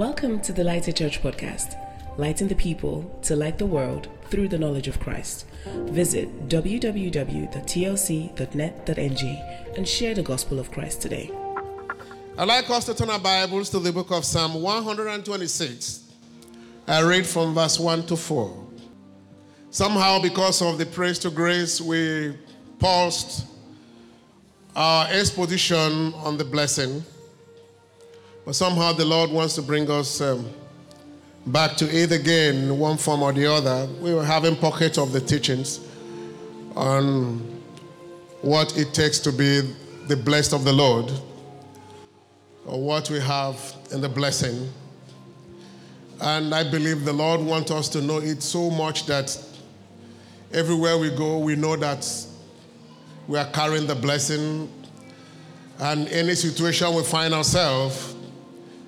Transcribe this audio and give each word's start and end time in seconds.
Welcome 0.00 0.40
to 0.40 0.52
the 0.54 0.64
Lighter 0.64 0.92
Church 0.92 1.22
podcast, 1.22 1.76
lighting 2.16 2.48
the 2.48 2.54
people 2.54 3.04
to 3.20 3.36
light 3.36 3.58
the 3.58 3.66
world 3.66 4.08
through 4.30 4.48
the 4.48 4.58
knowledge 4.58 4.88
of 4.88 4.98
Christ. 4.98 5.44
Visit 5.66 6.48
www.tlc.net.ng 6.48 7.52
and 9.76 9.86
share 9.86 10.14
the 10.14 10.22
gospel 10.22 10.58
of 10.58 10.72
Christ 10.72 11.02
today. 11.02 11.30
I'd 12.38 12.48
like 12.48 12.70
us 12.70 12.86
to 12.86 12.94
turn 12.94 13.10
our 13.10 13.18
Bibles 13.18 13.68
to 13.70 13.78
the 13.78 13.92
book 13.92 14.10
of 14.10 14.24
Psalm 14.24 14.62
126. 14.62 16.04
I 16.88 17.02
read 17.02 17.26
from 17.26 17.52
verse 17.52 17.78
1 17.78 18.06
to 18.06 18.16
4. 18.16 18.66
Somehow, 19.68 20.18
because 20.18 20.62
of 20.62 20.78
the 20.78 20.86
praise 20.86 21.18
to 21.18 21.28
grace, 21.28 21.78
we 21.78 22.38
paused 22.78 23.44
our 24.74 25.08
exposition 25.10 26.14
on 26.14 26.38
the 26.38 26.44
blessing. 26.46 27.04
But 28.44 28.54
somehow 28.54 28.92
the 28.92 29.04
Lord 29.04 29.30
wants 29.30 29.54
to 29.56 29.62
bring 29.62 29.90
us 29.90 30.20
um, 30.20 30.48
back 31.46 31.76
to 31.76 31.84
it 31.86 32.12
again 32.12 32.78
one 32.78 32.96
form 32.96 33.22
or 33.22 33.32
the 33.32 33.46
other. 33.46 33.86
We 34.00 34.14
were 34.14 34.24
having 34.24 34.56
pockets 34.56 34.98
of 34.98 35.12
the 35.12 35.20
teachings 35.20 35.80
on 36.74 37.38
what 38.42 38.76
it 38.78 38.94
takes 38.94 39.18
to 39.20 39.32
be 39.32 39.62
the 40.08 40.16
blessed 40.16 40.52
of 40.52 40.64
the 40.64 40.72
Lord, 40.72 41.10
or 42.66 42.80
what 42.82 43.10
we 43.10 43.20
have 43.20 43.58
in 43.92 44.00
the 44.00 44.08
blessing. 44.08 44.72
And 46.20 46.54
I 46.54 46.68
believe 46.68 47.04
the 47.04 47.12
Lord 47.12 47.40
wants 47.40 47.70
us 47.70 47.88
to 47.90 48.00
know 48.00 48.18
it 48.18 48.42
so 48.42 48.70
much 48.70 49.06
that 49.06 49.38
everywhere 50.52 50.98
we 50.98 51.10
go, 51.10 51.38
we 51.38 51.56
know 51.56 51.76
that 51.76 52.06
we 53.28 53.38
are 53.38 53.50
carrying 53.52 53.86
the 53.86 53.94
blessing. 53.94 54.70
And 55.78 56.08
any 56.08 56.34
situation 56.34 56.94
we 56.94 57.02
find 57.02 57.32
ourselves, 57.32 58.14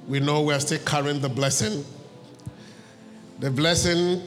we 0.09 0.21
know 0.21 0.43
we 0.43 0.55
are 0.55 0.61
still 0.61 0.81
carrying 0.85 1.21
the 1.21 1.29
blessing. 1.29 1.85
The 3.39 3.51
blessing 3.51 4.23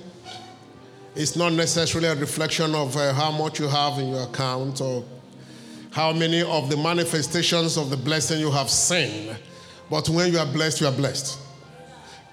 is 1.16 1.36
not 1.36 1.54
necessarily 1.54 2.10
a 2.10 2.16
reflection 2.16 2.76
of 2.76 2.96
uh, 2.98 3.14
how 3.14 3.32
much 3.32 3.60
you 3.60 3.68
have 3.68 3.98
in 4.00 4.10
your 4.10 4.24
account 4.24 4.82
or 4.82 5.06
how 5.92 6.12
many 6.12 6.42
of 6.42 6.70
the 6.70 6.78
manifestations 6.78 7.78
of 7.78 7.90
the 7.90 7.98
blessing 7.98 8.40
you 8.40 8.52
have 8.52 8.70
seen. 8.70 9.36
But 9.90 10.10
when 10.10 10.34
you 10.34 10.40
are 10.40 10.46
blessed, 10.46 10.82
you 10.82 10.88
are 10.88 10.94
blessed. 10.94 11.40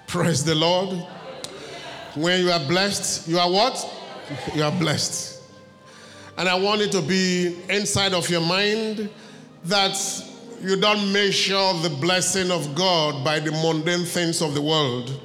Praise 0.07 0.43
the 0.43 0.55
Lord. 0.55 1.05
When 2.15 2.41
you 2.41 2.51
are 2.51 2.59
blessed, 2.59 3.27
you 3.27 3.39
are 3.39 3.49
what? 3.49 3.89
You 4.53 4.63
are 4.63 4.71
blessed. 4.71 5.41
And 6.37 6.49
I 6.49 6.55
want 6.55 6.81
it 6.81 6.91
to 6.91 7.01
be 7.01 7.57
inside 7.69 8.13
of 8.13 8.29
your 8.29 8.41
mind 8.41 9.09
that 9.65 9.95
you 10.63 10.77
don't 10.77 11.11
measure 11.11 11.73
the 11.81 11.95
blessing 11.99 12.49
of 12.49 12.73
God 12.73 13.23
by 13.23 13.39
the 13.39 13.51
mundane 13.51 14.05
things 14.05 14.41
of 14.41 14.53
the 14.53 14.61
world. 14.61 15.19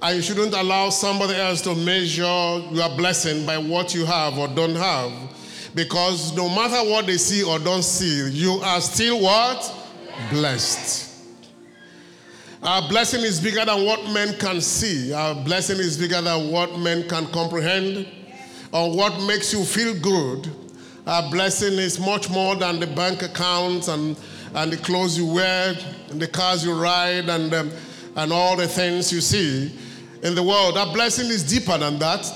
And 0.00 0.16
you 0.16 0.22
shouldn't 0.22 0.54
allow 0.54 0.88
somebody 0.90 1.34
else 1.34 1.60
to 1.62 1.74
measure 1.74 2.22
your 2.22 2.88
blessing 2.96 3.44
by 3.44 3.58
what 3.58 3.94
you 3.94 4.06
have 4.06 4.38
or 4.38 4.48
don't 4.48 4.74
have. 4.74 5.12
Because 5.74 6.34
no 6.36 6.48
matter 6.48 6.88
what 6.90 7.06
they 7.06 7.18
see 7.18 7.42
or 7.42 7.58
don't 7.58 7.82
see, 7.82 8.30
you 8.30 8.52
are 8.62 8.80
still 8.80 9.20
what? 9.20 9.74
Blessed. 10.30 11.12
Our 12.62 12.88
blessing 12.88 13.20
is 13.20 13.40
bigger 13.40 13.64
than 13.64 13.84
what 13.84 14.10
men 14.10 14.38
can 14.38 14.60
see. 14.60 15.12
Our 15.12 15.34
blessing 15.34 15.78
is 15.78 15.98
bigger 15.98 16.22
than 16.22 16.50
what 16.50 16.78
men 16.78 17.06
can 17.08 17.26
comprehend 17.26 18.06
or 18.72 18.96
what 18.96 19.20
makes 19.24 19.52
you 19.52 19.64
feel 19.64 19.94
good. 20.00 20.50
Our 21.06 21.30
blessing 21.30 21.74
is 21.74 22.00
much 22.00 22.30
more 22.30 22.56
than 22.56 22.80
the 22.80 22.86
bank 22.86 23.20
accounts 23.22 23.88
and 23.88 24.16
and 24.54 24.72
the 24.72 24.76
clothes 24.76 25.18
you 25.18 25.26
wear, 25.26 25.74
and 26.10 26.20
the 26.20 26.28
cars 26.28 26.64
you 26.64 26.72
ride, 26.72 27.28
and, 27.28 27.52
um, 27.52 27.70
and 28.16 28.32
all 28.32 28.56
the 28.56 28.68
things 28.68 29.12
you 29.12 29.20
see 29.20 29.72
in 30.22 30.34
the 30.34 30.42
world. 30.42 30.76
That 30.76 30.94
blessing 30.94 31.26
is 31.26 31.42
deeper 31.42 31.76
than 31.76 31.98
that. 31.98 32.32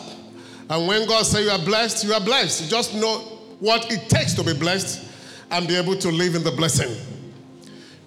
And 0.71 0.87
when 0.87 1.07
God 1.07 1.25
says 1.25 1.45
you 1.45 1.51
are 1.51 1.65
blessed, 1.65 2.05
you 2.05 2.13
are 2.13 2.21
blessed. 2.21 2.65
You 2.65 2.69
just 2.69 2.95
know 2.95 3.19
what 3.61 3.91
it 3.91 4.09
takes 4.09 4.35
to 4.35 4.45
be 4.45 4.53
blessed 4.53 5.07
and 5.51 5.67
be 5.67 5.77
able 5.77 5.97
to 5.97 6.11
live 6.11 6.35
in 6.35 6.43
the 6.43 6.51
blessing. 6.51 6.95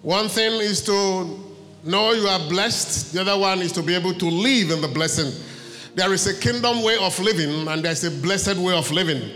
One 0.01 0.27
thing 0.27 0.61
is 0.61 0.83
to 0.85 1.39
know 1.83 2.11
you 2.13 2.27
are 2.27 2.39
blessed, 2.49 3.13
the 3.13 3.21
other 3.21 3.37
one 3.37 3.59
is 3.59 3.71
to 3.73 3.81
be 3.81 3.95
able 3.95 4.13
to 4.13 4.25
live 4.25 4.71
in 4.71 4.81
the 4.81 4.87
blessing. 4.87 5.31
There 5.95 6.13
is 6.13 6.27
a 6.27 6.39
kingdom 6.39 6.83
way 6.83 6.97
of 6.97 7.19
living, 7.19 7.67
and 7.67 7.83
there's 7.83 8.03
a 8.03 8.11
blessed 8.11 8.57
way 8.57 8.75
of 8.75 8.91
living. 8.91 9.29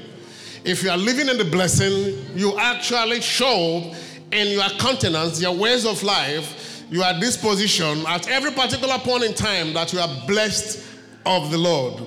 If 0.63 0.83
you 0.83 0.89
are 0.89 0.97
living 0.97 1.27
in 1.27 1.37
the 1.37 1.45
blessing, 1.45 2.25
you 2.35 2.57
actually 2.57 3.21
show 3.21 3.93
in 4.35 4.47
your 4.49 4.69
countenance, 4.77 5.41
your 5.41 5.55
ways 5.55 5.85
of 5.85 6.03
life, 6.03 6.83
your 6.91 7.11
disposition 7.19 8.05
at 8.07 8.27
every 8.27 8.51
particular 8.51 8.97
point 8.99 9.23
in 9.23 9.33
time 9.33 9.73
that 9.73 9.93
you 9.93 9.99
are 9.99 10.09
blessed 10.27 10.85
of 11.25 11.51
the 11.51 11.57
Lord. 11.57 12.03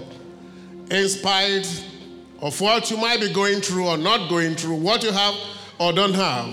In 0.91 1.09
spite 1.09 1.85
of 2.41 2.61
what 2.61 2.91
you 2.91 2.97
might 2.97 3.21
be 3.21 3.33
going 3.33 3.61
through 3.61 3.89
or 3.89 3.97
not 3.97 4.29
going 4.29 4.55
through, 4.55 4.77
what 4.77 5.03
you 5.03 5.11
have 5.11 5.35
or 5.79 5.93
don't 5.93 6.15
have, 6.15 6.47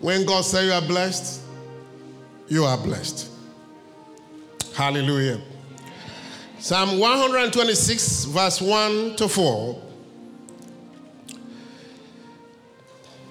when 0.00 0.24
God 0.24 0.44
says 0.44 0.66
you 0.66 0.72
are 0.72 0.82
blessed, 0.82 1.40
you 2.48 2.64
are 2.64 2.76
blessed. 2.76 3.30
Hallelujah. 4.74 5.40
Psalm 6.58 6.98
126, 6.98 8.24
verse 8.24 8.60
1 8.60 9.16
to 9.16 9.28
4. 9.28 9.82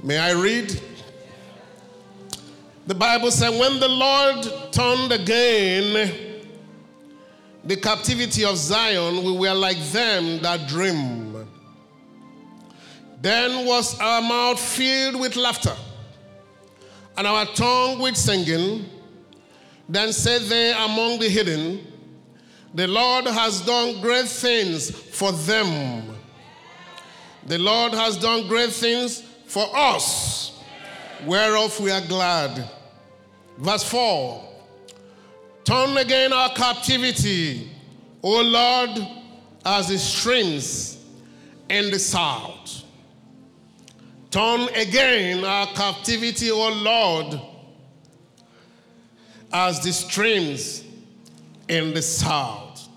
May 0.03 0.17
I 0.17 0.31
read? 0.31 0.81
The 2.89 2.95
Bible 2.95 3.29
said, 3.29 3.49
when 3.51 3.79
the 3.79 3.87
Lord 3.87 4.71
turned 4.71 5.11
again 5.11 6.41
the 7.63 7.75
captivity 7.75 8.43
of 8.43 8.57
Zion, 8.57 9.23
we 9.25 9.37
were 9.37 9.53
like 9.53 9.77
them 9.91 10.39
that 10.39 10.67
dream. 10.67 11.47
Then 13.21 13.67
was 13.67 13.95
our 13.99 14.23
mouth 14.23 14.59
filled 14.59 15.19
with 15.19 15.35
laughter, 15.35 15.75
and 17.15 17.27
our 17.27 17.45
tongue 17.45 17.99
with 17.99 18.17
singing. 18.17 18.89
Then 19.87 20.11
said 20.11 20.41
they 20.49 20.71
among 20.71 21.19
the 21.19 21.29
hidden, 21.29 21.85
The 22.73 22.87
Lord 22.87 23.25
has 23.25 23.61
done 23.61 24.01
great 24.01 24.27
things 24.27 24.89
for 24.89 25.31
them. 25.31 26.15
The 27.45 27.59
Lord 27.59 27.93
has 27.93 28.17
done 28.17 28.47
great 28.47 28.71
things 28.71 29.21
for 29.45 29.67
us, 29.75 30.59
whereof 31.27 31.79
we 31.79 31.91
are 31.91 32.01
glad. 32.01 32.67
Verse 33.59 33.83
4 33.83 34.45
Turn 35.65 35.97
again 35.97 36.33
our 36.33 36.49
captivity, 36.49 37.69
O 38.23 38.41
Lord, 38.41 39.07
as 39.65 39.89
the 39.89 39.97
streams 39.97 41.03
in 41.69 41.91
the 41.91 41.99
south. 41.99 42.83
Turn 44.31 44.61
again 44.75 45.43
our 45.43 45.67
captivity, 45.67 46.49
O 46.51 46.69
Lord, 46.69 47.41
as 49.51 49.83
the 49.83 49.91
streams 49.91 50.83
in 51.67 51.93
the 51.93 52.01
south. 52.01 52.87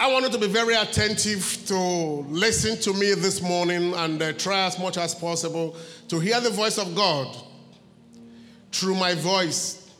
I 0.00 0.12
wanted 0.12 0.32
to 0.32 0.38
be 0.38 0.48
very 0.48 0.74
attentive 0.74 1.64
to 1.66 1.76
listen 1.78 2.78
to 2.82 2.92
me 2.92 3.14
this 3.14 3.40
morning 3.40 3.94
and 3.94 4.20
uh, 4.20 4.32
try 4.32 4.66
as 4.66 4.78
much 4.78 4.96
as 4.96 5.14
possible 5.14 5.76
to 6.08 6.20
hear 6.20 6.40
the 6.40 6.50
voice 6.50 6.78
of 6.78 6.94
God 6.94 7.36
through 8.72 8.94
my 8.94 9.14
voice. 9.14 9.90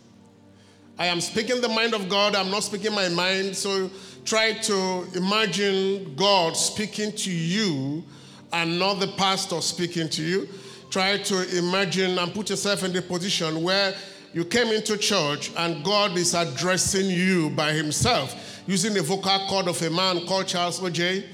I 0.99 1.07
am 1.07 1.21
speaking 1.21 1.61
the 1.61 1.69
mind 1.69 1.95
of 1.95 2.09
God, 2.09 2.35
I'm 2.35 2.51
not 2.51 2.65
speaking 2.65 2.93
my 2.93 3.09
mind. 3.09 3.57
So 3.57 3.91
try 4.25 4.53
to 4.53 5.07
imagine 5.15 6.15
God 6.17 6.57
speaking 6.57 7.13
to 7.13 7.31
you 7.31 8.05
and 8.53 8.79
not 8.79 8.95
the 8.95 9.09
pastor 9.09 9.61
speaking 9.61 10.09
to 10.11 10.23
you. 10.23 10.49
Try 10.91 11.19
to 11.19 11.59
imagine 11.59 12.19
and 12.19 12.33
put 12.35 12.51
yourself 12.51 12.83
in 12.83 12.93
the 12.93 13.03
position 13.03 13.63
where 13.63 13.95
you 14.33 14.45
came 14.45 14.69
into 14.69 14.97
church 14.97 15.53
and 15.57 15.85
God 15.85 16.17
is 16.17 16.35
addressing 16.35 17.07
you 17.07 17.51
by 17.51 17.73
Himself 17.73 18.63
using 18.67 18.93
the 18.93 19.03
vocal 19.03 19.39
cord 19.49 19.67
of 19.67 19.81
a 19.83 19.91
man 19.91 20.27
called 20.27 20.47
Charles 20.47 20.81
Ojei, 20.81 21.25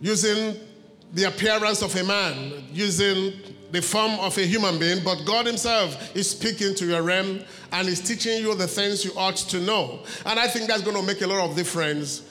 using 0.00 0.56
the 1.12 1.24
appearance 1.24 1.82
of 1.82 1.94
a 1.94 2.02
man, 2.02 2.64
using 2.72 3.32
the 3.72 3.82
form 3.82 4.12
of 4.20 4.36
a 4.38 4.42
human 4.42 4.78
being, 4.78 5.02
but 5.02 5.24
God 5.24 5.46
Himself 5.46 6.14
is 6.16 6.30
speaking 6.30 6.74
to 6.76 6.86
your 6.86 7.02
realm 7.02 7.40
and 7.72 7.88
is 7.88 8.00
teaching 8.00 8.40
you 8.40 8.54
the 8.54 8.66
things 8.66 9.04
you 9.04 9.12
ought 9.16 9.36
to 9.36 9.60
know. 9.60 10.00
And 10.24 10.38
I 10.38 10.46
think 10.46 10.68
that's 10.68 10.82
going 10.82 10.96
to 10.96 11.02
make 11.02 11.20
a 11.22 11.26
lot 11.26 11.48
of 11.50 11.56
difference 11.56 12.22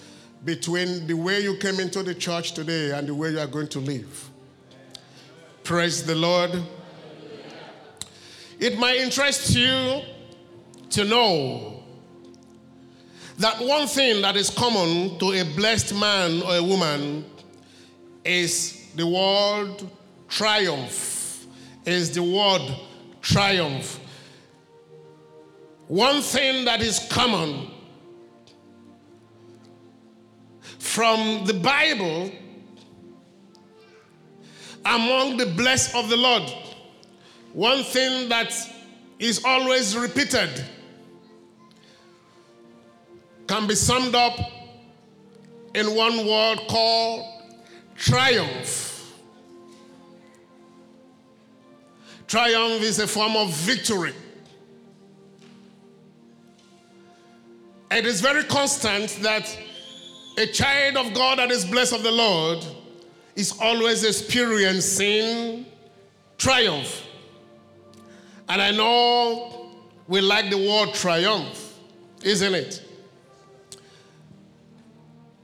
between 0.43 1.07
the 1.07 1.13
way 1.13 1.41
you 1.41 1.57
came 1.57 1.79
into 1.79 2.03
the 2.03 2.15
church 2.15 2.53
today 2.53 2.91
and 2.91 3.07
the 3.07 3.15
way 3.15 3.31
you 3.31 3.39
are 3.39 3.47
going 3.47 3.67
to 3.69 3.79
live. 3.79 4.29
Praise 5.63 6.05
the 6.05 6.15
Lord. 6.15 6.51
It 8.59 8.77
might 8.77 8.97
interest 8.97 9.55
you 9.55 10.01
to 10.91 11.03
know 11.03 11.83
that 13.39 13.59
one 13.59 13.87
thing 13.87 14.21
that 14.21 14.37
is 14.37 14.49
common 14.49 15.19
to 15.19 15.33
a 15.33 15.43
blessed 15.55 15.93
man 15.95 16.41
or 16.41 16.55
a 16.55 16.63
woman 16.63 17.25
is 18.23 18.91
the 18.95 19.05
word 19.05 19.83
triumph 20.29 21.14
is 21.85 22.11
the 22.11 22.23
word 22.23 22.61
triumph. 23.21 23.99
one 25.87 26.21
thing 26.21 26.65
that 26.65 26.81
is 26.81 26.99
common 27.11 27.69
from 30.79 31.45
the 31.45 31.53
Bible 31.53 32.31
among 34.85 35.37
the 35.37 35.45
blessed 35.45 35.95
of 35.95 36.09
the 36.09 36.17
Lord, 36.17 36.43
one 37.53 37.83
thing 37.83 38.29
that 38.29 38.53
is 39.19 39.43
always 39.43 39.95
repeated 39.95 40.63
can 43.47 43.67
be 43.67 43.75
summed 43.75 44.15
up 44.15 44.39
in 45.73 45.95
one 45.95 46.25
word 46.25 46.59
called 46.67 47.25
triumph. 47.95 48.84
Triumph 52.27 52.81
is 52.81 52.99
a 52.99 53.07
form 53.07 53.35
of 53.35 53.51
victory. 53.53 54.13
It 57.91 58.05
is 58.05 58.19
very 58.19 58.43
constant 58.43 59.09
that 59.21 59.57
a 60.37 60.47
child 60.47 60.97
of 60.97 61.13
God 61.13 61.39
that 61.39 61.51
is 61.51 61.63
blessed 61.63 61.93
of 61.93 62.03
the 62.03 62.11
Lord 62.11 62.65
is 63.35 63.57
always 63.61 64.03
experiencing 64.03 65.65
triumph. 66.37 67.05
And 68.49 68.61
I 68.61 68.71
know 68.71 69.71
we 70.07 70.21
like 70.21 70.49
the 70.49 70.57
word 70.57 70.93
triumph, 70.93 71.79
isn't 72.23 72.53
it? 72.53 72.81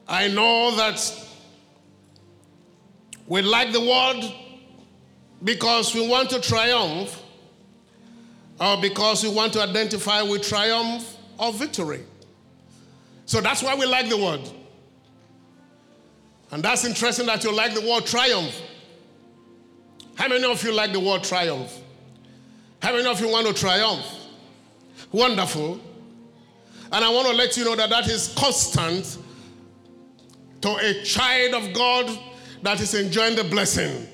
I 0.08 0.28
know 0.28 0.76
that 0.76 1.00
we 3.28 3.42
like 3.42 3.72
the 3.72 3.80
word 3.80 4.34
because 5.44 5.94
we 5.94 6.08
want 6.08 6.30
to 6.32 6.40
triumph 6.40 7.22
or 8.60 8.80
because 8.80 9.24
we 9.24 9.30
want 9.30 9.54
to 9.54 9.62
identify 9.62 10.22
with 10.22 10.48
triumph 10.48 11.18
or 11.38 11.52
victory. 11.52 12.04
So 13.26 13.42
that's 13.42 13.64
why 13.64 13.76
we 13.76 13.86
like 13.86 14.10
the 14.10 14.18
word. 14.18 14.42
And 16.52 16.62
that's 16.62 16.86
interesting 16.86 17.26
that 17.28 17.44
you 17.44 17.56
like 17.56 17.74
the 17.74 17.82
word 17.82 18.06
triumph. 18.06 18.62
How 20.16 20.28
many 20.28 20.44
of 20.44 20.64
you 20.64 20.74
like 20.74 20.92
the 20.92 21.00
word 21.00 21.24
triumph? 21.24 21.72
How 22.82 22.92
many 22.92 23.08
of 23.08 23.20
you 23.22 23.30
want 23.30 23.48
to 23.48 23.54
triumph? 23.54 24.06
Wonderful. 25.12 25.80
And 26.92 27.06
I 27.06 27.10
want 27.10 27.28
to 27.30 27.34
let 27.34 27.56
you 27.56 27.64
know 27.64 27.76
that 27.76 27.90
that 27.90 28.08
is 28.08 28.34
constant 28.38 29.18
to 30.62 30.76
a 30.76 31.04
child 31.04 31.54
of 31.56 31.74
God 31.74 32.20
that 32.62 32.82
is 32.82 32.94
enjoying 32.94 33.36
the 33.36 33.46
blessing. 33.46 34.08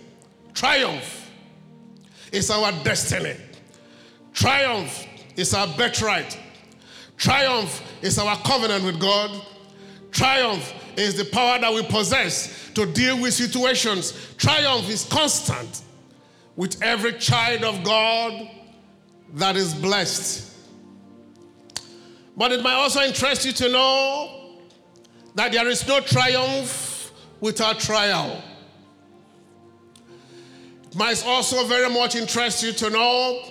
Triumph 0.58 1.30
is 2.32 2.50
our 2.50 2.72
destiny. 2.84 3.36
Triumph 4.34 5.06
is 5.36 5.54
our 5.54 5.68
birthright. 5.78 6.36
Triumph 7.16 7.80
is 8.02 8.18
our 8.18 8.36
covenant 8.38 8.84
with 8.84 9.00
God. 9.00 9.30
Triumph 10.10 10.74
is 10.98 11.16
the 11.16 11.26
power 11.26 11.60
that 11.60 11.72
we 11.72 11.84
possess 11.84 12.72
to 12.74 12.88
deal 12.88 13.22
with 13.22 13.36
situations. 13.36 14.34
Triumph 14.40 14.90
is 14.90 15.04
constant 15.04 15.84
with 16.56 16.82
every 16.82 17.14
child 17.20 17.64
of 17.64 17.84
God 17.84 18.50
that 19.36 19.56
is 19.56 19.76
blessed. 19.76 20.56
But 22.36 22.52
it 22.52 22.64
might 22.64 22.74
also 22.74 23.02
interest 23.02 23.46
you 23.46 23.52
to 23.52 23.70
know 23.70 24.56
that 25.36 25.52
there 25.52 25.68
is 25.68 25.88
no 25.88 26.00
triumph 26.00 27.12
without 27.42 27.80
trial. 27.80 28.42
Might 30.98 31.24
also 31.28 31.64
very 31.66 31.90
much 31.92 32.16
interest 32.16 32.64
you 32.64 32.72
to 32.72 32.90
know 32.90 33.44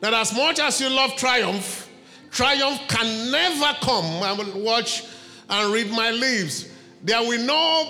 that 0.00 0.12
as 0.12 0.34
much 0.34 0.58
as 0.58 0.80
you 0.80 0.90
love 0.90 1.14
triumph, 1.14 1.88
triumph 2.32 2.80
can 2.88 3.30
never 3.30 3.72
come. 3.80 4.04
I 4.20 4.32
will 4.32 4.60
watch 4.60 5.04
and 5.48 5.72
read 5.72 5.92
my 5.92 6.10
lips. 6.10 6.68
There 7.04 7.20
will 7.22 7.44
not 7.44 7.86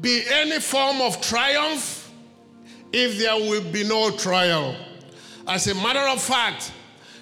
be 0.00 0.22
any 0.30 0.60
form 0.60 1.00
of 1.00 1.20
triumph 1.20 2.12
if 2.92 3.18
there 3.18 3.34
will 3.34 3.72
be 3.72 3.82
no 3.82 4.12
trial. 4.12 4.76
As 5.48 5.66
a 5.66 5.74
matter 5.74 6.08
of 6.08 6.22
fact, 6.22 6.72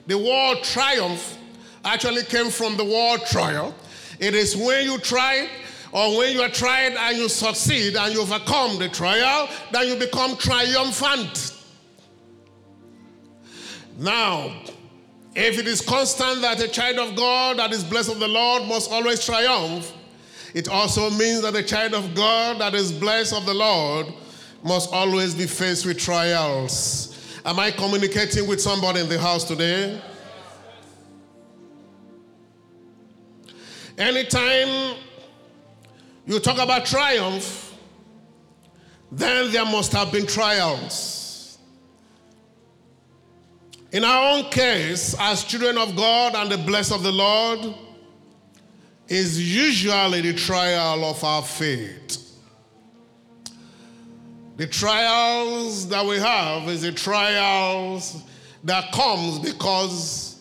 the 0.07 0.19
word 0.19 0.63
triumph 0.63 1.39
actually 1.83 2.25
came 2.25 2.51
from 2.51 2.77
the 2.77 2.85
word 2.85 3.21
trial. 3.31 3.75
It 4.21 4.35
is 4.35 4.55
when 4.55 4.85
you 4.85 4.99
try 4.99 5.49
or 5.96 6.19
when 6.19 6.31
you 6.34 6.43
are 6.43 6.50
tried 6.50 6.93
and 6.93 7.16
you 7.16 7.26
succeed 7.26 7.96
and 7.96 8.12
you 8.12 8.20
overcome 8.20 8.78
the 8.78 8.87
trial, 8.87 9.48
then 9.72 9.88
you 9.88 9.96
become 9.96 10.37
triumphant. 10.37 11.54
Now, 13.98 14.60
if 15.34 15.58
it 15.58 15.66
is 15.66 15.81
constant 15.81 16.43
that 16.43 16.60
a 16.60 16.69
child 16.69 16.98
of 16.98 17.16
God 17.16 17.58
that 17.58 17.72
is 17.72 17.82
blessed 17.82 18.10
of 18.10 18.19
the 18.19 18.28
Lord 18.28 18.64
must 18.69 18.93
always 18.93 19.25
triumph, 19.25 19.90
it 20.52 20.69
also 20.69 21.08
means 21.08 21.40
that 21.40 21.56
a 21.56 21.62
child 21.62 21.94
of 21.94 22.14
God 22.14 22.58
that 22.58 22.75
is 22.75 22.93
blessed 22.93 23.32
of 23.32 23.46
the 23.46 23.54
Lord 23.54 24.12
must 24.62 24.93
always 24.93 25.34
be 25.34 25.46
faced 25.46 25.87
with 25.87 25.98
trials. 25.98 27.40
Am 27.46 27.58
I 27.58 27.70
communicating 27.70 28.46
with 28.46 28.60
somebody 28.60 29.00
in 29.00 29.08
the 29.08 29.19
house 29.19 29.44
today? 29.44 29.98
Anytime 33.96 34.98
you 36.26 36.40
talk 36.40 36.58
about 36.58 36.84
triumph, 36.84 37.75
then 39.12 39.52
there 39.52 39.64
must 39.64 39.93
have 39.93 40.11
been 40.11 40.26
trials. 40.26 41.58
In 43.93 44.02
our 44.05 44.37
own 44.37 44.50
case, 44.50 45.14
as 45.19 45.44
children 45.44 45.78
of 45.78 45.94
God 45.94 46.34
and 46.34 46.50
the 46.50 46.58
blessed 46.58 46.93
of 46.93 47.02
the 47.05 47.12
Lord, 47.12 47.75
is 49.08 49.40
usually 49.56 50.20
the 50.20 50.34
trial 50.34 51.05
of 51.05 51.23
our 51.23 51.43
faith. 51.43 52.37
The 54.56 54.67
trials 54.67 55.88
that 55.88 56.05
we 56.05 56.19
have 56.19 56.69
is 56.69 56.82
the 56.82 56.90
trials 56.90 58.22
that 58.64 58.90
comes 58.90 59.38
because 59.38 60.40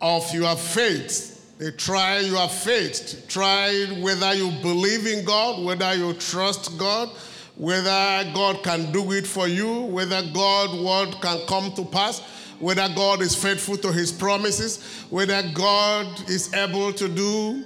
of 0.00 0.32
your 0.32 0.56
faith 0.56 1.37
they 1.58 1.72
try 1.72 2.20
your 2.20 2.48
faith, 2.48 3.24
try 3.28 3.86
whether 4.00 4.32
you 4.32 4.50
believe 4.62 5.06
in 5.06 5.24
God, 5.24 5.64
whether 5.64 5.92
you 5.92 6.12
trust 6.14 6.78
God, 6.78 7.08
whether 7.56 8.30
God 8.32 8.62
can 8.62 8.92
do 8.92 9.10
it 9.10 9.26
for 9.26 9.48
you, 9.48 9.80
whether 9.82 10.22
God 10.32 10.78
word 10.78 11.20
can 11.20 11.44
come 11.48 11.72
to 11.72 11.84
pass, 11.84 12.20
whether 12.60 12.88
God 12.94 13.22
is 13.22 13.34
faithful 13.34 13.76
to 13.78 13.92
his 13.92 14.12
promises, 14.12 15.04
whether 15.10 15.42
God 15.52 16.30
is 16.30 16.54
able 16.54 16.92
to 16.92 17.08
do 17.08 17.64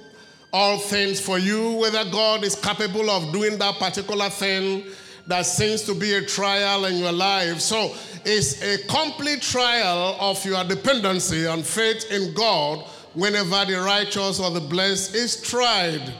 all 0.51 0.79
things 0.79 1.19
for 1.19 1.37
you, 1.37 1.73
whether 1.73 2.03
God 2.11 2.43
is 2.43 2.55
capable 2.55 3.11
of 3.11 3.31
doing 3.31 3.59
that 3.59 3.75
particular 3.75 4.29
thing 4.29 4.85
that 5.27 5.45
seems 5.45 5.83
to 5.83 5.93
be 5.93 6.13
a 6.15 6.25
trial 6.25 6.85
in 6.85 6.97
your 6.97 7.11
life. 7.11 7.59
So 7.59 7.93
it's 8.25 8.61
a 8.63 8.79
complete 8.87 9.41
trial 9.41 10.17
of 10.19 10.43
your 10.43 10.63
dependency 10.63 11.45
and 11.45 11.63
faith 11.63 12.11
in 12.11 12.33
God 12.33 12.85
whenever 13.13 13.65
the 13.65 13.79
righteous 13.79 14.39
or 14.39 14.51
the 14.51 14.59
blessed 14.59 15.15
is 15.15 15.41
tried. 15.41 16.13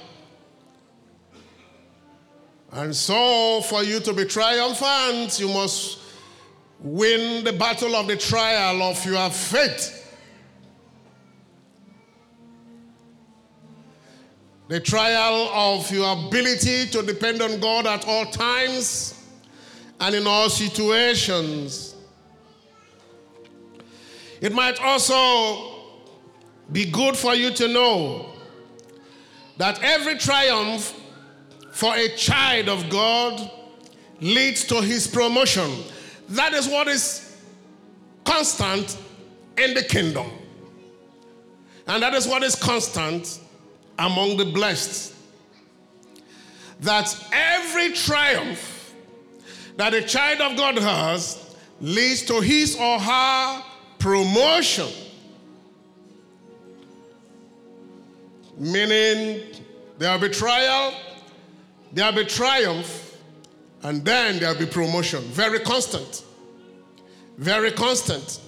And 2.71 2.95
so, 2.95 3.61
for 3.61 3.83
you 3.83 3.99
to 3.99 4.13
be 4.13 4.25
triumphant, 4.25 5.39
you 5.39 5.47
must 5.47 5.99
win 6.79 7.43
the 7.43 7.53
battle 7.53 7.95
of 7.95 8.07
the 8.07 8.17
trial 8.17 8.81
of 8.81 9.05
your 9.05 9.29
faith. 9.29 9.99
The 14.69 14.79
trial 14.79 15.49
of 15.53 15.91
your 15.91 16.13
ability 16.25 16.87
to 16.87 17.03
depend 17.03 17.41
on 17.41 17.59
God 17.59 17.85
at 17.85 18.07
all 18.07 18.25
times 18.25 19.13
and 19.99 20.15
in 20.15 20.25
all 20.25 20.49
situations. 20.49 21.95
It 24.41 24.51
might 24.51 24.81
also 24.81 25.72
be 26.71 26.89
good 26.89 27.15
for 27.15 27.35
you 27.35 27.51
to 27.51 27.67
know 27.67 28.33
that 29.57 29.81
every 29.83 30.17
triumph 30.17 30.99
for 31.71 31.95
a 31.95 32.09
child 32.15 32.69
of 32.69 32.89
God 32.89 33.51
leads 34.21 34.63
to 34.65 34.81
his 34.81 35.07
promotion. 35.07 35.83
That 36.29 36.53
is 36.53 36.67
what 36.67 36.87
is 36.87 37.37
constant 38.23 38.97
in 39.57 39.73
the 39.73 39.83
kingdom. 39.83 40.29
And 41.87 42.01
that 42.01 42.13
is 42.13 42.27
what 42.27 42.43
is 42.43 42.55
constant 42.55 43.39
among 43.99 44.37
the 44.37 44.45
blessed. 44.45 45.13
That 46.81 47.15
every 47.31 47.93
triumph 47.93 48.93
that 49.77 49.93
a 49.93 50.01
child 50.01 50.41
of 50.41 50.57
God 50.57 50.77
has 50.77 51.55
leads 51.81 52.23
to 52.23 52.39
his 52.39 52.75
or 52.75 52.99
her 52.99 53.63
promotion. 53.99 54.89
Meaning 58.57 59.41
there'll 59.97 60.19
be 60.19 60.29
trial, 60.29 60.93
there'll 61.91 62.15
be 62.15 62.25
triumph, 62.25 63.17
and 63.83 64.03
then 64.05 64.39
there'll 64.39 64.57
be 64.57 64.65
promotion. 64.65 65.21
Very 65.25 65.59
constant. 65.59 66.23
Very 67.37 67.71
constant. 67.71 68.39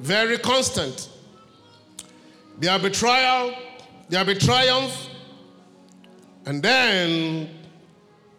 very 0.00 0.38
constant. 0.38 1.08
There'll 2.58 2.82
be 2.82 2.90
trial, 2.90 3.54
there'll 4.08 4.26
be 4.26 4.34
triumph, 4.34 5.08
and 6.46 6.62
then 6.62 7.48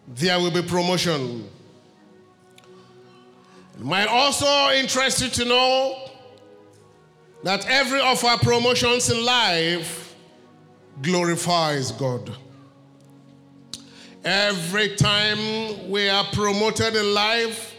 there 0.08 0.40
will 0.40 0.52
be 0.52 0.62
promotion. 0.62 1.48
It 3.76 3.84
might 3.86 4.08
also 4.08 4.72
interest 4.72 5.22
you 5.22 5.30
to 5.30 5.46
know 5.46 6.10
that 7.44 7.66
every 7.68 8.02
of 8.02 8.24
our 8.24 8.38
promotions 8.38 9.10
in 9.10 9.24
life 9.24 10.01
glorifies 11.02 11.92
God. 11.92 12.32
Every 14.24 14.96
time 14.96 15.90
we 15.90 16.08
are 16.10 16.26
promoted 16.26 16.96
in 16.96 17.14
life, 17.14 17.76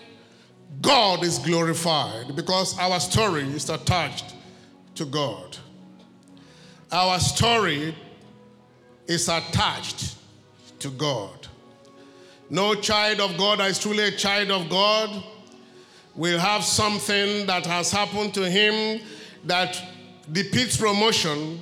God 0.81 1.23
is 1.23 1.39
glorified 1.39 2.35
because 2.35 2.77
our 2.79 2.99
story 2.99 3.45
is 3.45 3.71
attached 3.71 4.35
to 4.97 5.05
God. 5.05 5.57
Our 6.91 7.21
story 7.21 7.95
is 9.07 9.29
attached 9.29 10.17
to 10.81 10.91
God. 10.91 11.47
No 12.51 12.75
child 12.75 13.21
of 13.21 13.37
God 13.39 13.61
is 13.61 13.79
truly 13.79 14.05
a 14.05 14.11
child 14.11 14.51
of 14.51 14.69
God 14.69 15.23
will 16.15 16.39
have 16.39 16.65
something 16.65 17.47
that 17.47 17.65
has 17.65 17.91
happened 17.91 18.35
to 18.35 18.51
him 18.51 19.01
that 19.45 19.81
depicts 20.31 20.77
promotion 20.77 21.61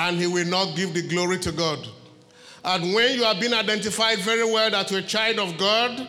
and 0.00 0.18
he 0.18 0.26
will 0.26 0.46
not 0.46 0.74
give 0.76 0.94
the 0.94 1.02
glory 1.02 1.38
to 1.38 1.52
God. 1.52 1.86
And 2.64 2.94
when 2.94 3.14
you 3.14 3.24
have 3.24 3.38
been 3.38 3.52
identified 3.52 4.18
very 4.20 4.44
well 4.44 4.70
that 4.70 4.90
you're 4.90 5.00
a 5.00 5.02
child 5.02 5.38
of 5.38 5.58
God, 5.58 6.08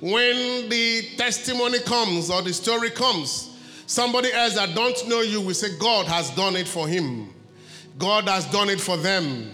when 0.00 0.68
the 0.68 1.02
testimony 1.16 1.78
comes 1.80 2.30
or 2.30 2.42
the 2.42 2.52
story 2.52 2.90
comes, 2.90 3.56
somebody 3.86 4.30
else 4.32 4.56
that 4.56 4.74
don't 4.74 5.08
know 5.08 5.22
you 5.22 5.40
will 5.40 5.54
say, 5.54 5.68
God 5.78 6.06
has 6.06 6.30
done 6.30 6.54
it 6.54 6.68
for 6.68 6.86
him. 6.86 7.32
God 7.96 8.28
has 8.28 8.44
done 8.46 8.68
it 8.68 8.80
for 8.80 8.98
them. 8.98 9.52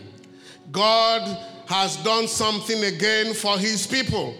God 0.72 1.22
has 1.66 1.96
done 1.98 2.26
something 2.26 2.82
again 2.84 3.34
for 3.34 3.56
his 3.56 3.86
people. 3.86 4.34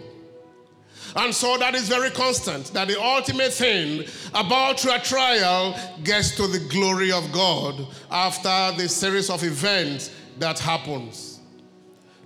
And 1.16 1.33
so 1.33 1.56
that 1.59 1.75
is 1.75 1.88
very 1.88 2.11
constant. 2.11 2.73
That 2.73 2.88
the 2.88 3.00
ultimate 3.00 3.52
thing 3.52 4.04
about 4.35 4.83
your 4.83 4.99
trial 4.99 5.78
gets 6.02 6.35
to 6.37 6.47
the 6.47 6.59
glory 6.59 7.12
of 7.12 7.30
God 7.33 7.87
after 8.11 8.76
the 8.76 8.88
series 8.88 9.30
of 9.30 9.44
events 9.44 10.11
that 10.38 10.59
happens. 10.59 11.40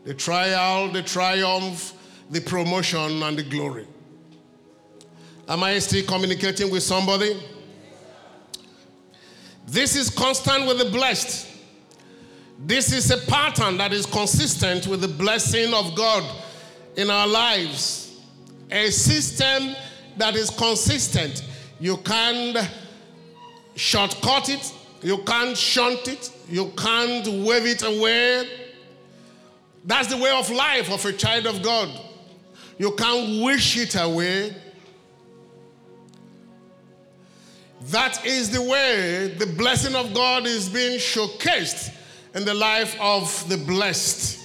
The 0.05 0.15
trial, 0.15 0.91
the 0.91 1.03
triumph, 1.03 1.93
the 2.31 2.41
promotion, 2.41 3.23
and 3.23 3.39
the 3.39 3.43
glory. 3.43 3.87
Am 5.47 5.63
I 5.63 5.79
still 5.79 6.05
communicating 6.05 6.71
with 6.71 6.83
somebody? 6.83 7.39
This 9.67 9.97
is 9.97 10.09
constant 10.09 10.67
with 10.67 10.79
the 10.79 10.91
blessed. 10.91 11.47
This 12.59 12.93
is 12.93 13.11
a 13.11 13.19
pattern 13.19 13.77
that 13.77 13.93
is 13.93 14.07
consistent 14.07 14.87
with 14.87 15.03
the 15.03 15.09
blessing 15.09 15.75
of 15.75 15.95
God 15.95 16.25
in 16.97 17.11
our 17.11 17.27
lives. 17.27 18.08
A 18.71 18.91
system 18.91 19.75
that 20.17 20.35
is 20.35 20.51
consistent. 20.51 21.45
You 21.81 21.97
can't 21.99 22.69
shortcut 23.75 24.49
it, 24.49 24.73
you 25.03 25.19
can't 25.19 25.57
shunt 25.57 26.09
it, 26.09 26.31
you 26.49 26.73
can't 26.77 27.27
wave 27.47 27.67
it 27.67 27.83
away. 27.83 28.49
That's 29.85 30.09
the 30.09 30.17
way 30.17 30.31
of 30.31 30.51
life 30.51 30.91
of 30.91 31.05
a 31.05 31.13
child 31.13 31.47
of 31.47 31.63
God. 31.63 31.89
You 32.79 32.93
can't 32.93 33.43
wish 33.43 33.77
it 33.77 33.95
away. 33.97 34.55
That 37.91 38.27
is 38.27 38.51
the 38.51 38.61
way 38.61 39.35
the 39.39 39.47
blessing 39.47 39.95
of 39.95 40.13
God 40.13 40.47
is 40.47 40.69
being 40.69 40.99
showcased 40.99 41.95
in 42.35 42.45
the 42.45 42.55
life 42.55 42.97
of 43.01 43.49
the 43.49 43.57
blessed. 43.57 44.39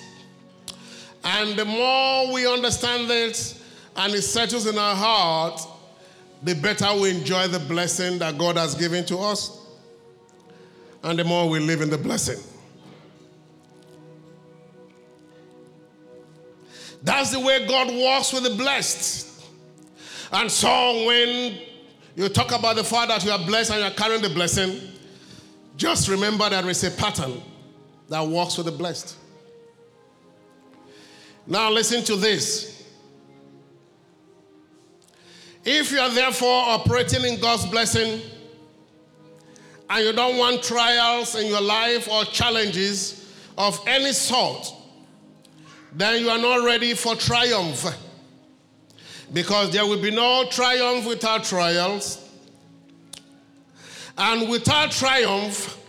And 1.24 1.58
the 1.58 1.66
more 1.66 2.32
we 2.32 2.48
understand 2.48 3.10
it 3.10 3.60
and 3.96 4.14
it 4.14 4.22
settles 4.22 4.66
in 4.66 4.78
our 4.78 4.96
heart, 4.96 5.62
the 6.42 6.56
better 6.56 6.94
we 7.00 7.12
enjoy 7.12 7.48
the 7.48 7.60
blessing 7.60 8.20
that 8.20 8.38
God 8.38 8.58
has 8.58 8.76
given 8.76 9.06
to 9.06 9.18
us, 9.18 9.60
and 11.04 11.18
the 11.18 11.24
more 11.24 11.50
we 11.50 11.60
live 11.60 11.82
in 11.82 11.90
the 11.90 11.98
blessing. 11.98 12.40
That's 17.04 17.32
the 17.32 17.40
way 17.40 17.68
God 17.68 17.88
walks 17.94 18.32
with 18.32 18.44
the 18.44 18.56
blessed. 18.56 19.30
And 20.32 20.50
so 20.50 21.06
when 21.06 21.60
you 22.16 22.30
talk 22.30 22.52
about 22.52 22.78
the 22.78 22.84
fact 22.84 23.10
that 23.10 23.24
you 23.26 23.32
are 23.32 23.46
blessed 23.46 23.72
and 23.72 23.80
you 23.82 23.86
are 23.86 23.92
carrying 23.92 24.22
the 24.22 24.30
blessing, 24.30 24.80
just 25.76 26.08
remember 26.08 26.50
that 26.50 26.62
there 26.62 26.72
is 26.72 26.84
a 26.84 26.92
pattern 26.92 27.42
that 28.10 28.22
walks 28.22 28.58
with 28.58 28.68
the 28.68 28.72
blessed. 28.72 29.18
Now, 31.46 31.70
listen 31.70 32.04
to 32.06 32.16
this. 32.16 32.73
If 35.66 35.92
you 35.92 36.00
are 36.00 36.10
therefore 36.10 36.64
operating 36.68 37.24
in 37.24 37.40
God's 37.40 37.66
blessing 37.66 38.22
and 39.90 40.06
you 40.06 40.12
don't 40.12 40.38
want 40.38 40.62
trials 40.64 41.36
in 41.36 41.48
your 41.48 41.62
life 41.62 42.10
or 42.10 42.26
challenges 42.26 43.34
of 43.58 43.80
any 43.88 44.12
sort, 44.12 44.74
then 45.94 46.22
you 46.22 46.30
are 46.30 46.38
not 46.38 46.66
ready 46.66 46.94
for 46.94 47.16
triumph. 47.16 47.86
Because 49.32 49.72
there 49.72 49.86
will 49.86 50.02
be 50.02 50.12
no 50.12 50.46
triumph 50.50 51.08
without 51.08 51.44
trials. 51.44 52.20
And 54.18 54.50
without 54.50 54.92
triumph, 54.92 55.80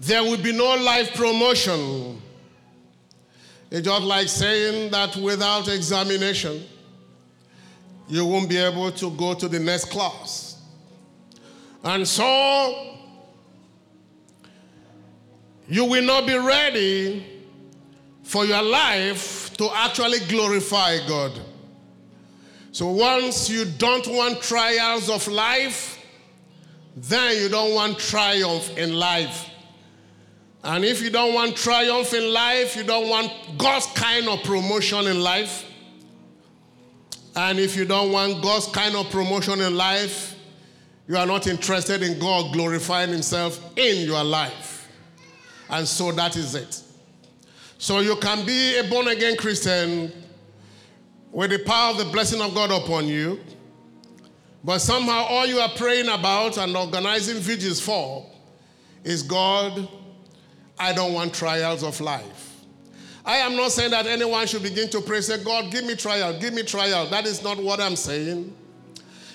there 0.00 0.22
will 0.22 0.38
be 0.38 0.52
no 0.52 0.76
life 0.76 1.14
promotion. 1.14 2.22
It's 3.70 3.86
just 3.86 4.02
like 4.04 4.28
saying 4.28 4.92
that 4.92 5.16
without 5.16 5.68
examination, 5.68 6.64
you 8.08 8.24
won't 8.24 8.48
be 8.48 8.56
able 8.56 8.90
to 8.92 9.10
go 9.12 9.34
to 9.34 9.48
the 9.48 9.58
next 9.58 9.86
class. 9.86 10.60
And 11.84 12.06
so, 12.06 12.96
you 15.68 15.84
will 15.84 16.04
not 16.04 16.26
be 16.26 16.36
ready 16.36 17.26
for 18.22 18.44
your 18.44 18.62
life 18.62 19.56
to 19.58 19.70
actually 19.74 20.20
glorify 20.28 20.98
God. 21.06 21.32
So 22.72 22.88
once 22.90 23.50
you 23.50 23.64
don't 23.64 24.06
want 24.08 24.40
trials 24.40 25.10
of 25.10 25.26
life, 25.28 25.98
then 26.96 27.40
you 27.42 27.48
don't 27.48 27.74
want 27.74 27.98
triumph 27.98 28.76
in 28.76 28.94
life. 28.94 29.50
And 30.64 30.84
if 30.84 31.02
you 31.02 31.10
don't 31.10 31.34
want 31.34 31.56
triumph 31.56 32.12
in 32.12 32.32
life, 32.32 32.76
you 32.76 32.82
don't 32.82 33.08
want 33.08 33.32
God's 33.56 33.86
kind 33.86 34.28
of 34.28 34.42
promotion 34.42 35.06
in 35.06 35.20
life. 35.20 35.64
And 37.38 37.60
if 37.60 37.76
you 37.76 37.84
don't 37.84 38.10
want 38.10 38.42
God's 38.42 38.66
kind 38.66 38.96
of 38.96 39.10
promotion 39.10 39.60
in 39.60 39.76
life, 39.76 40.34
you 41.06 41.16
are 41.16 41.24
not 41.24 41.46
interested 41.46 42.02
in 42.02 42.18
God 42.18 42.52
glorifying 42.52 43.10
Himself 43.10 43.60
in 43.78 44.04
your 44.04 44.24
life. 44.24 44.88
And 45.70 45.86
so 45.86 46.10
that 46.10 46.34
is 46.36 46.56
it. 46.56 46.82
So 47.78 48.00
you 48.00 48.16
can 48.16 48.44
be 48.44 48.78
a 48.78 48.82
born 48.82 49.06
again 49.06 49.36
Christian 49.36 50.10
with 51.30 51.50
the 51.50 51.60
power 51.60 51.92
of 51.92 51.98
the 51.98 52.06
blessing 52.06 52.40
of 52.40 52.54
God 52.56 52.72
upon 52.72 53.06
you, 53.06 53.38
but 54.64 54.80
somehow 54.80 55.24
all 55.28 55.46
you 55.46 55.60
are 55.60 55.70
praying 55.76 56.08
about 56.08 56.58
and 56.58 56.76
organizing 56.76 57.36
vigils 57.36 57.78
for 57.78 58.26
is 59.04 59.22
God, 59.22 59.86
I 60.76 60.92
don't 60.92 61.12
want 61.12 61.34
trials 61.34 61.84
of 61.84 62.00
life. 62.00 62.47
I 63.28 63.36
am 63.36 63.56
not 63.56 63.72
saying 63.72 63.90
that 63.90 64.06
anyone 64.06 64.46
should 64.46 64.62
begin 64.62 64.88
to 64.88 65.02
pray, 65.02 65.20
say, 65.20 65.44
God, 65.44 65.70
give 65.70 65.84
me 65.84 65.94
trial, 65.94 66.40
give 66.40 66.54
me 66.54 66.62
trial. 66.62 67.10
That 67.10 67.26
is 67.26 67.42
not 67.42 67.62
what 67.62 67.78
I'm 67.78 67.94
saying. 67.94 68.56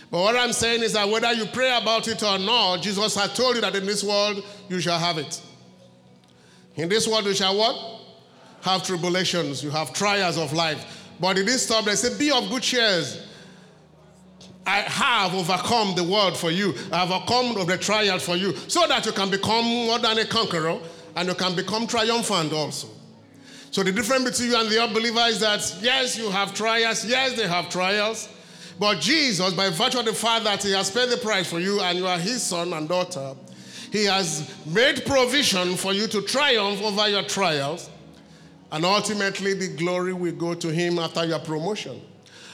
But 0.09 0.19
what 0.19 0.35
I'm 0.35 0.51
saying 0.51 0.81
is 0.81 0.93
that 0.93 1.07
whether 1.07 1.31
you 1.31 1.45
pray 1.45 1.77
about 1.79 2.07
it 2.07 2.23
or 2.23 2.39
not, 2.39 2.81
Jesus 2.81 3.13
has 3.13 3.31
told 3.37 3.53
you 3.53 3.61
that 3.61 3.75
in 3.75 3.85
this 3.85 4.03
world 4.03 4.43
you 4.67 4.79
shall 4.79 4.97
have 4.97 5.19
it. 5.19 5.39
In 6.75 6.89
this 6.89 7.07
world 7.07 7.25
you 7.25 7.35
shall 7.35 7.55
what? 7.55 8.01
Have 8.61 8.81
tribulations, 8.81 9.63
you 9.63 9.69
have 9.69 9.93
trials 9.93 10.39
of 10.39 10.53
life. 10.53 11.05
But 11.19 11.37
it 11.37 11.45
didn't 11.45 11.59
stop 11.59 11.85
there. 11.85 11.95
Say, 11.95 12.17
be 12.17 12.31
of 12.31 12.49
good 12.49 12.63
cheers. 12.63 13.27
I 14.65 14.77
have 14.77 15.35
overcome 15.35 15.93
the 15.93 16.03
world 16.03 16.35
for 16.35 16.49
you. 16.49 16.73
I 16.91 17.05
have 17.05 17.11
overcome 17.11 17.67
the 17.67 17.77
trial 17.77 18.17
for 18.17 18.35
you. 18.35 18.55
So 18.67 18.87
that 18.87 19.05
you 19.05 19.11
can 19.11 19.29
become 19.29 19.63
more 19.63 19.99
than 19.99 20.17
a 20.17 20.25
conqueror 20.25 20.79
and 21.15 21.27
you 21.27 21.35
can 21.35 21.55
become 21.55 21.85
triumphant 21.85 22.53
also. 22.53 22.87
So 23.73 23.81
the 23.81 23.91
difference 23.91 24.23
between 24.29 24.51
you 24.51 24.55
and 24.55 24.69
the 24.69 24.83
unbeliever 24.83 25.21
is 25.21 25.39
that 25.39 25.77
yes, 25.81 26.15
you 26.15 26.29
have 26.29 26.53
trials, 26.53 27.03
yes, 27.03 27.33
they 27.33 27.47
have 27.47 27.71
trials. 27.71 28.29
But 28.79 28.99
Jesus, 28.99 29.51
by 29.53 29.71
virtue 29.71 29.97
of 29.97 30.05
the 30.05 30.13
fact 30.13 30.43
that 30.43 30.61
He 30.61 30.73
has 30.73 30.91
paid 30.91 31.09
the 31.09 31.17
price 31.17 31.49
for 31.49 31.59
you 31.59 31.81
and 31.81 31.97
you 31.97 32.05
are 32.05 32.19
His 32.19 32.43
son 32.43 32.71
and 32.73 32.87
daughter, 32.87 33.33
He 33.91 34.05
has 34.05 34.47
made 34.67 35.03
provision 35.07 35.75
for 35.75 35.91
you 35.91 36.05
to 36.05 36.21
triumph 36.21 36.83
over 36.83 37.09
your 37.09 37.23
trials. 37.23 37.89
And 38.71 38.85
ultimately, 38.85 39.55
the 39.55 39.69
glory 39.69 40.13
will 40.13 40.35
go 40.35 40.53
to 40.53 40.67
Him 40.71 40.99
after 40.99 41.25
your 41.25 41.39
promotion. 41.39 41.99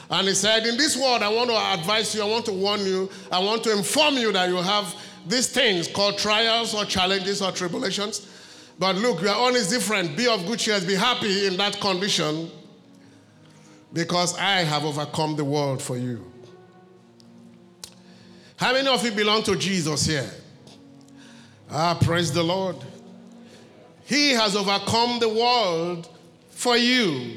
And 0.08 0.26
He 0.26 0.32
said, 0.32 0.64
In 0.64 0.78
this 0.78 0.96
world, 0.96 1.22
I 1.22 1.28
want 1.28 1.50
to 1.50 1.56
advise 1.56 2.14
you, 2.14 2.22
I 2.22 2.30
want 2.30 2.46
to 2.46 2.52
warn 2.52 2.80
you, 2.80 3.10
I 3.30 3.40
want 3.40 3.62
to 3.64 3.76
inform 3.76 4.14
you 4.14 4.32
that 4.32 4.48
you 4.48 4.56
have 4.56 4.94
these 5.26 5.48
things 5.48 5.86
called 5.86 6.16
trials 6.16 6.74
or 6.74 6.86
challenges 6.86 7.42
or 7.42 7.52
tribulations. 7.52 8.26
But 8.80 8.96
look, 8.96 9.20
your 9.20 9.34
own 9.34 9.56
is 9.56 9.68
different. 9.68 10.16
Be 10.16 10.26
of 10.26 10.46
good 10.46 10.58
cheer, 10.58 10.80
be 10.80 10.94
happy 10.94 11.46
in 11.46 11.58
that 11.58 11.78
condition 11.80 12.50
because 13.92 14.34
I 14.38 14.64
have 14.64 14.86
overcome 14.86 15.36
the 15.36 15.44
world 15.44 15.82
for 15.82 15.98
you. 15.98 16.24
How 18.56 18.72
many 18.72 18.88
of 18.88 19.04
you 19.04 19.10
belong 19.10 19.42
to 19.42 19.56
Jesus 19.56 20.06
here? 20.06 20.30
Ah, 21.70 21.98
praise 22.00 22.32
the 22.32 22.42
Lord. 22.42 22.76
He 24.06 24.30
has 24.30 24.56
overcome 24.56 25.20
the 25.20 25.28
world 25.28 26.08
for 26.48 26.78
you. 26.78 27.36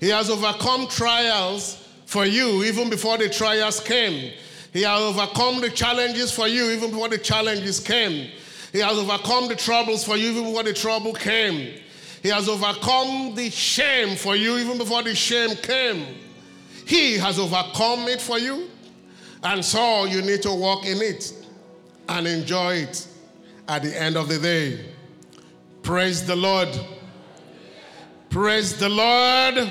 He 0.00 0.08
has 0.08 0.30
overcome 0.30 0.88
trials 0.88 1.86
for 2.06 2.24
you 2.24 2.64
even 2.64 2.88
before 2.88 3.18
the 3.18 3.28
trials 3.28 3.78
came. 3.78 4.32
He 4.72 4.82
has 4.82 5.00
overcome 5.02 5.60
the 5.60 5.68
challenges 5.68 6.32
for 6.32 6.48
you 6.48 6.70
even 6.70 6.92
before 6.92 7.10
the 7.10 7.18
challenges 7.18 7.78
came. 7.78 8.30
He 8.72 8.78
has 8.78 8.96
overcome 8.96 9.48
the 9.48 9.56
troubles 9.56 10.02
for 10.02 10.16
you 10.16 10.30
even 10.30 10.44
before 10.44 10.62
the 10.62 10.72
trouble 10.72 11.12
came. 11.12 11.78
He 12.22 12.28
has 12.30 12.48
overcome 12.48 13.34
the 13.34 13.50
shame 13.50 14.16
for 14.16 14.34
you 14.34 14.56
even 14.56 14.78
before 14.78 15.02
the 15.02 15.14
shame 15.14 15.56
came. 15.56 16.06
He 16.86 17.18
has 17.18 17.38
overcome 17.38 18.08
it 18.08 18.20
for 18.20 18.38
you. 18.38 18.68
And 19.42 19.64
so 19.64 20.04
you 20.04 20.22
need 20.22 20.40
to 20.42 20.52
walk 20.52 20.86
in 20.86 21.02
it 21.02 21.32
and 22.08 22.26
enjoy 22.26 22.76
it 22.76 23.06
at 23.68 23.82
the 23.82 24.00
end 24.00 24.16
of 24.16 24.28
the 24.28 24.38
day. 24.38 24.86
Praise 25.82 26.24
the 26.24 26.36
Lord. 26.36 26.68
Praise 28.30 28.78
the 28.78 28.88
Lord. 28.88 29.70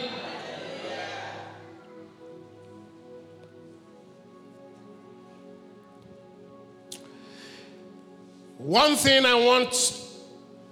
One 8.61 8.95
thing 8.95 9.25
I 9.25 9.33
want 9.33 9.73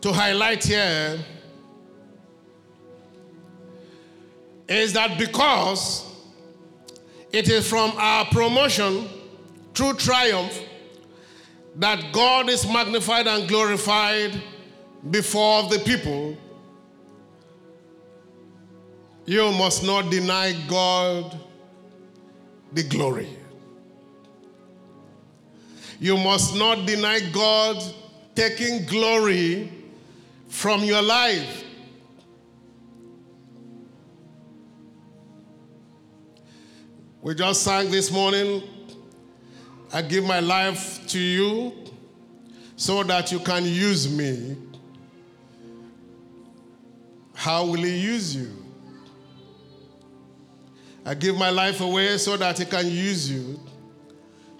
to 0.02 0.14
highlight 0.14 0.64
here 0.64 1.18
is 4.68 4.94
that 4.94 5.18
because 5.18 6.06
it 7.32 7.50
is 7.50 7.68
from 7.68 7.92
our 7.98 8.26
promotion 8.26 9.10
through 9.74 9.96
triumph 9.96 10.56
that 11.78 12.14
God 12.14 12.48
is 12.48 12.68
magnified 12.68 13.26
and 13.26 13.50
glorified 13.50 14.40
before 15.10 15.64
the 15.64 15.80
people, 15.80 16.38
you 19.26 19.52
must 19.54 19.84
not 19.84 20.12
deny 20.12 20.54
God 20.68 21.40
the 22.72 22.84
glory. 22.84 23.39
You 26.00 26.18
must 26.18 26.56
not 26.56 26.86
deny 26.86 27.20
God 27.20 27.84
taking 28.34 28.86
glory 28.86 29.72
from 30.48 30.84
your 30.84 31.02
life. 31.02 31.66
We 37.22 37.36
just 37.36 37.64
sang 37.64 37.92
this 37.92 38.10
morning, 38.12 38.64
I 39.92 40.02
give 40.02 40.24
my 40.24 40.40
life 40.40 41.06
to 41.08 41.20
you 41.20 41.74
so 42.78 43.04
that 43.04 43.30
you 43.34 43.40
can 43.40 43.66
use 43.66 44.10
me. 44.10 44.56
How 47.34 47.66
will 47.66 47.84
He 47.84 47.98
use 47.98 48.34
you? 48.34 48.52
I 51.06 51.14
give 51.14 51.38
my 51.38 51.50
life 51.50 51.82
away 51.82 52.18
so 52.18 52.38
that 52.38 52.58
He 52.58 52.66
can 52.66 52.88
use 52.88 53.30
you. 53.30 53.60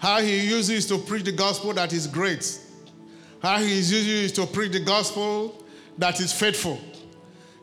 How 0.00 0.20
He 0.20 0.40
uses 0.48 0.86
to 0.86 0.98
preach 0.98 1.22
the 1.22 1.32
gospel 1.32 1.72
that 1.74 1.92
is 1.92 2.08
great. 2.08 2.60
How 3.40 3.58
He 3.58 3.76
uses 3.76 4.32
to 4.32 4.46
preach 4.46 4.72
the 4.72 4.80
gospel 4.80 5.64
that 5.96 6.18
is 6.18 6.32
faithful. 6.32 6.80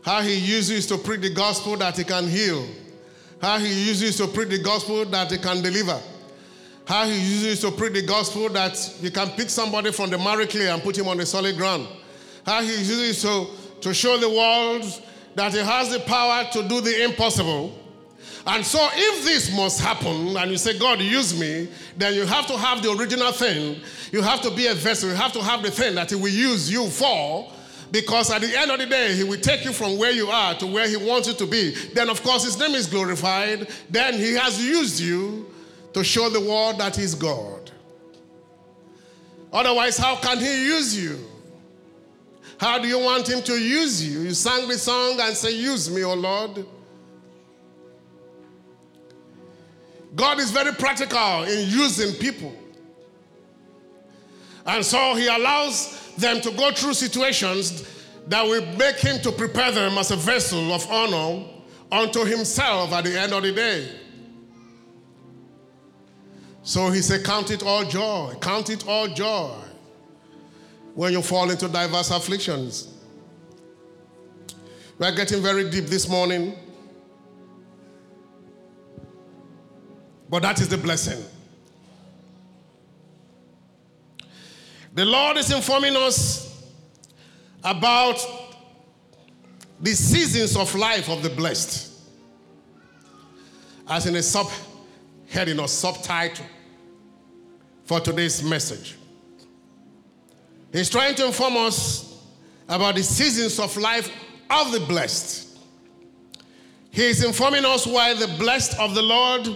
How 0.02 0.22
He 0.22 0.36
uses 0.38 0.88
to 0.88 0.98
preach 0.98 1.20
the 1.20 1.34
gospel 1.34 1.76
that 1.76 1.98
He 1.98 2.06
can 2.06 2.30
heal 2.30 2.66
how 3.42 3.60
he 3.60 3.68
uses 3.68 4.18
to 4.18 4.28
preach 4.28 4.50
the 4.50 4.60
gospel 4.60 5.06
that 5.06 5.32
he 5.32 5.38
can 5.38 5.62
deliver. 5.62 6.00
How 6.86 7.06
he 7.06 7.20
uses 7.20 7.62
to 7.62 7.72
preach 7.72 7.94
the 7.94 8.02
gospel 8.02 8.50
that 8.50 8.78
he 9.02 9.12
can 9.12 9.30
pick 9.32 9.50
somebody 9.50 9.92
from 9.92 10.10
the 10.10 10.18
marry 10.18 10.48
clay 10.48 10.70
and 10.70 10.82
put 10.82 10.98
him 10.98 11.08
on 11.08 11.18
the 11.18 11.26
solid 11.26 11.58
ground. 11.58 11.88
How 12.46 12.62
he 12.62 12.70
uses 12.70 13.22
to, 13.24 13.48
to 13.82 13.94
show 13.94 14.18
the 14.18 14.30
world 14.30 14.86
that 15.36 15.54
he 15.54 15.60
has 15.60 15.92
the 15.92 16.00
power 16.00 16.50
to 16.54 16.68
do 16.68 16.82
the 16.82 17.04
impossible. 17.04 17.78
And 18.48 18.66
so, 18.66 18.88
if 18.94 19.26
this 19.26 19.54
must 19.54 19.82
happen, 19.82 20.38
and 20.38 20.50
you 20.50 20.58
say, 20.58 20.80
God, 20.80 21.02
use 21.02 21.38
me, 21.38 21.68
then 21.98 22.14
you 22.14 22.26
have 22.26 22.48
to 22.48 22.58
have 22.58 22.82
the 22.82 22.92
original 22.92 23.34
thing. 23.34 23.82
You 24.14 24.22
have 24.22 24.42
to 24.42 24.52
be 24.52 24.68
a 24.68 24.74
vessel. 24.74 25.10
You 25.10 25.16
have 25.16 25.34
to 25.34 25.44
have 25.44 25.62
the 25.62 25.70
thing 25.70 25.96
that 25.96 26.10
He 26.10 26.16
will 26.16 26.30
use 26.30 26.72
you 26.72 26.88
for 26.88 27.52
because 27.92 28.32
at 28.32 28.42
the 28.42 28.58
end 28.58 28.72
of 28.72 28.80
the 28.80 28.86
day, 28.86 29.16
he 29.16 29.24
will 29.24 29.40
take 29.40 29.64
you 29.64 29.72
from 29.72 29.98
where 29.98 30.12
you 30.12 30.28
are 30.28 30.54
to 30.56 30.68
where 30.68 30.88
he 30.88 30.98
wants 30.98 31.28
you 31.28 31.34
to 31.36 31.46
be. 31.46 31.72
Then, 31.94 32.10
of 32.10 32.22
course, 32.22 32.44
his 32.44 32.60
name 32.60 32.76
is 32.76 32.88
glorified. 32.88 33.70
Then 33.90 34.16
he 34.16 34.34
has 34.34 34.64
used 34.64 35.00
you 35.00 35.50
to 35.94 36.04
show 36.04 36.30
the 36.30 36.42
world 36.42 36.80
that 36.80 36.96
he's 36.96 37.16
God. 37.16 37.72
Otherwise, 39.54 39.98
how 39.98 40.18
can 40.18 40.40
he 40.40 40.66
use 40.66 41.02
you? 41.02 41.18
How 42.60 42.80
do 42.80 42.88
you 42.88 43.00
want 43.00 43.30
him 43.30 43.42
to 43.44 43.54
use 43.54 44.06
you? 44.06 44.22
You 44.22 44.34
sang 44.34 44.68
the 44.68 44.78
song 44.78 45.20
and 45.22 45.36
say, 45.36 45.56
Use 45.56 45.90
me, 45.90 46.04
O 46.04 46.14
Lord. 46.14 46.66
God 50.18 50.40
is 50.40 50.50
very 50.50 50.74
practical 50.74 51.44
in 51.44 51.70
using 51.70 52.14
people. 52.16 52.54
And 54.66 54.84
so 54.84 55.14
he 55.14 55.28
allows 55.28 56.14
them 56.16 56.42
to 56.42 56.52
go 56.52 56.72
through 56.72 56.96
situations 56.96 57.88
that 58.28 58.44
will 58.44 58.66
make 58.78 58.98
him 58.98 59.22
to 59.22 59.32
prepare 59.32 59.72
them 59.72 59.98
as 59.98 60.10
a 60.10 60.16
vessel 60.16 60.74
of 60.74 60.90
honor 60.92 61.46
unto 61.92 62.26
himself 62.26 62.92
at 62.92 63.04
the 63.06 63.18
end 63.18 63.32
of 63.32 63.44
the 63.44 63.52
day. 63.54 63.90
So 66.64 66.90
he 66.90 67.02
said, 67.02 67.24
Count 67.24 67.52
it 67.52 67.64
all 67.64 67.86
joy, 67.86 68.34
count 68.42 68.72
it 68.72 68.88
all 68.88 69.08
joy 69.08 69.56
when 70.96 71.14
you 71.14 71.22
fall 71.22 71.52
into 71.52 71.70
diverse 71.70 72.10
afflictions. 72.10 72.94
We're 74.98 75.16
getting 75.16 75.44
very 75.44 75.70
deep 75.70 75.86
this 75.86 76.10
morning, 76.10 76.58
but 80.30 80.42
that 80.42 80.60
is 80.60 80.68
the 80.68 80.78
blessing. 80.78 81.24
The 84.94 85.06
Lord 85.06 85.38
is 85.38 85.52
informing 85.52 85.96
us 85.96 86.72
about 87.64 88.20
the 89.80 89.94
seasons 89.94 90.58
of 90.58 90.74
life 90.74 91.10
of 91.10 91.22
the 91.22 91.30
blessed. 91.30 91.94
As 93.88 94.06
in 94.06 94.16
a 94.16 94.20
subheading 94.20 95.62
or 95.62 95.68
subtitle 95.68 96.46
for 97.86 98.00
today's 98.00 98.44
message. 98.44 98.98
He's 100.74 100.90
trying 100.90 101.16
to 101.16 101.28
inform 101.28 101.56
us 101.58 102.22
about 102.68 102.96
the 102.96 103.04
seasons 103.04 103.60
of 103.60 103.78
life 103.78 104.12
of 104.50 104.72
the 104.72 104.80
blessed. 104.82 105.58
He 106.92 107.04
is 107.04 107.24
informing 107.24 107.64
us 107.64 107.86
why 107.86 108.14
the 108.14 108.28
blessed 108.40 108.78
of 108.80 108.96
the 108.96 109.02
Lord 109.02 109.48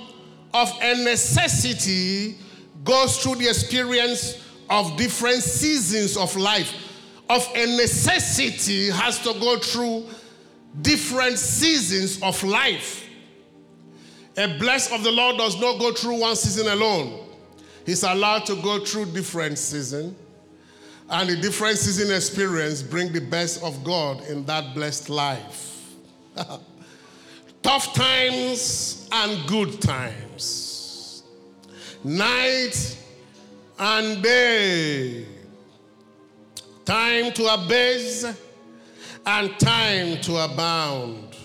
of 0.53 0.71
a 0.81 1.03
necessity 1.03 2.37
goes 2.83 3.21
through 3.21 3.35
the 3.35 3.47
experience 3.47 4.43
of 4.69 4.97
different 4.97 5.43
seasons 5.43 6.17
of 6.17 6.35
life, 6.35 6.73
of 7.29 7.47
a 7.55 7.65
necessity, 7.77 8.89
has 8.89 9.19
to 9.19 9.33
go 9.39 9.57
through 9.59 10.05
different 10.81 11.37
seasons 11.37 12.21
of 12.23 12.41
life. 12.43 13.07
A 14.37 14.57
blessed 14.57 14.93
of 14.93 15.03
the 15.03 15.11
Lord 15.11 15.37
does 15.37 15.59
not 15.59 15.79
go 15.79 15.91
through 15.91 16.21
one 16.21 16.35
season 16.35 16.67
alone. 16.67 17.27
He's 17.85 18.03
allowed 18.03 18.45
to 18.45 18.55
go 18.61 18.83
through 18.83 19.07
different 19.07 19.57
seasons. 19.57 20.15
And 21.09 21.29
the 21.29 21.35
different 21.35 21.77
season 21.77 22.15
experience 22.15 22.81
bring 22.81 23.11
the 23.11 23.19
best 23.19 23.61
of 23.61 23.83
God 23.83 24.23
in 24.29 24.45
that 24.45 24.73
blessed 24.73 25.09
life. 25.09 25.85
Tough 27.61 27.93
times 27.93 29.07
and 29.11 29.47
good 29.47 29.81
times. 29.81 31.23
Night 32.03 32.97
and 33.77 34.23
day. 34.23 35.25
Time 36.85 37.31
to 37.33 37.53
abase 37.53 38.25
and 39.25 39.59
time 39.59 40.19
to 40.21 40.37
abound. 40.37 41.35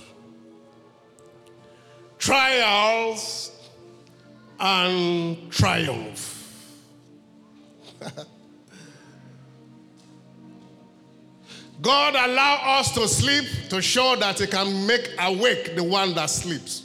Trials 2.18 3.52
and 4.58 5.50
triumph. 5.52 6.32
God 11.80 12.14
allow 12.14 12.78
us 12.78 12.92
to 12.92 13.06
sleep 13.06 13.44
to 13.68 13.82
show 13.82 14.16
that 14.16 14.38
he 14.38 14.46
can 14.46 14.86
make 14.86 15.10
awake 15.18 15.76
the 15.76 15.84
one 15.84 16.14
that 16.14 16.30
sleeps. 16.30 16.84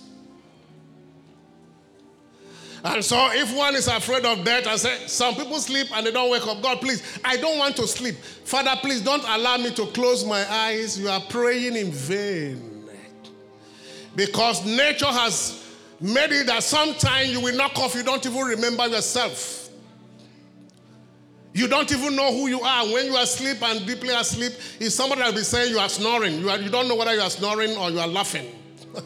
And 2.84 3.06
so, 3.06 3.30
if 3.32 3.56
one 3.56 3.75
is 3.75 3.88
afraid 3.88 4.25
of 4.25 4.43
death, 4.43 4.65
I 4.65 4.75
say, 4.75 5.06
some 5.06 5.36
people 5.36 5.60
sleep 5.60 5.88
and 5.95 6.06
they 6.06 6.12
don't 6.12 6.32
wake 6.32 6.45
up. 6.47 6.62
God, 6.63 6.82
please, 6.82 7.19
I 7.23 7.38
don't 7.38 7.60
want 7.60 7.75
to 7.75 7.88
sleep. 7.88 8.15
Father, 8.15 8.73
please 8.82 9.01
don't 9.01 9.23
allow 9.23 9.58
me 9.58 9.69
to 9.75 9.86
close 9.88 10.25
my 10.25 10.43
eyes. 10.51 10.99
You 10.99 11.10
are 11.10 11.21
praying 11.21 11.75
in 11.75 11.91
vain. 11.91 12.67
Because 14.15 14.65
nature 14.65 15.06
has 15.06 15.63
made 15.99 16.32
it 16.32 16.47
that 16.47 16.63
sometimes 16.63 17.32
you 17.32 17.39
will 17.39 17.56
knock 17.56 17.77
off, 17.77 17.93
you 17.93 18.04
don't 18.04 18.25
even 18.25 18.41
remember 18.41 18.88
yourself. 18.88 19.61
You 21.53 21.67
don't 21.67 21.91
even 21.91 22.15
know 22.15 22.31
who 22.31 22.47
you 22.47 22.61
are. 22.61 22.85
When 22.85 23.07
you 23.07 23.15
are 23.15 23.23
asleep 23.23 23.61
and 23.61 23.85
deeply 23.85 24.09
asleep, 24.09 24.53
is 24.79 24.95
somebody 24.95 25.21
will 25.21 25.33
be 25.33 25.39
saying 25.39 25.71
you 25.71 25.79
are 25.79 25.89
snoring. 25.89 26.39
You, 26.39 26.49
are, 26.49 26.57
you 26.57 26.69
don't 26.69 26.87
know 26.87 26.95
whether 26.95 27.13
you 27.13 27.21
are 27.21 27.29
snoring 27.29 27.75
or 27.75 27.91
you 27.91 27.99
are 27.99 28.07
laughing. 28.07 28.47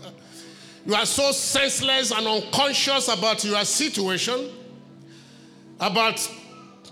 You 0.86 0.94
are 0.94 1.06
so 1.06 1.32
senseless 1.32 2.12
and 2.12 2.28
unconscious 2.28 3.08
about 3.08 3.44
your 3.44 3.66
situation, 3.66 4.52
about 5.80 6.32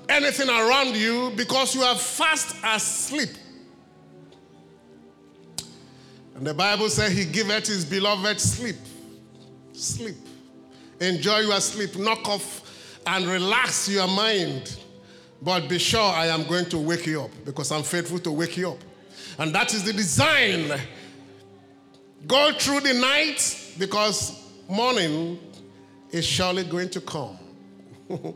anything 0.09 0.49
around 0.49 0.95
you, 0.95 1.31
because 1.35 1.75
you 1.75 1.83
are 1.83 1.95
fast 1.95 2.55
asleep. 2.63 3.29
And 6.35 6.47
the 6.47 6.55
Bible 6.55 6.89
says 6.89 7.15
he 7.15 7.25
giveth 7.25 7.67
his 7.67 7.85
beloved 7.85 8.39
sleep. 8.39 8.77
Sleep. 9.73 10.15
Enjoy 10.99 11.39
your 11.39 11.59
sleep. 11.61 11.95
Knock 11.95 12.27
off 12.27 12.99
and 13.05 13.27
relax 13.27 13.87
your 13.87 14.07
mind. 14.07 14.75
But 15.43 15.67
be 15.67 15.77
sure 15.77 16.01
I 16.01 16.27
am 16.27 16.43
going 16.43 16.65
to 16.65 16.77
wake 16.77 17.05
you 17.05 17.23
up 17.23 17.31
because 17.43 17.71
I'm 17.71 17.83
faithful 17.83 18.19
to 18.19 18.31
wake 18.31 18.55
you 18.55 18.71
up. 18.71 18.77
And 19.37 19.53
that 19.53 19.73
is 19.73 19.83
the 19.83 19.91
design. 19.91 20.79
Go 22.25 22.53
through 22.53 22.79
the 22.81 22.93
night 22.93 23.73
because 23.77 24.39
morning 24.69 25.39
is 26.11 26.25
surely 26.25 26.63
going 26.63 26.89
to 26.91 27.01
come. 27.01 27.37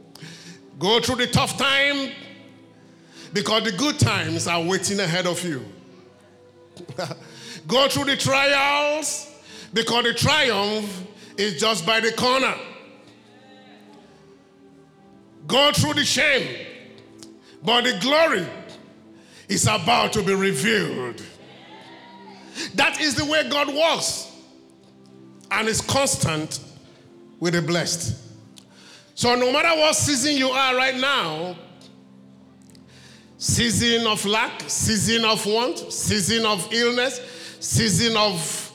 Go 0.80 1.00
through 1.00 1.16
the 1.16 1.28
tough 1.28 1.58
time 1.58 2.12
because 3.34 3.64
the 3.64 3.72
good 3.72 4.00
times 4.00 4.48
are 4.48 4.62
waiting 4.62 5.00
ahead 5.00 5.28
of 5.28 5.44
you. 5.44 5.64
Go 7.68 7.88
through 7.88 8.06
the 8.06 8.18
trials 8.18 9.32
because 9.74 10.04
the 10.04 10.14
triumph 10.14 11.08
is 11.38 11.60
just 11.60 11.86
by 11.86 12.00
the 12.00 12.12
corner. 12.12 12.56
Go 15.48 15.72
through 15.72 15.94
the 15.94 16.04
shame, 16.04 16.68
but 17.64 17.84
the 17.84 17.98
glory 18.00 18.46
is 19.48 19.66
about 19.66 20.14
to 20.14 20.24
be 20.24 20.34
revealed. 20.34 21.22
That 22.76 23.00
is 23.00 23.16
the 23.16 23.26
way 23.26 23.48
God 23.50 23.68
works 23.68 24.32
and 25.52 25.68
is 25.68 25.82
constant 25.82 26.60
with 27.40 27.54
the 27.54 27.62
blessed. 27.62 28.24
So, 29.16 29.36
no 29.36 29.52
matter 29.52 29.80
what 29.80 29.96
season 29.96 30.36
you 30.36 30.50
are 30.50 30.76
right 30.76 30.96
now 30.96 31.56
season 33.38 34.08
of 34.08 34.26
lack, 34.26 34.64
season 34.68 35.24
of 35.24 35.46
want, 35.46 35.78
season 35.92 36.46
of 36.46 36.68
illness, 36.74 37.22
season 37.60 38.18
of 38.18 38.67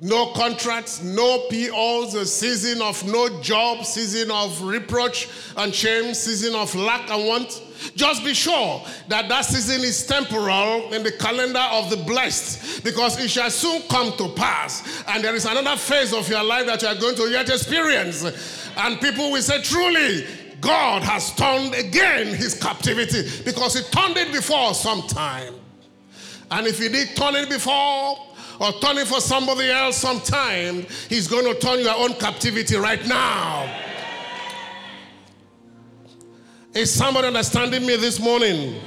no 0.00 0.32
contracts, 0.32 1.02
no 1.02 1.46
POs, 1.50 2.14
a 2.14 2.24
season 2.24 2.80
of 2.82 3.04
no 3.06 3.40
job, 3.40 3.84
season 3.84 4.30
of 4.30 4.62
reproach 4.62 5.28
and 5.56 5.74
shame, 5.74 6.14
season 6.14 6.54
of 6.54 6.74
lack 6.74 7.10
and 7.10 7.26
want. 7.26 7.62
Just 7.94 8.24
be 8.24 8.34
sure 8.34 8.84
that 9.08 9.28
that 9.28 9.44
season 9.44 9.84
is 9.84 10.06
temporal 10.06 10.92
in 10.92 11.02
the 11.02 11.12
calendar 11.12 11.64
of 11.72 11.90
the 11.90 11.96
blessed 11.96 12.84
because 12.84 13.18
it 13.22 13.28
shall 13.28 13.50
soon 13.50 13.82
come 13.82 14.16
to 14.16 14.28
pass. 14.34 15.04
And 15.08 15.22
there 15.22 15.34
is 15.34 15.44
another 15.44 15.76
phase 15.76 16.12
of 16.12 16.28
your 16.28 16.44
life 16.44 16.66
that 16.66 16.82
you 16.82 16.88
are 16.88 16.94
going 16.94 17.16
to 17.16 17.28
yet 17.28 17.48
experience. 17.48 18.24
And 18.76 19.00
people 19.00 19.32
will 19.32 19.42
say, 19.42 19.62
truly, 19.62 20.26
God 20.60 21.02
has 21.02 21.34
turned 21.34 21.74
again 21.74 22.28
his 22.28 22.54
captivity 22.54 23.28
because 23.44 23.74
he 23.74 23.82
turned 23.90 24.16
it 24.16 24.32
before 24.32 24.74
sometime. 24.74 25.54
And 26.50 26.66
if 26.66 26.78
he 26.78 26.88
did 26.88 27.14
turn 27.14 27.36
it 27.36 27.48
before, 27.48 28.16
or 28.60 28.72
turning 28.80 29.04
for 29.04 29.20
somebody 29.20 29.70
else 29.70 29.96
sometime, 29.96 30.86
he's 31.08 31.28
going 31.28 31.44
to 31.44 31.58
turn 31.60 31.80
your 31.80 31.94
own 31.96 32.14
captivity 32.14 32.76
right 32.76 33.04
now. 33.06 33.84
Is 36.74 36.92
somebody 36.92 37.28
understanding 37.28 37.86
me 37.86 37.96
this 37.96 38.20
morning? 38.20 38.80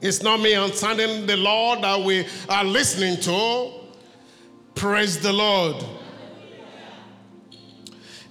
It's 0.00 0.22
not 0.22 0.40
me 0.40 0.54
understanding 0.54 1.26
the 1.26 1.36
Lord 1.36 1.82
that 1.82 2.00
we 2.00 2.26
are 2.48 2.64
listening 2.64 3.20
to. 3.20 3.72
Praise 4.74 5.20
the 5.20 5.32
Lord. 5.32 5.84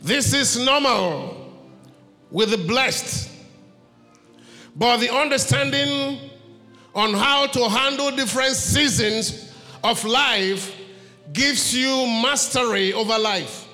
This 0.02 0.34
is 0.34 0.58
normal 0.58 1.54
with 2.32 2.52
the 2.52 2.58
blessed. 2.58 3.30
But 4.76 4.98
the 4.98 5.14
understanding 5.14 6.18
on 6.96 7.14
how 7.14 7.48
to 7.48 7.70
handle 7.70 8.12
different 8.16 8.56
seasons 8.56 9.49
of 9.84 10.04
life 10.04 10.76
gives 11.32 11.76
you 11.76 12.06
mastery 12.22 12.94
over 12.94 13.18
life 13.18 13.68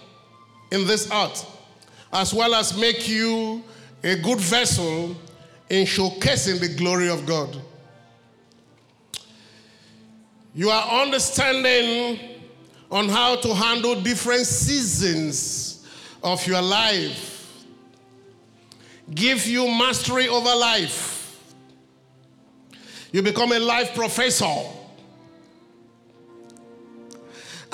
in 0.72 0.86
this 0.86 1.10
art, 1.10 1.46
as 2.12 2.34
well 2.34 2.54
as 2.56 2.78
make 2.78 3.08
you 3.08 3.63
a 4.04 4.15
good 4.15 4.39
vessel 4.39 5.15
in 5.70 5.86
showcasing 5.86 6.60
the 6.60 6.76
glory 6.76 7.10
of 7.10 7.26
God. 7.26 7.60
You 10.54 10.70
are 10.70 11.02
understanding 11.04 12.20
on 12.91 13.10
how 13.10 13.36
to 13.38 13.54
handle 13.54 14.00
different 14.02 14.46
seasons 14.46 15.86
of 16.24 16.46
your 16.48 16.62
life. 16.62 17.65
Give 19.13 19.46
you 19.46 19.68
mastery 19.68 20.28
over 20.28 20.56
life. 20.56 21.44
You 23.12 23.22
become 23.22 23.52
a 23.52 23.60
life 23.60 23.94
professor 23.94 24.46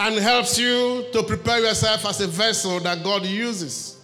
and 0.04 0.16
helps 0.16 0.58
you 0.58 1.06
to 1.14 1.22
prepare 1.22 1.60
yourself 1.60 2.04
as 2.08 2.20
a 2.22 2.28
vessel 2.28 2.80
that 2.80 3.04
God 3.04 3.24
uses. 3.24 4.04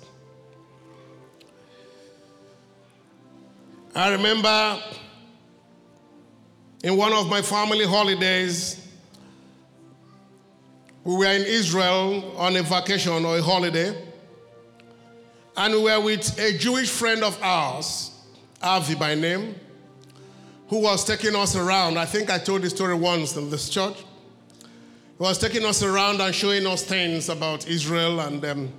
I 3.95 4.11
remember 4.11 4.79
in 6.83 6.95
one 6.95 7.13
of 7.13 7.27
my 7.27 7.41
family 7.41 7.87
holidays, 7.87 8.87
we 11.03 11.15
were 11.15 11.25
in 11.33 11.41
Israel 11.41 12.37
on 12.37 12.55
a 12.55 12.61
vacation 12.61 13.25
or 13.25 13.39
a 13.39 13.41
holiday, 13.41 13.99
and 15.55 15.73
we 15.73 15.81
were 15.81 15.99
with 15.99 16.37
a 16.37 16.55
Jewish 16.59 16.91
friend 16.91 17.23
of 17.23 17.41
ours, 17.41 18.11
Avi 18.61 18.93
by 18.93 19.15
name, 19.15 19.55
who 20.67 20.79
was 20.79 21.03
taking 21.03 21.35
us 21.35 21.55
around. 21.55 21.97
I 21.97 22.05
think 22.05 22.29
I 22.29 22.37
told 22.37 22.61
this 22.61 22.73
story 22.75 22.93
once 22.93 23.35
in 23.35 23.49
this 23.49 23.67
church. 23.67 23.97
He 25.17 25.23
was 25.23 25.37
taking 25.37 25.65
us 25.65 25.81
around 25.81 26.21
and 26.21 26.33
showing 26.33 26.67
us 26.67 26.83
things 26.83 27.29
about 27.29 27.67
Israel 27.67 28.19
and, 28.19 28.43
um, 28.45 28.71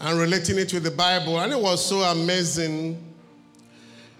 and 0.00 0.18
relating 0.18 0.58
it 0.58 0.72
with 0.72 0.84
the 0.84 0.90
Bible, 0.90 1.40
and 1.40 1.52
it 1.52 1.60
was 1.60 1.84
so 1.84 2.00
amazing 2.00 3.14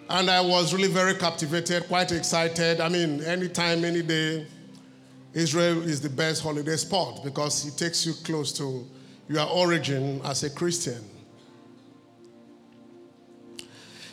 and 0.09 0.31
I 0.31 0.41
was 0.41 0.75
really 0.75 0.89
very 0.89 1.15
captivated, 1.15 1.89
quite 1.89 2.13
excited. 2.13 2.81
I 2.81 2.89
mean, 2.89 3.23
anytime, 3.23 3.85
any 3.85 4.03
day, 4.03 4.47
Israel 5.33 5.83
is 5.83 6.01
the 6.01 6.11
best 6.11 6.43
holiday 6.43 6.77
spot 6.77 7.25
because 7.25 7.67
it 7.67 7.77
takes 7.77 8.05
you 8.05 8.13
close 8.13 8.53
to 8.59 8.87
your 9.29 9.49
origin 9.49 10.21
as 10.25 10.43
a 10.45 10.51
Christian. 10.51 11.03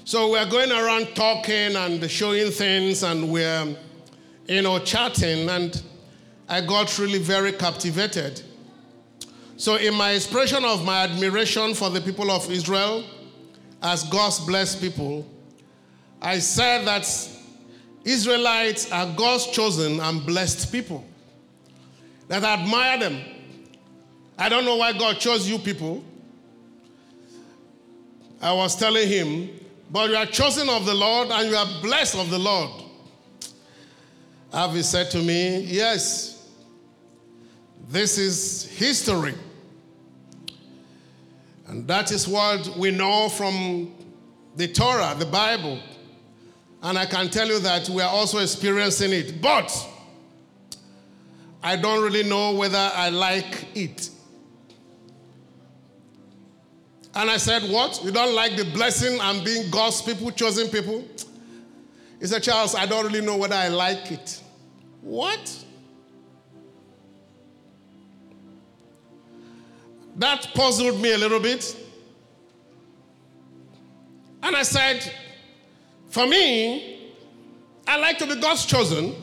So 0.06 0.32
we're 0.32 0.50
going 0.50 0.71
around 0.71 1.13
talking 1.13 1.76
and 1.76 2.10
showing 2.10 2.52
things, 2.52 3.04
and 3.04 3.32
we're, 3.32 3.76
you 4.47 4.62
know, 4.62 4.80
chatting, 4.80 5.50
and 5.50 5.82
I 6.51 6.59
got 6.59 6.99
really 6.99 7.17
very 7.17 7.53
captivated. 7.53 8.41
So, 9.55 9.77
in 9.77 9.93
my 9.93 10.11
expression 10.11 10.65
of 10.65 10.83
my 10.83 11.03
admiration 11.03 11.73
for 11.73 11.89
the 11.89 12.01
people 12.01 12.29
of 12.29 12.51
Israel 12.51 13.05
as 13.81 14.03
God's 14.03 14.41
blessed 14.41 14.81
people, 14.81 15.25
I 16.21 16.39
said 16.39 16.85
that 16.87 17.07
Israelites 18.03 18.91
are 18.91 19.15
God's 19.15 19.47
chosen 19.47 20.01
and 20.01 20.25
blessed 20.25 20.73
people. 20.73 21.05
That 22.27 22.43
I 22.43 22.55
admire 22.61 22.99
them. 22.99 23.21
I 24.37 24.49
don't 24.49 24.65
know 24.65 24.75
why 24.75 24.91
God 24.91 25.19
chose 25.19 25.47
you 25.49 25.57
people. 25.57 26.03
I 28.41 28.51
was 28.51 28.75
telling 28.75 29.07
him, 29.07 29.57
but 29.89 30.09
you 30.09 30.17
are 30.17 30.25
chosen 30.25 30.67
of 30.67 30.85
the 30.85 30.95
Lord 30.95 31.29
and 31.29 31.49
you 31.49 31.55
are 31.55 31.81
blessed 31.81 32.15
of 32.15 32.29
the 32.29 32.39
Lord. 32.39 32.71
Avi 34.51 34.81
said 34.81 35.09
to 35.11 35.19
me, 35.19 35.61
Yes, 35.61 36.39
this 37.91 38.17
is 38.17 38.69
history. 38.71 39.34
And 41.67 41.88
that 41.88 42.12
is 42.12 42.27
what 42.27 42.77
we 42.77 42.91
know 42.91 43.30
from 43.30 43.93
the 44.56 44.67
Torah, 44.67 45.15
the 45.17 45.25
Bible. 45.25 45.80
And 46.82 46.97
I 46.97 47.06
can 47.06 47.30
tell 47.30 47.47
you 47.47 47.60
that 47.60 47.89
we 47.89 48.01
are 48.01 48.10
also 48.10 48.39
experiencing 48.39 49.12
it. 49.12 49.41
But 49.41 49.71
I 51.62 51.75
don't 51.75 52.01
really 52.01 52.23
know 52.23 52.54
whether 52.54 52.91
I 52.93 53.10
like 53.10 53.67
it. 53.75 54.10
And 57.13 57.30
I 57.30 57.38
said, 57.38 57.63
What? 57.69 58.01
You 58.04 58.12
don't 58.12 58.34
like 58.34 58.56
the 58.56 58.65
blessing 58.65 59.19
and 59.21 59.43
being 59.43 59.69
God's 59.69 60.01
people, 60.01 60.32
chosen 60.32 60.69
people? 60.69 61.06
He 62.19 62.27
said, 62.27 62.41
Charles, 62.41 62.73
I 62.73 62.86
don't 62.86 63.06
really 63.06 63.21
know 63.25 63.36
whether 63.36 63.56
I 63.56 63.67
like 63.67 64.12
it. 64.12 64.41
What? 65.01 65.65
That 70.17 70.50
puzzled 70.54 71.00
me 71.02 71.13
a 71.13 71.17
little 71.17 71.39
bit. 71.39 71.76
And 74.43 74.56
I 74.56 74.63
said, 74.63 75.12
For 76.10 76.28
me, 76.28 77.13
I 77.88 77.97
like 77.97 78.17
to 78.19 78.28
be 78.28 78.36
God's 78.39 78.65
chosen, 78.65 79.13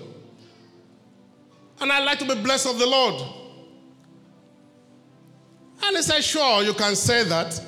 and 1.80 1.92
I 1.92 2.00
like 2.04 2.18
to 2.20 2.24
be 2.24 2.40
blessed 2.40 2.66
of 2.66 2.78
the 2.78 2.86
Lord. 2.86 3.22
And 5.82 5.96
he 5.96 6.02
said, 6.02 6.22
Sure, 6.22 6.62
you 6.62 6.74
can 6.74 6.94
say 6.96 7.24
that 7.24 7.60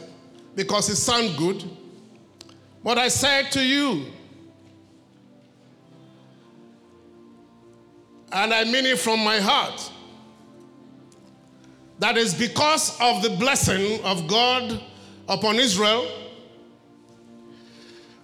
because 0.54 0.88
it 0.88 0.96
sounds 0.96 1.36
good. 1.36 1.64
But 2.82 2.98
I 2.98 3.08
said 3.08 3.50
to 3.52 3.62
you, 3.64 4.06
and 8.32 8.54
I 8.54 8.64
mean 8.64 8.86
it 8.86 8.98
from 8.98 9.22
my 9.22 9.38
heart, 9.38 9.90
that 12.00 12.16
is 12.16 12.34
because 12.34 12.98
of 13.00 13.22
the 13.22 13.30
blessing 13.30 14.02
of 14.04 14.26
God 14.26 14.80
upon 15.28 15.56
Israel 15.56 16.06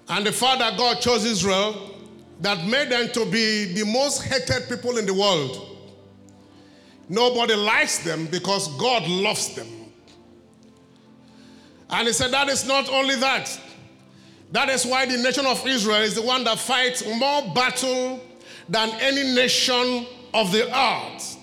and 0.09 0.27
the 0.27 0.33
fact 0.33 0.61
that 0.61 0.79
God 0.79 1.01
chose 1.01 1.25
Israel 1.25 1.95
that 2.41 2.67
made 2.67 2.91
them 2.91 3.09
to 3.13 3.25
be 3.27 3.75
the 3.75 3.85
most 3.85 4.23
hated 4.23 4.69
people 4.69 4.97
in 4.97 5.07
the 5.07 5.13
world. 5.13 5.79
Nobody 7.09 7.55
likes 7.55 7.99
them 7.99 8.27
because 8.27 8.69
God 8.79 9.07
loves 9.07 9.55
them. 9.55 9.69
And 11.91 12.09
he 12.09 12.13
said, 12.13 12.33
That 12.33 12.49
is 12.49 12.67
not 12.67 12.89
only 12.89 13.15
that. 13.17 13.61
That 14.53 14.71
is 14.71 14.87
why 14.87 15.07
the 15.07 15.19
nation 15.19 15.45
of 15.45 15.65
Israel 15.67 16.03
is 16.03 16.15
the 16.15 16.23
one 16.23 16.45
that 16.45 16.59
fights 16.59 17.05
more 17.07 17.43
battle 17.55 18.25
than 18.69 18.91
any 19.01 19.35
nation 19.35 20.07
of 20.33 20.51
the 20.51 20.67
earth. 20.75 21.37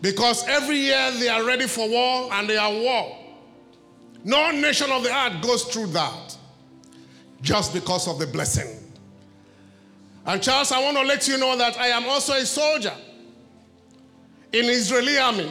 Because 0.00 0.46
every 0.48 0.76
year 0.76 1.10
they 1.18 1.28
are 1.28 1.44
ready 1.44 1.66
for 1.66 1.88
war 1.88 2.32
and 2.32 2.48
they 2.48 2.56
are 2.56 2.72
war. 2.72 3.18
No 4.24 4.50
nation 4.50 4.90
of 4.90 5.02
the 5.02 5.14
earth 5.14 5.42
goes 5.42 5.64
through 5.64 5.86
that 5.88 6.36
just 7.42 7.72
because 7.72 8.06
of 8.08 8.18
the 8.18 8.26
blessing. 8.26 8.76
And 10.26 10.42
Charles, 10.42 10.72
I 10.72 10.82
want 10.82 10.96
to 10.96 11.02
let 11.02 11.26
you 11.26 11.38
know 11.38 11.56
that 11.56 11.78
I 11.78 11.88
am 11.88 12.08
also 12.08 12.34
a 12.34 12.44
soldier 12.44 12.92
in 14.52 14.66
Israeli 14.66 15.18
army. 15.18 15.50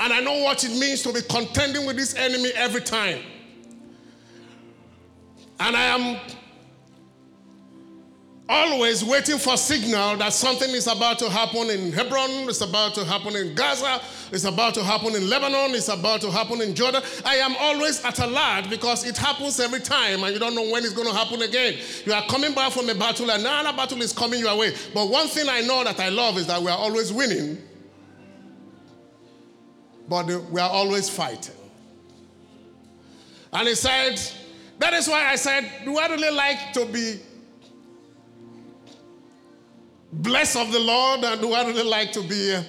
And 0.00 0.12
I 0.12 0.20
know 0.20 0.42
what 0.42 0.62
it 0.64 0.70
means 0.78 1.02
to 1.02 1.12
be 1.12 1.20
contending 1.22 1.86
with 1.86 1.96
this 1.96 2.14
enemy 2.14 2.50
every 2.54 2.80
time. 2.80 3.20
And 5.60 5.76
I 5.76 5.82
am 5.86 6.20
always 8.48 9.04
waiting 9.04 9.38
for 9.38 9.56
signal 9.56 10.16
that 10.16 10.32
something 10.32 10.70
is 10.70 10.86
about 10.86 11.18
to 11.18 11.28
happen 11.28 11.70
in 11.70 11.92
Hebron, 11.92 12.48
it's 12.48 12.60
about 12.60 12.94
to 12.94 13.04
happen 13.04 13.36
in 13.36 13.54
Gaza, 13.54 14.00
it's 14.32 14.44
about 14.44 14.74
to 14.74 14.82
happen 14.82 15.14
in 15.14 15.28
Lebanon, 15.28 15.74
it's 15.74 15.88
about 15.88 16.20
to 16.22 16.30
happen 16.30 16.60
in 16.62 16.74
Jordan. 16.74 17.02
I 17.24 17.36
am 17.36 17.54
always 17.58 18.04
at 18.04 18.18
alert 18.18 18.70
because 18.70 19.06
it 19.06 19.16
happens 19.16 19.60
every 19.60 19.80
time 19.80 20.24
and 20.24 20.32
you 20.32 20.38
don't 20.38 20.54
know 20.54 20.70
when 20.70 20.84
it's 20.84 20.94
going 20.94 21.08
to 21.08 21.14
happen 21.14 21.42
again. 21.42 21.78
You 22.06 22.12
are 22.12 22.24
coming 22.26 22.54
back 22.54 22.72
from 22.72 22.88
a 22.88 22.94
battle 22.94 23.30
and 23.30 23.42
now 23.42 23.60
another 23.60 23.76
battle 23.76 24.00
is 24.00 24.12
coming 24.12 24.40
your 24.40 24.56
way. 24.56 24.74
But 24.94 25.10
one 25.10 25.28
thing 25.28 25.46
I 25.48 25.60
know 25.60 25.84
that 25.84 26.00
I 26.00 26.08
love 26.08 26.38
is 26.38 26.46
that 26.46 26.62
we 26.62 26.70
are 26.70 26.78
always 26.78 27.12
winning 27.12 27.58
but 30.08 30.26
we 30.26 30.60
are 30.60 30.70
always 30.70 31.08
fighting. 31.10 31.54
And 33.52 33.68
he 33.68 33.74
said, 33.74 34.20
that 34.78 34.92
is 34.94 35.08
why 35.08 35.26
I 35.26 35.36
said, 35.36 35.70
do 35.84 35.98
I 35.98 36.06
really 36.08 36.30
like 36.30 36.72
to 36.74 36.86
be 36.86 37.20
blessed 40.12 40.56
of 40.56 40.72
the 40.72 40.80
Lord? 40.80 41.24
And 41.24 41.44
I 41.44 41.66
really 41.66 41.82
like 41.88 42.12
to 42.12 42.22
be, 42.22 42.54
uh, 42.54 42.62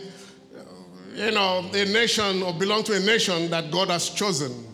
you 1.16 1.32
know, 1.32 1.70
a 1.74 1.86
nation 1.86 2.44
or 2.44 2.54
belong 2.54 2.84
to 2.84 2.94
a 2.94 3.00
nation 3.00 3.50
that 3.52 3.72
God 3.72 3.90
has 3.90 4.10
chosen? 4.10 4.66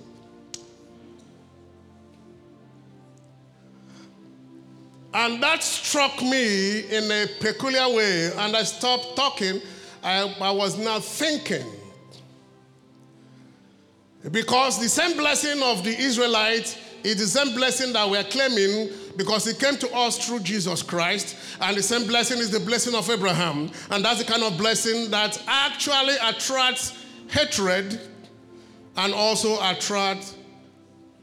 And 5.13 5.41
that 5.41 5.63
struck 5.63 6.21
me 6.21 6.81
in 6.89 7.09
a 7.09 7.27
peculiar 7.39 7.87
way. 7.87 8.31
And 8.35 8.55
I 8.55 8.63
stopped 8.63 9.15
talking. 9.15 9.61
I, 10.03 10.35
I 10.41 10.51
was 10.51 10.77
now 10.77 10.99
thinking. 10.99 11.65
Because 14.29 14.79
the 14.79 14.89
same 14.89 15.15
blessing 15.15 15.63
of 15.63 15.85
the 15.85 15.97
Israelites 15.97 16.77
is 17.03 17.17
the 17.17 17.27
same 17.27 17.55
blessing 17.55 17.93
that 17.93 18.09
we're 18.09 18.25
claiming 18.25 18.89
because 19.17 19.47
it 19.47 19.59
came 19.59 19.77
to 19.77 19.93
us 19.95 20.25
through 20.25 20.39
Jesus 20.39 20.81
Christ. 20.81 21.37
And 21.61 21.77
the 21.77 21.83
same 21.83 22.07
blessing 22.07 22.39
is 22.39 22.51
the 22.51 22.59
blessing 22.59 22.95
of 22.95 23.09
Abraham. 23.09 23.71
And 23.91 24.03
that's 24.03 24.19
the 24.19 24.25
kind 24.25 24.43
of 24.43 24.57
blessing 24.57 25.09
that 25.11 25.41
actually 25.47 26.15
attracts 26.21 27.03
hatred 27.29 27.99
and 28.97 29.13
also 29.13 29.57
attracts 29.61 30.35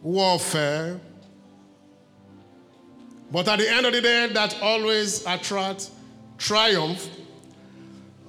warfare. 0.02 1.00
But 3.30 3.48
at 3.48 3.58
the 3.58 3.70
end 3.70 3.86
of 3.86 3.92
the 3.92 4.00
day, 4.00 4.28
that 4.32 4.60
always 4.60 5.26
attracts 5.26 5.90
triumph. 6.38 7.08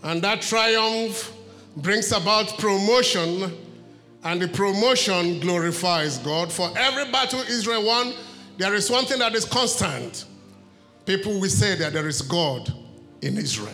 And 0.03 0.21
that 0.21 0.41
triumph 0.41 1.31
brings 1.75 2.11
about 2.11 2.57
promotion 2.57 3.57
and 4.23 4.41
the 4.41 4.47
promotion 4.47 5.39
glorifies 5.39 6.17
God. 6.19 6.51
For 6.51 6.71
every 6.77 7.11
battle 7.11 7.41
Israel 7.41 7.85
won, 7.85 8.13
there 8.57 8.73
is 8.73 8.89
one 8.89 9.05
thing 9.05 9.19
that 9.19 9.33
is 9.35 9.45
constant. 9.45 10.25
People 11.05 11.39
will 11.39 11.49
say 11.49 11.75
that 11.75 11.93
there 11.93 12.07
is 12.07 12.21
God 12.21 12.71
in 13.21 13.37
Israel. 13.37 13.73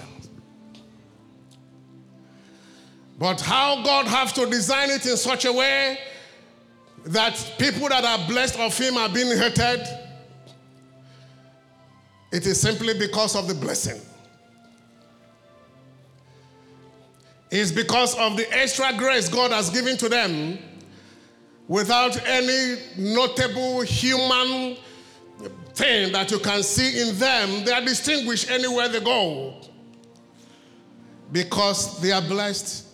But 3.18 3.42
how 3.42 3.84
God 3.84 4.08
has 4.08 4.32
to 4.34 4.46
design 4.46 4.89
it 4.89 5.06
in 5.06 5.18
such 5.18 5.44
a 5.46 5.52
way 5.52 6.00
that 7.06 7.54
people 7.58 7.89
that 7.89 8.06
are 8.06 8.28
blessed 8.28 8.58
of 8.60 8.78
Him 8.78 8.98
are 8.98 9.10
being 9.10 9.38
hated, 9.38 9.86
it 12.32 12.46
is 12.46 12.62
simply 12.62 12.98
because 12.98 13.36
of 13.36 13.48
the 13.48 13.56
blessing. 13.56 14.00
It's 17.52 17.72
because 17.72 18.15
of 18.18 18.38
the 18.38 18.48
extra 18.56 18.94
grace 18.96 19.28
God 19.28 19.52
has 19.52 19.70
given 19.70 19.98
to 19.98 20.08
them 20.08 20.60
without 21.69 22.19
any 22.27 22.75
notable 22.97 23.82
human 23.82 24.75
thing 25.75 26.12
that 26.12 26.32
you 26.32 26.39
can 26.39 26.63
see 26.63 26.99
in 26.99 27.17
them. 27.17 27.63
They 27.63 27.71
are 27.71 27.86
distinguished 27.86 28.49
anywhere 28.49 28.89
they 28.89 28.99
go 28.99 29.62
because 31.32 32.01
they 32.01 32.12
are 32.12 32.23
blessed. 32.23 32.88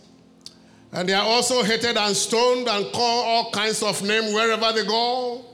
And 0.91 1.07
they 1.09 1.13
are 1.13 1.23
also 1.23 1.63
hated 1.63 1.97
and 1.97 2.15
stoned 2.15 2.67
and 2.67 2.91
called 2.91 3.25
all 3.25 3.49
kinds 3.51 3.81
of 3.81 4.03
names 4.03 4.33
wherever 4.33 4.71
they 4.73 4.85
go. 4.85 5.45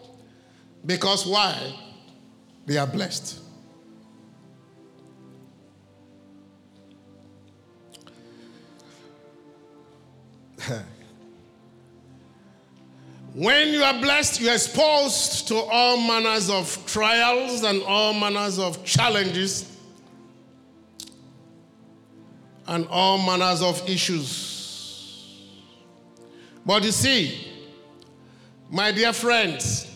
Because 0.86 1.26
why? 1.26 1.76
They 2.66 2.78
are 2.78 2.88
blessed. 2.88 3.40
when 13.34 13.70
you 13.70 13.84
are 13.84 14.00
blessed, 14.00 14.42
you 14.42 14.50
are 14.50 14.56
exposed 14.56 15.48
to 15.48 15.56
all 15.56 15.98
manners 15.98 16.50
of 16.50 16.86
trials 16.86 17.64
and 17.64 17.82
all 17.84 18.14
manners 18.14 18.60
of 18.60 18.84
challenges 18.84 19.78
and 22.68 22.88
all 22.88 23.18
manners 23.18 23.62
of 23.62 23.88
issues. 23.90 25.48
But 26.66 26.84
you 26.84 26.92
see, 26.92 27.48
my 28.70 28.92
dear 28.92 29.14
friends, 29.14 29.88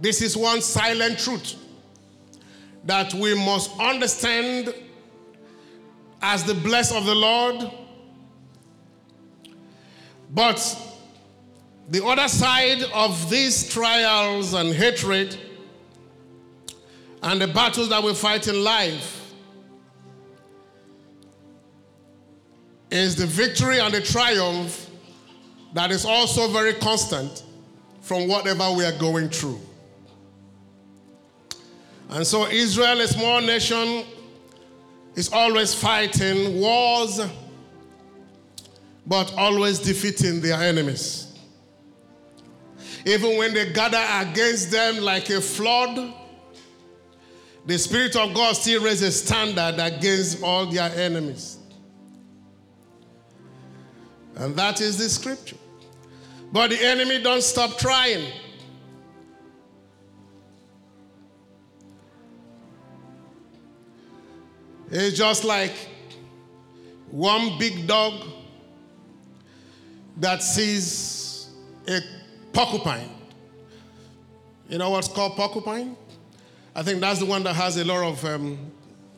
this 0.00 0.22
is 0.22 0.36
one 0.36 0.62
silent 0.62 1.18
truth 1.18 1.56
that 2.84 3.12
we 3.14 3.34
must 3.34 3.78
understand 3.78 4.74
as 6.20 6.44
the 6.44 6.54
blessed 6.54 6.94
of 6.94 7.04
the 7.04 7.14
Lord 7.14 7.70
but 10.34 10.91
the 11.88 12.04
other 12.04 12.28
side 12.28 12.82
of 12.94 13.28
these 13.28 13.68
trials 13.68 14.54
and 14.54 14.72
hatred 14.72 15.36
and 17.22 17.40
the 17.40 17.48
battles 17.48 17.88
that 17.88 18.02
we 18.02 18.14
fight 18.14 18.48
in 18.48 18.64
life 18.64 19.32
is 22.90 23.16
the 23.16 23.26
victory 23.26 23.78
and 23.78 23.94
the 23.94 24.00
triumph 24.00 24.90
that 25.72 25.90
is 25.90 26.04
also 26.04 26.48
very 26.48 26.74
constant 26.74 27.44
from 28.00 28.28
whatever 28.28 28.70
we 28.72 28.84
are 28.84 28.98
going 28.98 29.28
through. 29.28 29.60
And 32.10 32.26
so 32.26 32.46
Israel, 32.48 33.00
a 33.00 33.06
small 33.06 33.40
nation, 33.40 34.04
is 35.14 35.32
always 35.32 35.74
fighting 35.74 36.60
wars 36.60 37.20
but 39.06 39.34
always 39.36 39.78
defeating 39.78 40.40
their 40.40 40.60
enemies. 40.60 41.31
Even 43.04 43.36
when 43.36 43.52
they 43.52 43.72
gather 43.72 44.04
against 44.28 44.70
them 44.70 44.98
like 44.98 45.28
a 45.30 45.40
flood, 45.40 46.14
the 47.66 47.78
Spirit 47.78 48.16
of 48.16 48.34
God 48.34 48.56
still 48.56 48.82
raises 48.82 49.22
standard 49.22 49.76
against 49.78 50.42
all 50.42 50.66
their 50.66 50.90
enemies. 50.94 51.58
And 54.36 54.56
that 54.56 54.80
is 54.80 54.98
the 54.98 55.08
scripture. 55.08 55.56
But 56.52 56.70
the 56.70 56.84
enemy 56.84 57.22
don't 57.22 57.42
stop 57.42 57.78
trying. 57.78 58.32
It's 64.90 65.16
just 65.16 65.44
like 65.44 65.72
one 67.10 67.58
big 67.58 67.86
dog 67.86 68.24
that 70.18 70.42
sees 70.42 71.48
a 71.88 72.00
porcupine. 72.52 73.08
You 74.68 74.78
know 74.78 74.90
what's 74.90 75.08
called 75.08 75.36
porcupine? 75.36 75.96
I 76.74 76.82
think 76.82 77.00
that's 77.00 77.20
the 77.20 77.26
one 77.26 77.42
that 77.44 77.54
has 77.54 77.76
a 77.76 77.84
lot 77.84 78.04
of, 78.04 78.24
um, 78.24 78.58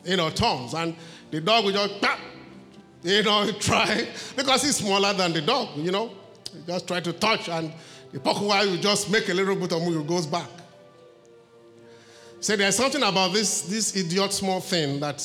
you 0.03 0.17
know, 0.17 0.29
tongues. 0.29 0.73
And 0.73 0.95
the 1.31 1.39
dog 1.39 1.65
will 1.65 1.71
just, 1.71 2.01
tap, 2.01 2.19
you 3.03 3.23
know, 3.23 3.51
try, 3.59 4.07
because 4.35 4.63
he's 4.63 4.77
smaller 4.77 5.13
than 5.13 5.33
the 5.33 5.41
dog, 5.41 5.69
you 5.77 5.91
know. 5.91 6.11
He 6.51 6.59
just 6.67 6.87
try 6.87 6.99
to 6.99 7.13
touch, 7.13 7.47
and 7.49 7.71
the 8.11 8.19
porcupine 8.19 8.71
will 8.71 8.77
just 8.77 9.09
make 9.09 9.29
a 9.29 9.33
little 9.33 9.55
bit 9.55 9.71
of 9.71 9.81
move, 9.81 10.01
it 10.01 10.07
goes 10.07 10.25
back. 10.25 10.49
So 12.41 12.55
there's 12.55 12.75
something 12.75 13.01
about 13.01 13.33
this, 13.33 13.61
this 13.61 13.95
idiot 13.95 14.33
small 14.33 14.59
thing 14.59 14.99
that, 14.99 15.23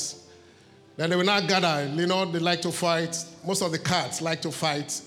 that 0.96 1.10
they 1.10 1.16
will 1.16 1.24
not 1.24 1.48
gather. 1.48 1.86
You 1.94 2.06
know, 2.06 2.24
they 2.24 2.38
like 2.38 2.62
to 2.62 2.72
fight. 2.72 3.16
Most 3.44 3.62
of 3.62 3.72
the 3.72 3.78
cats 3.78 4.22
like 4.22 4.40
to 4.42 4.50
fight 4.50 5.02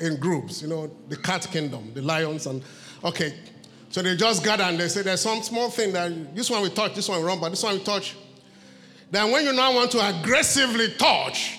in 0.00 0.16
groups, 0.16 0.62
you 0.62 0.68
know, 0.68 0.90
the 1.08 1.16
cat 1.16 1.46
kingdom, 1.50 1.92
the 1.94 2.02
lions, 2.02 2.46
and 2.46 2.62
okay. 3.04 3.34
So 3.90 4.02
they 4.02 4.16
just 4.16 4.44
gather 4.44 4.64
and 4.64 4.78
they 4.78 4.88
say 4.88 5.02
there's 5.02 5.20
some 5.20 5.42
small 5.42 5.70
thing 5.70 5.92
that 5.92 6.34
this 6.34 6.50
one 6.50 6.62
we 6.62 6.70
touch, 6.70 6.94
this 6.94 7.08
one 7.08 7.20
we 7.20 7.26
run, 7.26 7.40
but 7.40 7.50
this 7.50 7.62
one 7.62 7.74
we 7.74 7.84
touch. 7.84 8.16
Then 9.10 9.30
when 9.30 9.44
you 9.44 9.52
now 9.52 9.74
want 9.74 9.90
to 9.92 10.06
aggressively 10.06 10.92
touch, 10.98 11.58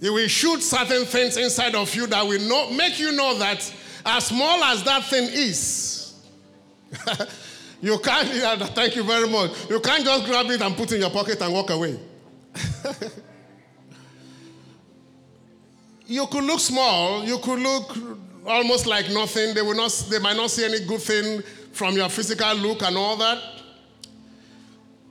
it 0.00 0.10
will 0.10 0.28
shoot 0.28 0.62
certain 0.62 1.04
things 1.04 1.36
inside 1.36 1.74
of 1.74 1.94
you 1.94 2.06
that 2.06 2.26
will 2.26 2.40
know, 2.40 2.70
make 2.70 2.98
you 2.98 3.12
know 3.12 3.38
that 3.38 3.72
as 4.04 4.26
small 4.26 4.62
as 4.64 4.82
that 4.84 5.04
thing 5.04 5.28
is, 5.30 6.14
you 7.80 7.98
can't, 7.98 8.28
thank 8.74 8.96
you 8.96 9.04
very 9.04 9.28
much. 9.28 9.68
You 9.70 9.80
can't 9.80 10.04
just 10.04 10.24
grab 10.24 10.46
it 10.46 10.60
and 10.60 10.76
put 10.76 10.92
it 10.92 10.96
in 10.96 11.00
your 11.02 11.10
pocket 11.10 11.40
and 11.40 11.52
walk 11.52 11.70
away. 11.70 11.98
you 16.06 16.26
could 16.26 16.44
look 16.44 16.60
small, 16.60 17.24
you 17.24 17.38
could 17.38 17.58
look 17.58 17.96
almost 18.46 18.86
like 18.86 19.10
nothing. 19.10 19.54
They, 19.54 19.62
will 19.62 19.74
not, 19.74 19.90
they 20.10 20.18
might 20.18 20.36
not 20.36 20.50
see 20.50 20.64
any 20.64 20.84
good 20.84 21.00
thing 21.00 21.42
from 21.72 21.96
your 21.96 22.08
physical 22.08 22.54
look 22.54 22.82
and 22.82 22.96
all 22.96 23.16
that. 23.16 23.42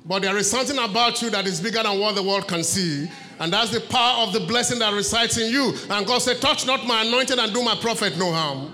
But 0.05 0.21
there 0.21 0.37
is 0.37 0.49
something 0.49 0.77
about 0.77 1.21
you 1.21 1.29
that 1.31 1.47
is 1.47 1.59
bigger 1.59 1.81
than 1.81 1.99
what 1.99 2.15
the 2.15 2.23
world 2.23 2.47
can 2.47 2.63
see. 2.63 3.09
And 3.39 3.51
that's 3.51 3.71
the 3.71 3.81
power 3.81 4.25
of 4.25 4.33
the 4.33 4.39
blessing 4.41 4.79
that 4.79 4.93
resides 4.93 5.37
in 5.37 5.51
you. 5.51 5.73
And 5.89 6.05
God 6.05 6.19
said, 6.19 6.39
Touch 6.39 6.65
not 6.65 6.85
my 6.85 7.03
anointed 7.03 7.39
and 7.39 7.53
do 7.53 7.63
my 7.63 7.75
prophet 7.75 8.17
no 8.17 8.31
harm. 8.31 8.71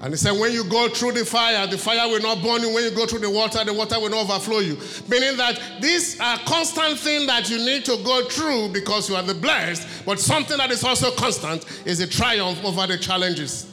And 0.00 0.12
he 0.12 0.16
said, 0.16 0.38
when 0.38 0.52
you 0.52 0.62
go 0.62 0.88
through 0.88 1.12
the 1.12 1.24
fire, 1.24 1.66
the 1.66 1.76
fire 1.76 2.06
will 2.08 2.20
not 2.20 2.40
burn 2.40 2.62
you. 2.62 2.72
When 2.72 2.84
you 2.84 2.92
go 2.92 3.04
through 3.04 3.18
the 3.18 3.30
water, 3.30 3.64
the 3.64 3.74
water 3.74 3.98
will 3.98 4.10
not 4.10 4.30
overflow 4.30 4.60
you. 4.60 4.78
Meaning 5.08 5.36
that 5.38 5.60
these 5.80 6.20
are 6.20 6.38
constant 6.38 7.00
things 7.00 7.26
that 7.26 7.50
you 7.50 7.58
need 7.58 7.84
to 7.86 7.96
go 8.04 8.28
through 8.28 8.68
because 8.68 9.08
you 9.08 9.16
are 9.16 9.24
the 9.24 9.34
blessed. 9.34 10.04
But 10.06 10.20
something 10.20 10.56
that 10.56 10.70
is 10.70 10.84
also 10.84 11.10
constant 11.10 11.64
is 11.84 11.98
a 11.98 12.06
triumph 12.06 12.64
over 12.64 12.86
the 12.86 12.96
challenges. 12.96 13.72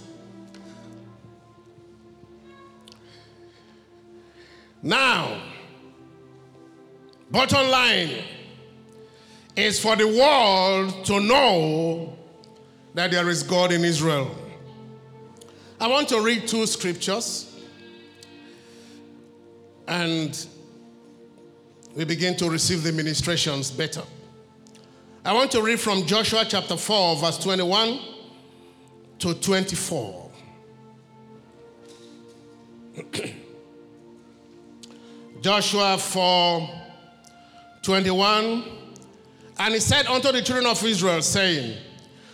Now, 4.82 5.42
bottom 7.30 7.70
line 7.70 8.24
is 9.56 9.80
for 9.80 9.96
the 9.96 10.08
world 10.08 11.06
to 11.06 11.20
know 11.20 12.18
that 12.96 13.12
there 13.12 13.30
is 13.30 13.44
God 13.44 13.72
in 13.72 13.86
Israel. 13.86 14.36
I 15.80 15.88
want 15.88 16.10
to 16.10 16.22
read 16.22 16.48
two 16.48 16.66
scriptures 16.68 17.54
and 19.88 20.48
we 21.96 22.06
begin 22.06 22.36
to 22.38 22.50
receive 22.50 22.84
the 22.84 22.92
ministrations 22.92 23.72
better. 23.72 24.04
I 25.24 25.34
want 25.34 25.52
to 25.52 25.62
read 25.62 25.80
from 25.80 26.06
Joshua 26.06 26.46
chapter 26.48 26.78
4, 26.78 27.18
verse 27.18 27.38
21 27.40 28.00
to 29.20 29.34
24. 29.34 30.32
Joshua 35.42 35.98
4 35.98 36.70
21. 37.82 38.64
And 39.60 39.74
he 39.74 39.80
said 39.80 40.08
unto 40.08 40.32
the 40.32 40.42
children 40.42 40.66
of 40.66 40.84
Israel, 40.84 41.22
saying, 41.22 41.78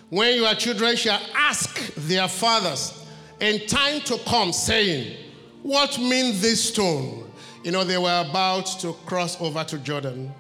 When 0.10 0.38
your 0.38 0.54
children 0.56 0.96
shall 0.96 1.20
ask 1.36 1.94
their 1.96 2.28
fathers, 2.28 3.01
in 3.42 3.66
time 3.68 4.00
to 4.02 4.18
come, 4.20 4.54
saying, 4.54 5.18
What 5.64 6.00
means 6.00 6.42
this 6.42 6.70
stone? 6.70 7.30
You 7.64 7.72
know, 7.72 7.84
they 7.84 7.98
were 7.98 8.26
about 8.28 8.68
to 8.80 8.94
cross 9.06 9.40
over 9.42 9.64
to 9.64 9.78
Jordan. 9.80 10.32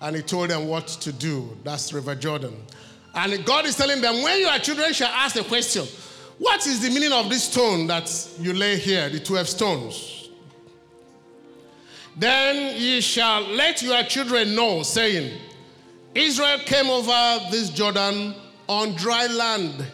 And 0.00 0.16
he 0.16 0.22
told 0.22 0.50
them 0.50 0.66
what 0.66 0.88
to 0.88 1.12
do. 1.12 1.56
That's 1.62 1.92
River 1.92 2.14
Jordan. 2.14 2.56
And 3.14 3.44
God 3.44 3.66
is 3.66 3.76
telling 3.76 4.00
them, 4.00 4.22
when 4.22 4.40
your 4.40 4.58
children 4.58 4.92
shall 4.92 5.12
ask 5.12 5.34
the 5.34 5.44
question, 5.44 5.84
What 6.38 6.66
is 6.66 6.80
the 6.80 6.90
meaning 6.90 7.12
of 7.12 7.28
this 7.28 7.44
stone 7.44 7.86
that 7.88 8.10
you 8.38 8.52
lay 8.54 8.78
here, 8.78 9.08
the 9.10 9.20
12 9.20 9.48
stones? 9.48 10.28
Then 12.16 12.76
ye 12.80 13.00
shall 13.00 13.42
let 13.42 13.82
your 13.82 14.02
children 14.04 14.54
know, 14.54 14.82
saying, 14.82 15.38
Israel 16.14 16.58
came 16.58 16.90
over 16.90 17.40
this 17.50 17.70
Jordan 17.70 18.34
on 18.68 18.94
dry 18.96 19.26
land 19.26 19.84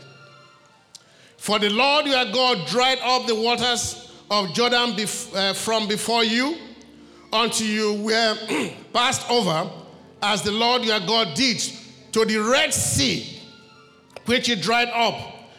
for 1.38 1.58
the 1.58 1.70
Lord 1.70 2.04
your 2.04 2.24
God 2.26 2.66
dried 2.66 2.98
up 3.00 3.26
the 3.26 3.34
waters 3.34 4.12
of 4.30 4.52
Jordan 4.52 4.90
bef- 4.92 5.34
uh, 5.34 5.54
from 5.54 5.88
before 5.88 6.24
you 6.24 6.58
until 7.32 7.66
you 7.66 7.94
were 8.02 8.36
passed 8.92 9.30
over, 9.30 9.70
as 10.20 10.42
the 10.42 10.50
Lord 10.50 10.84
your 10.84 10.98
God 11.00 11.34
did 11.34 11.62
to 12.12 12.24
the 12.24 12.38
Red 12.38 12.74
Sea, 12.74 13.40
which 14.26 14.48
he 14.48 14.56
dried 14.56 14.88
up 14.88 15.14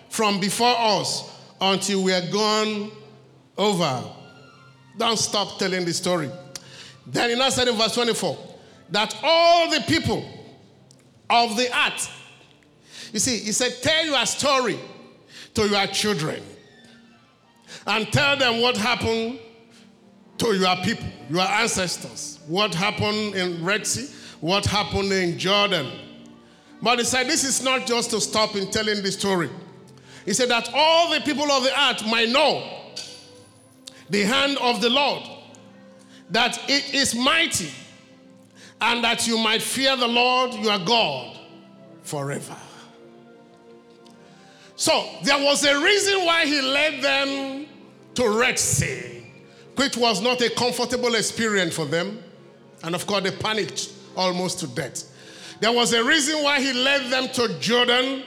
from 0.10 0.40
before 0.40 0.76
us 0.78 1.34
until 1.62 2.04
we 2.04 2.14
are 2.14 2.30
gone 2.30 2.92
over. 3.58 4.04
Don't 4.98 5.18
stop 5.18 5.58
telling 5.60 5.86
the 5.86 5.94
story. 5.94 6.30
Then 7.08 7.30
he 7.30 7.36
now 7.38 7.50
said 7.50 7.70
in 7.70 7.76
verse 7.76 7.96
24 7.96 8.38
that 8.90 9.18
all 9.24 9.72
the 9.72 9.82
people 9.88 10.26
of 11.30 11.56
the 11.56 11.70
earth, 11.88 12.12
you 13.14 13.20
see, 13.20 13.38
he 13.38 13.54
said, 13.54 13.82
Tell 13.82 14.06
your 14.06 14.26
story 14.26 14.78
to 15.56 15.68
your 15.68 15.88
children 15.88 16.42
and 17.88 18.12
tell 18.12 18.38
them 18.38 18.62
what 18.62 18.78
happened 18.78 19.40
to 20.38 20.54
your 20.54 20.76
people, 20.78 21.06
your 21.30 21.42
ancestors, 21.42 22.40
what 22.48 22.74
happened 22.74 23.36
in 23.36 23.64
Red 23.64 23.86
Sea, 23.86 24.14
what 24.40 24.66
happened 24.66 25.12
in 25.12 25.38
Jordan. 25.38 25.92
But 26.82 27.00
he 27.00 27.06
said, 27.06 27.28
This 27.28 27.44
is 27.44 27.62
not 27.64 27.86
just 27.86 28.12
to 28.12 28.22
stop 28.22 28.56
in 28.56 28.72
telling 28.72 29.04
the 29.04 29.12
story. 29.12 29.50
He 30.26 30.34
said 30.34 30.50
that 30.50 30.70
all 30.74 31.12
the 31.12 31.22
people 31.22 31.52
of 31.52 31.64
the 31.64 31.82
earth 31.82 32.06
might 32.08 32.30
know 32.30 32.78
the 34.10 34.24
hand 34.24 34.58
of 34.60 34.82
the 34.82 34.90
Lord, 34.90 35.24
that 36.30 36.58
it 36.70 36.94
is 36.94 37.16
mighty, 37.16 37.72
and 38.82 39.04
that 39.04 39.28
you 39.28 39.38
might 39.38 39.62
fear 39.62 39.96
the 39.98 40.08
Lord 40.08 40.54
your 40.54 40.80
God 40.80 41.38
forever. 42.04 42.56
So 44.80 45.06
there 45.24 45.44
was 45.44 45.66
a 45.66 45.78
reason 45.84 46.24
why 46.24 46.46
he 46.46 46.62
led 46.62 47.02
them 47.02 47.68
to 48.16 48.30
Red 48.30 48.58
Sea, 48.58 49.28
which 49.76 49.98
was 49.98 50.22
not 50.22 50.40
a 50.40 50.50
comfortable 50.52 51.16
experience 51.16 51.76
for 51.76 51.84
them. 51.84 52.24
And 52.84 52.96
of 52.96 53.06
course, 53.06 53.24
they 53.24 53.32
panicked 53.32 53.92
almost 54.16 54.62
to 54.62 54.68
death. 54.68 55.04
There 55.60 55.74
was 55.74 55.92
a 55.92 56.02
reason 56.02 56.42
why 56.44 56.62
he 56.62 56.72
led 56.72 57.12
them 57.12 57.28
to 57.34 57.60
Jordan, 57.60 58.24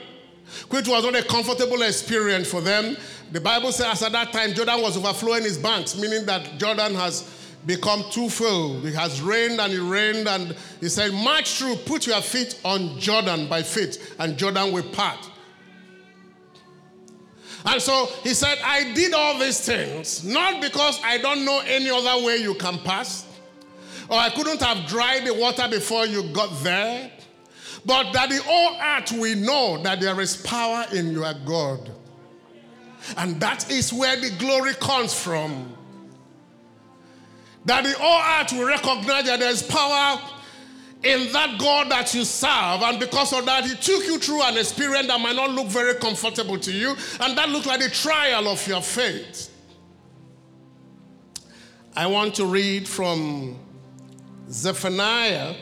which 0.69 0.87
was 0.87 1.03
not 1.03 1.15
a 1.15 1.23
comfortable 1.23 1.81
experience 1.81 2.51
for 2.51 2.61
them. 2.61 2.97
The 3.31 3.41
Bible 3.41 3.71
says 3.71 4.03
at 4.03 4.11
that 4.11 4.31
time 4.31 4.53
Jordan 4.53 4.79
was 4.79 4.95
overflowing 4.95 5.41
his 5.41 5.57
banks, 5.57 5.97
meaning 5.97 6.23
that 6.27 6.59
Jordan 6.59 6.93
has 6.93 7.49
become 7.65 8.03
too 8.11 8.29
full. 8.29 8.85
It 8.85 8.93
has 8.93 9.23
rained 9.23 9.59
and 9.59 9.73
it 9.73 9.81
rained, 9.81 10.27
and 10.27 10.55
he 10.79 10.89
said, 10.89 11.13
March 11.13 11.57
through, 11.57 11.77
put 11.77 12.05
your 12.05 12.21
feet 12.21 12.61
on 12.63 12.99
Jordan 12.99 13.49
by 13.49 13.63
faith, 13.63 14.15
and 14.19 14.37
Jordan 14.37 14.71
will 14.71 14.83
part. 14.83 15.31
And 17.65 17.81
so 17.81 18.07
he 18.23 18.33
said, 18.33 18.57
I 18.63 18.93
did 18.93 19.13
all 19.13 19.39
these 19.39 19.65
things 19.65 20.23
not 20.23 20.61
because 20.61 20.99
I 21.03 21.17
don't 21.17 21.45
know 21.45 21.61
any 21.65 21.89
other 21.89 22.25
way 22.25 22.37
you 22.37 22.55
can 22.55 22.77
pass, 22.79 23.25
or 24.09 24.17
I 24.17 24.29
couldn't 24.29 24.61
have 24.61 24.87
dried 24.87 25.25
the 25.25 25.33
water 25.33 25.67
before 25.69 26.05
you 26.05 26.23
got 26.33 26.63
there, 26.63 27.11
but 27.85 28.11
that 28.11 28.29
the 28.29 28.41
whole 28.43 28.77
earth 28.81 29.11
we 29.13 29.35
know 29.35 29.81
that 29.83 30.01
there 30.01 30.19
is 30.19 30.37
power 30.37 30.85
in 30.93 31.11
your 31.11 31.33
God. 31.45 31.91
And 33.17 33.39
that 33.41 33.69
is 33.69 33.91
where 33.91 34.15
the 34.15 34.29
glory 34.37 34.73
comes 34.75 35.13
from. 35.13 35.75
That 37.65 37.83
the 37.83 37.97
all 37.99 38.41
earth 38.41 38.51
will 38.53 38.67
recognize 38.67 39.25
that 39.25 39.39
there's 39.39 39.63
power 39.63 40.21
in 41.03 41.31
that 41.33 41.59
God 41.59 41.91
that 41.91 42.13
you 42.13 42.23
serve. 42.23 42.81
And 42.81 42.99
because 42.99 43.33
of 43.33 43.45
that, 43.45 43.65
He 43.65 43.75
took 43.75 44.05
you 44.05 44.17
through 44.19 44.41
an 44.43 44.57
experience 44.57 45.07
that 45.07 45.19
might 45.19 45.35
not 45.35 45.51
look 45.51 45.67
very 45.67 45.95
comfortable 45.95 46.57
to 46.59 46.71
you. 46.71 46.95
And 47.19 47.37
that 47.37 47.49
looked 47.49 47.65
like 47.65 47.81
a 47.81 47.89
trial 47.89 48.47
of 48.47 48.65
your 48.67 48.81
faith. 48.81 49.49
I 51.95 52.07
want 52.07 52.35
to 52.35 52.45
read 52.45 52.87
from 52.87 53.59
Zephaniah. 54.49 55.55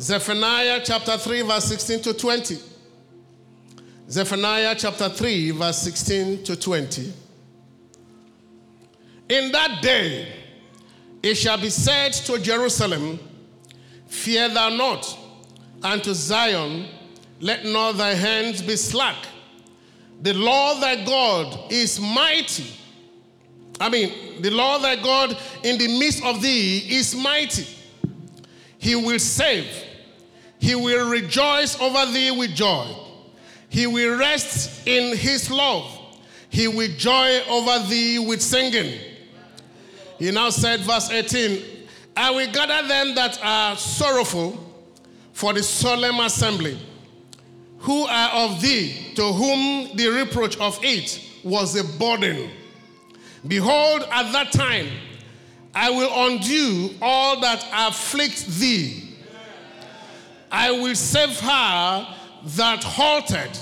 Zephaniah 0.00 0.80
chapter 0.84 1.18
3, 1.18 1.42
verse 1.42 1.64
16 1.64 2.02
to 2.02 2.14
20. 2.14 2.58
Zephaniah 4.08 4.74
chapter 4.78 5.08
3, 5.08 5.50
verse 5.50 5.78
16 5.78 6.44
to 6.44 6.56
20. 6.56 7.12
In 9.28 9.52
that 9.52 9.82
day, 9.82 10.37
it 11.22 11.34
shall 11.34 11.58
be 11.58 11.70
said 11.70 12.12
to 12.12 12.38
Jerusalem, 12.38 13.18
Fear 14.06 14.50
thou 14.50 14.70
not, 14.70 15.18
and 15.82 16.02
to 16.04 16.14
Zion, 16.14 16.86
Let 17.40 17.64
not 17.64 17.92
thy 17.92 18.14
hands 18.14 18.62
be 18.62 18.76
slack. 18.76 19.16
The 20.20 20.34
Lord 20.34 20.82
thy 20.82 21.04
God 21.04 21.70
is 21.70 22.00
mighty. 22.00 22.66
I 23.80 23.88
mean, 23.88 24.42
the 24.42 24.50
Lord 24.50 24.82
thy 24.82 24.96
God 24.96 25.36
in 25.62 25.78
the 25.78 25.86
midst 25.98 26.24
of 26.24 26.42
thee 26.42 26.78
is 26.96 27.14
mighty. 27.14 27.66
He 28.78 28.96
will 28.96 29.18
save. 29.18 29.66
He 30.58 30.74
will 30.74 31.08
rejoice 31.08 31.80
over 31.80 32.10
thee 32.10 32.32
with 32.32 32.54
joy. 32.54 32.86
He 33.68 33.86
will 33.86 34.18
rest 34.18 34.86
in 34.86 35.16
his 35.16 35.50
love. 35.50 35.98
He 36.48 36.66
will 36.66 36.90
joy 36.96 37.42
over 37.48 37.86
thee 37.86 38.18
with 38.18 38.42
singing. 38.42 38.98
He 40.18 40.30
now 40.30 40.50
said, 40.50 40.80
verse 40.80 41.10
18, 41.10 41.62
I 42.16 42.30
will 42.30 42.50
gather 42.52 42.86
them 42.88 43.14
that 43.14 43.38
are 43.42 43.76
sorrowful 43.76 44.64
for 45.32 45.52
the 45.52 45.62
solemn 45.62 46.18
assembly, 46.18 46.76
who 47.78 48.04
are 48.06 48.46
of 48.46 48.60
thee, 48.60 49.12
to 49.14 49.32
whom 49.32 49.96
the 49.96 50.08
reproach 50.08 50.58
of 50.58 50.78
it 50.82 51.24
was 51.44 51.76
a 51.76 51.84
burden. 51.98 52.50
Behold, 53.46 54.02
at 54.10 54.32
that 54.32 54.50
time, 54.50 54.88
I 55.72 55.90
will 55.90 56.10
undo 56.26 56.90
all 57.00 57.38
that 57.40 57.64
afflict 57.72 58.46
thee. 58.58 59.14
I 60.50 60.72
will 60.72 60.96
save 60.96 61.38
her 61.38 62.16
that 62.56 62.82
halted, 62.82 63.56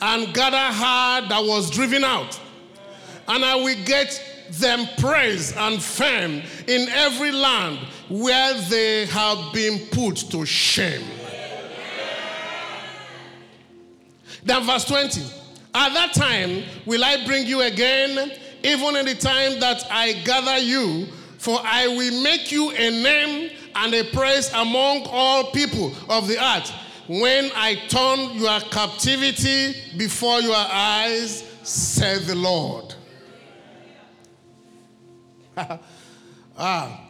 and 0.00 0.32
gather 0.32 0.56
her 0.56 1.28
that 1.28 1.44
was 1.44 1.70
driven 1.70 2.04
out. 2.04 2.38
And 3.26 3.44
I 3.44 3.56
will 3.56 3.84
get 3.84 4.22
them 4.50 4.86
praise 4.98 5.56
and 5.56 5.82
fame 5.82 6.42
in 6.66 6.88
every 6.90 7.32
land 7.32 7.78
where 8.08 8.54
they 8.68 9.06
have 9.06 9.52
been 9.52 9.78
put 9.90 10.16
to 10.30 10.44
shame. 10.44 11.04
Then, 14.44 14.62
verse 14.64 14.84
20 14.84 15.22
At 15.74 15.94
that 15.94 16.12
time 16.12 16.64
will 16.84 17.02
I 17.02 17.24
bring 17.26 17.46
you 17.46 17.62
again, 17.62 18.32
even 18.62 18.96
in 18.96 19.06
the 19.06 19.14
time 19.14 19.58
that 19.60 19.86
I 19.90 20.12
gather 20.24 20.58
you, 20.58 21.06
for 21.38 21.58
I 21.62 21.88
will 21.88 22.22
make 22.22 22.52
you 22.52 22.70
a 22.70 22.90
name 22.90 23.50
and 23.74 23.94
a 23.94 24.04
praise 24.04 24.52
among 24.52 25.06
all 25.06 25.50
people 25.50 25.92
of 26.08 26.28
the 26.28 26.42
earth 26.42 26.70
when 27.06 27.50
I 27.54 27.74
turn 27.88 28.38
your 28.38 28.60
captivity 28.70 29.74
before 29.96 30.40
your 30.40 30.56
eyes, 30.56 31.44
said 31.62 32.22
the 32.22 32.34
Lord. 32.34 32.94
ah. 36.58 37.00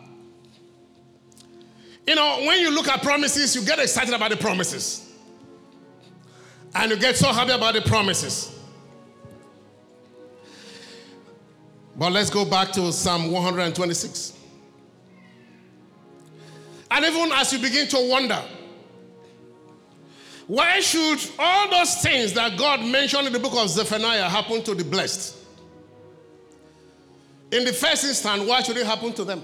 You 2.06 2.14
know, 2.14 2.44
when 2.46 2.60
you 2.60 2.70
look 2.70 2.88
at 2.88 3.02
promises, 3.02 3.54
you 3.54 3.64
get 3.64 3.78
excited 3.78 4.12
about 4.12 4.30
the 4.30 4.36
promises. 4.36 5.12
And 6.74 6.90
you 6.90 6.98
get 6.98 7.16
so 7.16 7.32
happy 7.32 7.52
about 7.52 7.74
the 7.74 7.82
promises. 7.82 8.58
But 11.96 12.12
let's 12.12 12.28
go 12.30 12.44
back 12.44 12.72
to 12.72 12.92
Psalm 12.92 13.30
126. 13.30 14.32
And 16.90 17.04
even 17.04 17.30
as 17.32 17.52
you 17.52 17.58
begin 17.60 17.88
to 17.88 18.08
wonder, 18.10 18.42
why 20.46 20.80
should 20.80 21.18
all 21.38 21.70
those 21.70 21.94
things 22.02 22.34
that 22.34 22.58
God 22.58 22.84
mentioned 22.84 23.26
in 23.28 23.32
the 23.32 23.38
book 23.38 23.54
of 23.56 23.68
Zephaniah 23.70 24.28
happen 24.28 24.62
to 24.64 24.74
the 24.74 24.84
blessed? 24.84 25.43
In 27.54 27.64
the 27.64 27.72
first 27.72 28.02
instance, 28.02 28.42
what 28.48 28.66
should 28.66 28.76
it 28.76 28.84
happen 28.84 29.12
to 29.12 29.22
them? 29.22 29.40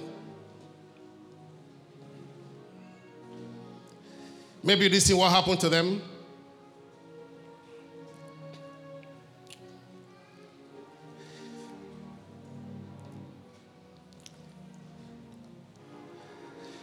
Maybe 4.64 4.88
this 4.88 5.08
is 5.08 5.14
what 5.14 5.30
happened 5.30 5.60
to 5.60 5.68
them. 5.68 6.02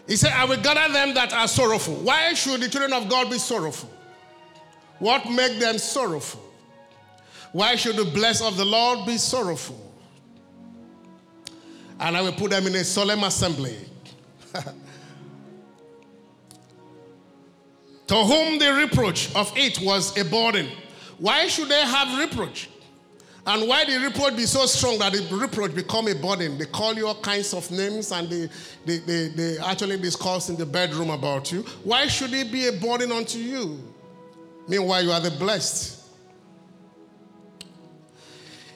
He 0.08 0.16
said, 0.16 0.32
I 0.32 0.46
will 0.46 0.62
gather 0.62 0.94
them 0.94 1.14
that 1.16 1.34
are 1.34 1.50
sorrowful. 1.50 1.96
Why 1.96 2.34
should 2.36 2.62
the 2.62 2.70
children 2.70 2.94
of 2.94 3.10
God 3.10 3.30
be 3.30 3.38
sorrowful? 3.38 3.92
What 5.00 5.30
make 5.30 5.60
them 5.60 5.78
sorrowful? 5.78 6.42
Why 7.52 7.76
should 7.76 7.98
the 7.98 8.06
blessed 8.06 8.44
of 8.44 8.56
the 8.56 8.64
Lord 8.64 9.06
be 9.06 9.18
sorrowful? 9.18 9.87
And 12.00 12.16
I 12.16 12.22
will 12.22 12.34
put 12.34 12.52
them 12.52 12.68
in 12.68 12.76
a 12.76 12.84
solemn 12.84 13.24
assembly. 13.24 13.78
to 18.08 18.16
whom 18.16 18.60
the 18.60 18.74
reproach 18.74 19.34
of 19.36 19.52
it 19.56 19.80
was 19.82 20.18
a 20.18 20.26
burden. 20.26 20.68
Why 21.18 21.48
should 21.48 21.70
they 21.70 21.82
have 21.82 22.18
reproach? 22.20 22.70
And 23.46 23.68
why 23.68 23.86
the 23.86 23.98
reproach 23.98 24.36
be 24.36 24.46
so 24.46 24.66
strong 24.66 25.00
that 25.00 25.14
the 25.14 25.36
reproach 25.36 25.74
become 25.74 26.08
a 26.10 26.16
burden? 26.16 26.58
They 26.58 26.66
call 26.66 26.94
you 26.96 27.08
all 27.08 27.16
kinds 27.16 27.54
of 27.54 27.72
names 27.72 28.12
and 28.12 28.30
they, 28.30 28.50
they, 28.86 28.98
they, 28.98 29.28
they 29.30 29.58
actually 29.60 29.98
discuss 29.98 30.50
in 30.50 30.58
the 30.58 30.66
bedroom 30.66 31.10
about 31.10 31.52
you. 31.52 31.62
Why 31.84 32.08
should 32.08 32.34
it 32.34 32.52
be 32.52 32.68
a 32.68 32.74
burden 32.74 33.12
unto 33.12 33.40
you? 33.40 33.82
Meanwhile, 34.68 35.04
you 35.04 35.12
are 35.12 35.22
the 35.22 35.32
blessed. 35.32 36.04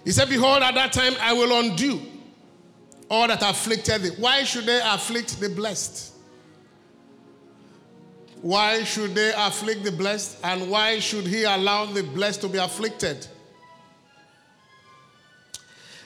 He 0.06 0.12
said, 0.12 0.30
Behold, 0.30 0.64
at 0.64 0.74
that 0.76 0.94
time 0.94 1.14
I 1.20 1.34
will 1.34 1.60
undo 1.60 2.02
all 3.12 3.28
that 3.28 3.42
afflicted 3.42 4.02
thee. 4.04 4.12
Why 4.18 4.46
should 4.46 4.66
they 4.66 4.80
afflict 4.82 5.38
the 5.42 5.50
blessed? 5.50 6.14
Why 8.42 8.86
should 8.86 9.14
they 9.14 9.34
afflict 9.36 9.84
the 9.84 9.92
blessed? 9.92 10.38
And 10.44 10.72
why 10.72 10.98
should 11.00 11.28
he 11.28 11.44
allow 11.44 11.86
the 11.86 12.04
blessed 12.04 12.40
to 12.42 12.48
be 12.48 12.58
afflicted? 12.58 13.28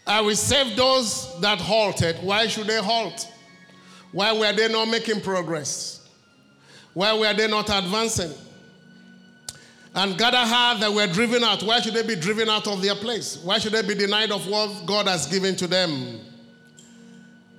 I 0.07 0.19
will 0.21 0.35
save 0.35 0.75
those 0.75 1.39
that 1.41 1.59
halted. 1.59 2.17
Why 2.23 2.47
should 2.47 2.65
they 2.65 2.81
halt? 2.81 3.31
Why 4.11 4.33
were 4.33 4.51
they 4.51 4.67
not 4.67 4.85
making 4.87 5.21
progress? 5.21 6.07
Why 6.95 7.13
were 7.13 7.33
they 7.35 7.47
not 7.47 7.69
advancing? 7.69 8.33
And 9.93 10.17
gather 10.17 10.37
her 10.37 10.79
that 10.79 10.91
were 10.91 11.07
driven 11.07 11.43
out. 11.43 11.61
Why 11.61 11.79
should 11.81 11.93
they 11.93 12.03
be 12.03 12.15
driven 12.15 12.49
out 12.49 12.67
of 12.67 12.81
their 12.81 12.95
place? 12.95 13.37
Why 13.43 13.59
should 13.59 13.73
they 13.73 13.83
be 13.83 13.93
denied 13.93 14.31
of 14.31 14.47
what 14.47 14.87
God 14.87 15.07
has 15.07 15.27
given 15.27 15.55
to 15.57 15.67
them? 15.67 16.19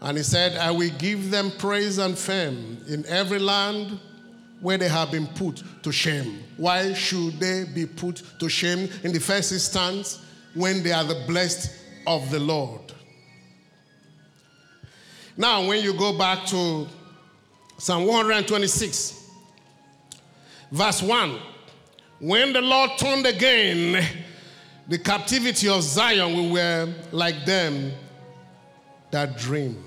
And 0.00 0.16
he 0.16 0.22
said, 0.22 0.56
I 0.56 0.70
will 0.70 0.90
give 0.98 1.30
them 1.30 1.50
praise 1.58 1.98
and 1.98 2.16
fame 2.16 2.78
in 2.88 3.04
every 3.06 3.38
land 3.38 3.98
where 4.60 4.78
they 4.78 4.88
have 4.88 5.10
been 5.10 5.26
put 5.28 5.62
to 5.82 5.92
shame. 5.92 6.42
Why 6.56 6.92
should 6.92 7.38
they 7.40 7.64
be 7.64 7.86
put 7.86 8.22
to 8.40 8.48
shame 8.48 8.88
in 9.02 9.12
the 9.12 9.20
first 9.20 9.52
instance 9.52 10.24
when 10.54 10.82
they 10.82 10.92
are 10.92 11.04
the 11.04 11.24
blessed 11.26 11.70
of 12.06 12.30
the 12.30 12.40
Lord? 12.40 12.80
Now, 15.36 15.66
when 15.66 15.82
you 15.82 15.92
go 15.92 16.16
back 16.16 16.46
to 16.46 16.86
Psalm 17.78 18.06
126, 18.06 19.30
verse 20.72 21.02
1, 21.02 21.38
when 22.20 22.54
the 22.54 22.62
Lord 22.62 22.90
turned 22.96 23.26
again 23.26 24.02
the 24.88 24.98
captivity 24.98 25.68
of 25.68 25.82
Zion, 25.82 26.34
we 26.34 26.50
were 26.52 26.94
like 27.12 27.44
them 27.44 27.92
that 29.16 29.38
dream. 29.38 29.82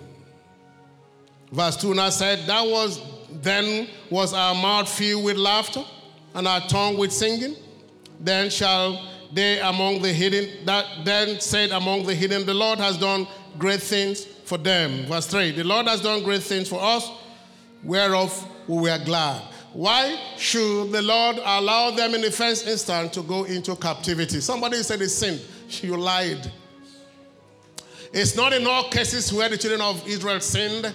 Verse 1.52 1.78
2 1.78 1.94
now 1.94 2.10
said, 2.10 2.48
That 2.48 2.66
was 2.66 3.00
then 3.32 3.88
was 4.10 4.34
our 4.34 4.56
mouth 4.56 4.90
filled 4.90 5.24
with 5.24 5.38
laughter 5.38 5.84
and 6.34 6.48
our 6.48 6.62
tongue 6.62 6.98
with 6.98 7.14
singing. 7.14 7.56
Then 8.20 8.50
shall 8.50 9.08
they 9.32 9.60
among 9.60 10.02
the 10.02 10.12
hidden 10.12 10.66
that 10.66 11.06
then 11.06 11.40
said 11.40 11.70
among 11.70 12.08
the 12.08 12.16
hidden, 12.16 12.44
The 12.48 12.56
Lord 12.56 12.80
has 12.80 12.98
done 12.98 13.28
great 13.60 13.84
things 13.84 14.26
for 14.26 14.58
them. 14.58 15.06
Verse 15.06 15.28
3 15.28 15.52
The 15.52 15.64
Lord 15.64 15.86
has 15.86 16.02
done 16.02 16.24
great 16.24 16.42
things 16.42 16.68
for 16.68 16.82
us, 16.82 17.08
whereof 17.84 18.34
we 18.68 18.90
are 18.90 19.04
glad. 19.06 19.44
why 19.74 20.20
should 20.38 20.92
the 20.92 21.04
Lord 21.04 21.36
allow 21.38 21.92
them 21.92 22.16
in 22.16 22.22
the 22.22 22.32
first 22.32 22.66
instance 22.66 23.14
to 23.14 23.22
go 23.22 23.44
into 23.44 23.76
captivity? 23.76 24.40
Somebody 24.40 24.78
said 24.78 25.00
they 25.00 25.08
sinned. 25.08 25.42
You 25.84 25.98
lied. 25.98 26.52
It's 28.12 28.36
not 28.36 28.54
in 28.54 28.66
all 28.66 28.90
cases 28.90 29.32
where 29.32 29.50
the 29.50 29.58
children 29.58 29.82
of 29.82 30.08
Israel 30.08 30.40
sinned 30.40 30.94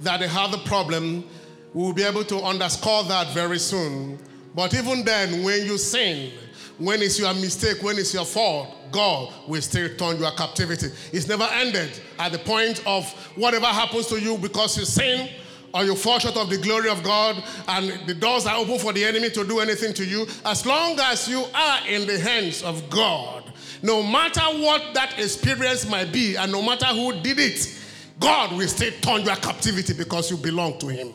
that 0.00 0.20
they 0.20 0.28
have 0.28 0.50
the 0.50 0.58
problem. 0.58 1.24
We 1.72 1.82
will 1.82 1.92
be 1.92 2.02
able 2.02 2.24
to 2.24 2.38
underscore 2.38 3.04
that 3.04 3.32
very 3.32 3.58
soon. 3.58 4.18
But 4.54 4.74
even 4.74 5.04
then, 5.04 5.44
when 5.44 5.64
you 5.64 5.78
sin, 5.78 6.32
when 6.78 7.02
it's 7.02 7.18
your 7.18 7.32
mistake, 7.34 7.82
when 7.82 7.98
it's 7.98 8.12
your 8.12 8.24
fault, 8.24 8.74
God 8.90 9.32
will 9.46 9.62
still 9.62 9.94
turn 9.96 10.18
your 10.18 10.32
captivity. 10.32 10.88
It's 11.12 11.28
never 11.28 11.44
ended 11.52 12.00
at 12.18 12.32
the 12.32 12.38
point 12.38 12.82
of 12.86 13.10
whatever 13.36 13.66
happens 13.66 14.06
to 14.08 14.20
you 14.20 14.38
because 14.38 14.76
you 14.78 14.84
sin 14.84 15.28
or 15.72 15.84
you 15.84 15.94
fall 15.94 16.18
short 16.18 16.36
of 16.36 16.48
the 16.48 16.58
glory 16.58 16.88
of 16.88 17.02
God 17.02 17.42
and 17.68 18.06
the 18.06 18.14
doors 18.14 18.46
are 18.46 18.56
open 18.56 18.78
for 18.78 18.92
the 18.92 19.04
enemy 19.04 19.30
to 19.30 19.44
do 19.44 19.60
anything 19.60 19.92
to 19.94 20.04
you. 20.04 20.26
As 20.44 20.64
long 20.64 20.98
as 21.00 21.28
you 21.28 21.44
are 21.54 21.86
in 21.86 22.06
the 22.06 22.18
hands 22.18 22.62
of 22.62 22.88
God, 22.88 23.45
no 23.86 24.02
matter 24.02 24.40
what 24.40 24.94
that 24.94 25.16
experience 25.18 25.88
might 25.88 26.10
be 26.12 26.34
and 26.34 26.50
no 26.50 26.60
matter 26.60 26.86
who 26.86 27.12
did 27.20 27.38
it, 27.38 27.72
God 28.18 28.56
will 28.56 28.66
still 28.66 28.92
turn 29.00 29.22
your 29.22 29.36
captivity 29.36 29.94
because 29.94 30.28
you 30.28 30.36
belong 30.36 30.78
to 30.80 30.88
Him. 30.88 31.14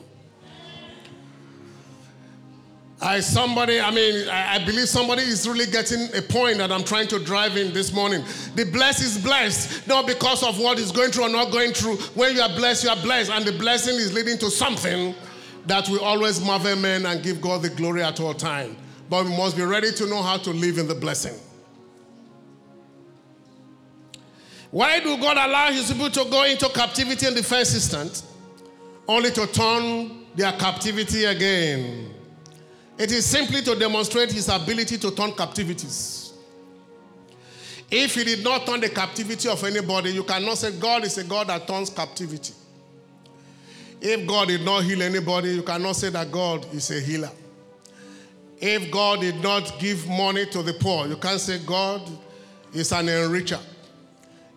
I 3.01 3.19
somebody, 3.19 3.81
I 3.81 3.89
mean, 3.91 4.29
I, 4.29 4.55
I, 4.55 4.65
believe 4.65 4.87
somebody 4.87 5.23
is 5.23 5.49
really 5.49 5.65
getting 5.65 6.07
a 6.15 6.21
point 6.21 6.59
that 6.59 6.71
I'm 6.71 6.83
trying 6.83 7.07
to 7.07 7.19
drive 7.19 7.57
in 7.57 7.73
this 7.73 7.91
morning. 7.91 8.23
The 8.53 8.65
blessed 8.65 9.01
is 9.01 9.17
blessed, 9.17 9.87
not 9.87 10.05
because 10.05 10.43
of 10.43 10.59
what 10.59 10.77
is 10.77 10.91
going 10.91 11.11
through 11.11 11.25
or 11.25 11.29
not 11.29 11.51
going 11.51 11.73
through. 11.73 11.97
When 12.13 12.35
you 12.35 12.41
are 12.43 12.49
blessed, 12.49 12.83
you 12.83 12.91
are 12.91 13.01
blessed, 13.01 13.31
and 13.31 13.43
the 13.43 13.53
blessing 13.53 13.95
is 13.95 14.13
leading 14.13 14.37
to 14.37 14.51
something 14.51 15.15
that 15.65 15.89
will 15.89 16.01
always 16.01 16.45
marvel 16.45 16.75
men 16.75 17.07
and 17.07 17.23
give 17.23 17.41
God 17.41 17.63
the 17.63 17.69
glory 17.69 18.03
at 18.03 18.19
all 18.19 18.35
time. 18.35 18.77
But 19.09 19.25
we 19.25 19.35
must 19.35 19.57
be 19.57 19.63
ready 19.63 19.91
to 19.93 20.05
know 20.05 20.21
how 20.21 20.37
to 20.37 20.51
live 20.51 20.77
in 20.77 20.87
the 20.87 20.95
blessing. 20.95 21.33
Why 24.71 25.01
do 25.01 25.17
God 25.17 25.37
allow 25.37 25.71
his 25.71 25.91
people 25.91 26.09
to 26.09 26.25
go 26.29 26.43
into 26.45 26.69
captivity 26.69 27.27
in 27.27 27.35
the 27.35 27.43
first 27.43 27.75
instant, 27.75 28.23
only 29.07 29.29
to 29.31 29.45
turn 29.47 30.25
their 30.33 30.53
captivity 30.53 31.25
again? 31.25 32.13
It 32.97 33.11
is 33.11 33.25
simply 33.25 33.61
to 33.63 33.75
demonstrate 33.75 34.31
his 34.31 34.47
ability 34.47 34.97
to 34.99 35.11
turn 35.11 35.33
captivities. 35.33 36.33
If 37.89 38.15
he 38.15 38.23
did 38.23 38.43
not 38.43 38.65
turn 38.65 38.79
the 38.79 38.87
captivity 38.87 39.49
of 39.49 39.61
anybody, 39.65 40.11
you 40.11 40.23
cannot 40.23 40.57
say 40.57 40.71
God 40.71 41.03
is 41.03 41.17
a 41.17 41.25
God 41.25 41.47
that 41.47 41.67
turns 41.67 41.89
captivity. 41.89 42.53
If 43.99 44.25
God 44.25 44.47
did 44.47 44.63
not 44.63 44.85
heal 44.85 45.01
anybody, 45.01 45.49
you 45.55 45.63
cannot 45.63 45.97
say 45.97 46.09
that 46.09 46.31
God 46.31 46.65
is 46.73 46.89
a 46.91 47.01
healer. 47.01 47.31
If 48.59 48.89
God 48.89 49.19
did 49.19 49.41
not 49.43 49.77
give 49.79 50.07
money 50.07 50.45
to 50.45 50.63
the 50.63 50.73
poor, 50.73 51.07
you 51.07 51.17
can't 51.17 51.41
say 51.41 51.59
God 51.65 52.01
is 52.73 52.91
an 52.93 53.07
enricher. 53.07 53.59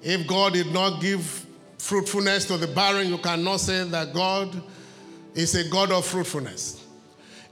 If 0.05 0.27
God 0.27 0.53
did 0.53 0.71
not 0.71 1.01
give 1.01 1.47
fruitfulness 1.79 2.45
to 2.47 2.59
the 2.59 2.67
barren, 2.67 3.09
you 3.09 3.17
cannot 3.17 3.57
say 3.57 3.85
that 3.85 4.13
God 4.13 4.63
is 5.35 5.55
a 5.55 5.67
God 5.71 5.91
of 5.91 6.05
fruitfulness. 6.05 6.85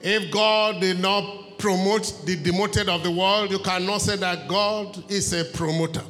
If 0.03 0.31
God 0.31 0.81
did 0.81 1.01
not 1.01 1.59
promote 1.59 2.27
the 2.27 2.37
demoted 2.37 2.91
of 2.91 3.03
the 3.03 3.11
world, 3.11 3.51
you 3.51 3.59
cannot 3.59 4.03
say 4.03 4.17
that 4.17 4.49
God 4.49 5.11
is 5.11 5.33
a 5.33 5.47
promoter. 5.47 6.03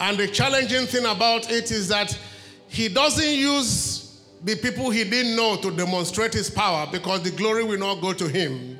And 0.00 0.18
the 0.18 0.26
challenging 0.26 0.86
thing 0.86 1.04
about 1.04 1.50
it 1.52 1.70
is 1.70 1.86
that 1.88 2.18
He 2.66 2.88
doesn't 2.88 3.34
use 3.34 4.20
the 4.42 4.56
people 4.56 4.90
He 4.90 5.04
didn't 5.04 5.36
know 5.36 5.56
to 5.56 5.70
demonstrate 5.70 6.32
His 6.32 6.50
power 6.50 6.88
because 6.90 7.22
the 7.22 7.30
glory 7.30 7.62
will 7.62 7.78
not 7.78 8.00
go 8.00 8.12
to 8.12 8.26
Him. 8.26 8.78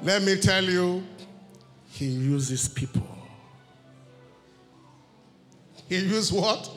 Let 0.00 0.22
me 0.22 0.36
tell 0.36 0.64
you, 0.64 1.02
He 1.90 2.06
uses 2.06 2.68
people. 2.68 3.06
He 5.92 5.98
used 5.98 6.32
what? 6.32 6.70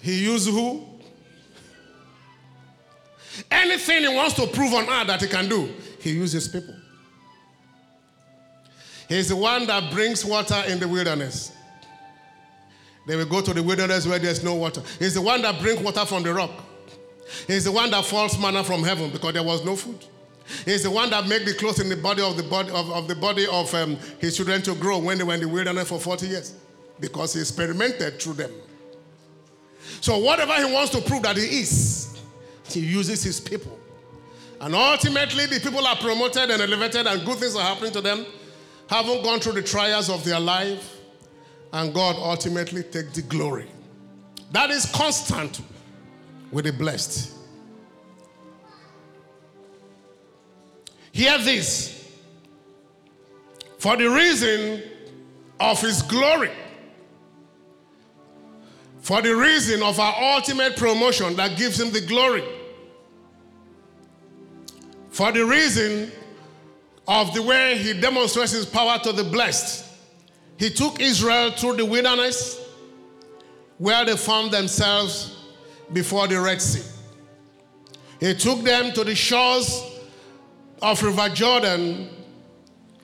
He 0.00 0.24
used 0.24 0.48
who? 0.48 0.84
Anything 3.48 4.02
he 4.02 4.08
wants 4.08 4.34
to 4.34 4.48
prove 4.48 4.74
on 4.74 4.88
earth 4.88 5.06
that 5.06 5.22
he 5.22 5.28
can 5.28 5.48
do, 5.48 5.72
he 6.00 6.10
uses 6.10 6.48
people. 6.48 6.74
He's 9.08 9.28
the 9.28 9.36
one 9.36 9.64
that 9.68 9.92
brings 9.92 10.24
water 10.24 10.60
in 10.66 10.80
the 10.80 10.88
wilderness. 10.88 11.52
They 13.06 13.14
will 13.14 13.26
go 13.26 13.42
to 13.42 13.54
the 13.54 13.62
wilderness 13.62 14.08
where 14.08 14.18
there's 14.18 14.42
no 14.42 14.56
water. 14.56 14.82
He's 14.98 15.14
the 15.14 15.22
one 15.22 15.40
that 15.42 15.60
brings 15.60 15.80
water 15.80 16.04
from 16.04 16.24
the 16.24 16.34
rock. 16.34 16.50
He's 17.46 17.62
the 17.62 17.72
one 17.72 17.92
that 17.92 18.04
falls 18.04 18.36
manna 18.40 18.64
from 18.64 18.82
heaven 18.82 19.10
because 19.10 19.34
there 19.34 19.44
was 19.44 19.64
no 19.64 19.76
food. 19.76 20.04
He's 20.64 20.82
the 20.82 20.90
one 20.90 21.10
that 21.10 21.28
made 21.28 21.46
the 21.46 21.54
clothes 21.54 21.78
in 21.78 21.88
the 21.88 21.96
body 21.96 22.22
of 22.22 22.36
the 22.36 22.42
body 22.42 22.70
of, 22.70 22.90
of 22.90 23.06
the 23.06 23.14
body 23.14 23.46
of 23.46 23.72
um, 23.72 23.96
his 24.18 24.36
children 24.36 24.62
to 24.62 24.74
grow 24.74 24.98
when 24.98 25.18
they 25.18 25.24
were 25.24 25.34
in 25.34 25.40
the 25.40 25.48
wilderness 25.48 25.88
for 25.88 26.00
40 26.00 26.26
years 26.26 26.56
because 27.00 27.34
he 27.34 27.40
experimented 27.40 28.20
through 28.20 28.34
them. 28.34 28.52
So 30.00 30.18
whatever 30.18 30.54
he 30.54 30.72
wants 30.72 30.90
to 30.92 31.00
prove 31.00 31.22
that 31.22 31.36
he 31.36 31.60
is, 31.60 32.20
he 32.68 32.80
uses 32.80 33.22
his 33.22 33.40
people. 33.40 33.78
And 34.60 34.74
ultimately, 34.74 35.46
the 35.46 35.58
people 35.60 35.84
are 35.86 35.96
promoted 35.96 36.50
and 36.50 36.62
elevated, 36.62 37.06
and 37.06 37.24
good 37.26 37.38
things 37.38 37.56
are 37.56 37.62
happening 37.62 37.92
to 37.92 38.00
them, 38.00 38.24
haven't 38.88 39.22
gone 39.24 39.40
through 39.40 39.54
the 39.54 39.62
trials 39.62 40.08
of 40.08 40.24
their 40.24 40.38
life, 40.38 40.98
and 41.72 41.92
God 41.92 42.16
ultimately 42.16 42.82
takes 42.84 43.12
the 43.12 43.22
glory. 43.22 43.66
That 44.52 44.70
is 44.70 44.86
constant 44.86 45.60
with 46.52 46.66
the 46.66 46.72
blessed. 46.72 47.32
Hear 51.10 51.38
this 51.38 52.10
for 53.78 53.96
the 53.96 54.08
reason 54.08 54.82
of 55.58 55.80
his 55.80 56.02
glory 56.02 56.50
for 59.02 59.20
the 59.20 59.34
reason 59.34 59.82
of 59.82 59.98
our 59.98 60.34
ultimate 60.36 60.76
promotion 60.76 61.34
that 61.36 61.58
gives 61.58 61.78
him 61.78 61.90
the 61.92 62.00
glory. 62.00 62.44
For 65.10 65.32
the 65.32 65.44
reason 65.44 66.10
of 67.06 67.34
the 67.34 67.42
way 67.42 67.76
he 67.76 68.00
demonstrates 68.00 68.52
his 68.52 68.64
power 68.64 68.98
to 69.00 69.12
the 69.12 69.24
blessed. 69.24 69.84
He 70.56 70.70
took 70.70 71.00
Israel 71.00 71.50
through 71.50 71.76
the 71.76 71.84
wilderness 71.84 72.64
where 73.78 74.04
they 74.04 74.16
found 74.16 74.52
themselves 74.52 75.36
before 75.92 76.28
the 76.28 76.40
Red 76.40 76.62
Sea. 76.62 76.88
He 78.20 78.34
took 78.34 78.62
them 78.62 78.92
to 78.92 79.02
the 79.02 79.16
shores 79.16 79.82
of 80.80 81.02
River 81.02 81.28
Jordan 81.30 82.08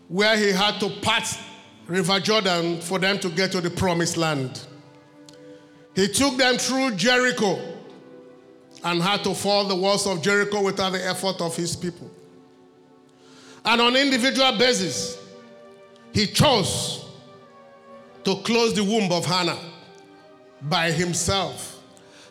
where 0.06 0.36
he 0.36 0.52
had 0.52 0.78
to 0.78 0.90
pass 1.02 1.42
River 1.88 2.20
Jordan 2.20 2.80
for 2.80 3.00
them 3.00 3.18
to 3.18 3.28
get 3.30 3.50
to 3.52 3.60
the 3.60 3.70
promised 3.70 4.16
land. 4.16 4.67
He 5.98 6.06
took 6.06 6.36
them 6.36 6.58
through 6.58 6.92
Jericho 6.92 7.58
and 8.84 9.02
had 9.02 9.24
to 9.24 9.34
fall 9.34 9.64
the 9.64 9.74
walls 9.74 10.06
of 10.06 10.22
Jericho 10.22 10.62
without 10.62 10.92
the 10.92 11.04
effort 11.04 11.40
of 11.40 11.56
his 11.56 11.74
people. 11.74 12.08
And 13.64 13.80
on 13.80 13.96
individual 13.96 14.56
basis, 14.56 15.18
he 16.12 16.28
chose 16.28 17.04
to 18.22 18.36
close 18.42 18.74
the 18.74 18.84
womb 18.84 19.10
of 19.10 19.26
Hannah 19.26 19.58
by 20.62 20.92
himself 20.92 21.82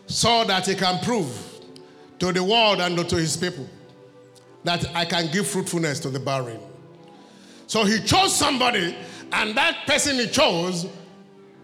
so 0.06 0.46
that 0.46 0.66
he 0.66 0.74
can 0.74 1.04
prove 1.04 1.38
to 2.20 2.32
the 2.32 2.42
world 2.42 2.80
and 2.80 2.98
to 3.10 3.16
his 3.18 3.36
people 3.36 3.68
that 4.64 4.96
I 4.96 5.04
can 5.04 5.30
give 5.30 5.46
fruitfulness 5.46 6.00
to 6.00 6.10
the 6.10 6.22
barren. 6.22 6.62
So 7.68 7.84
he 7.84 8.00
chose 8.00 8.34
somebody, 8.34 8.96
and 9.34 9.58
that 9.58 9.86
person 9.86 10.16
he 10.16 10.28
chose 10.28 10.88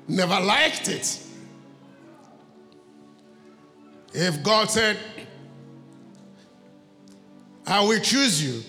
never 0.10 0.38
liked 0.42 0.90
it. 0.90 1.23
If 4.14 4.44
God 4.44 4.70
said, 4.70 4.98
I 7.66 7.82
will 7.82 8.00
choose 8.00 8.44
you, 8.44 8.62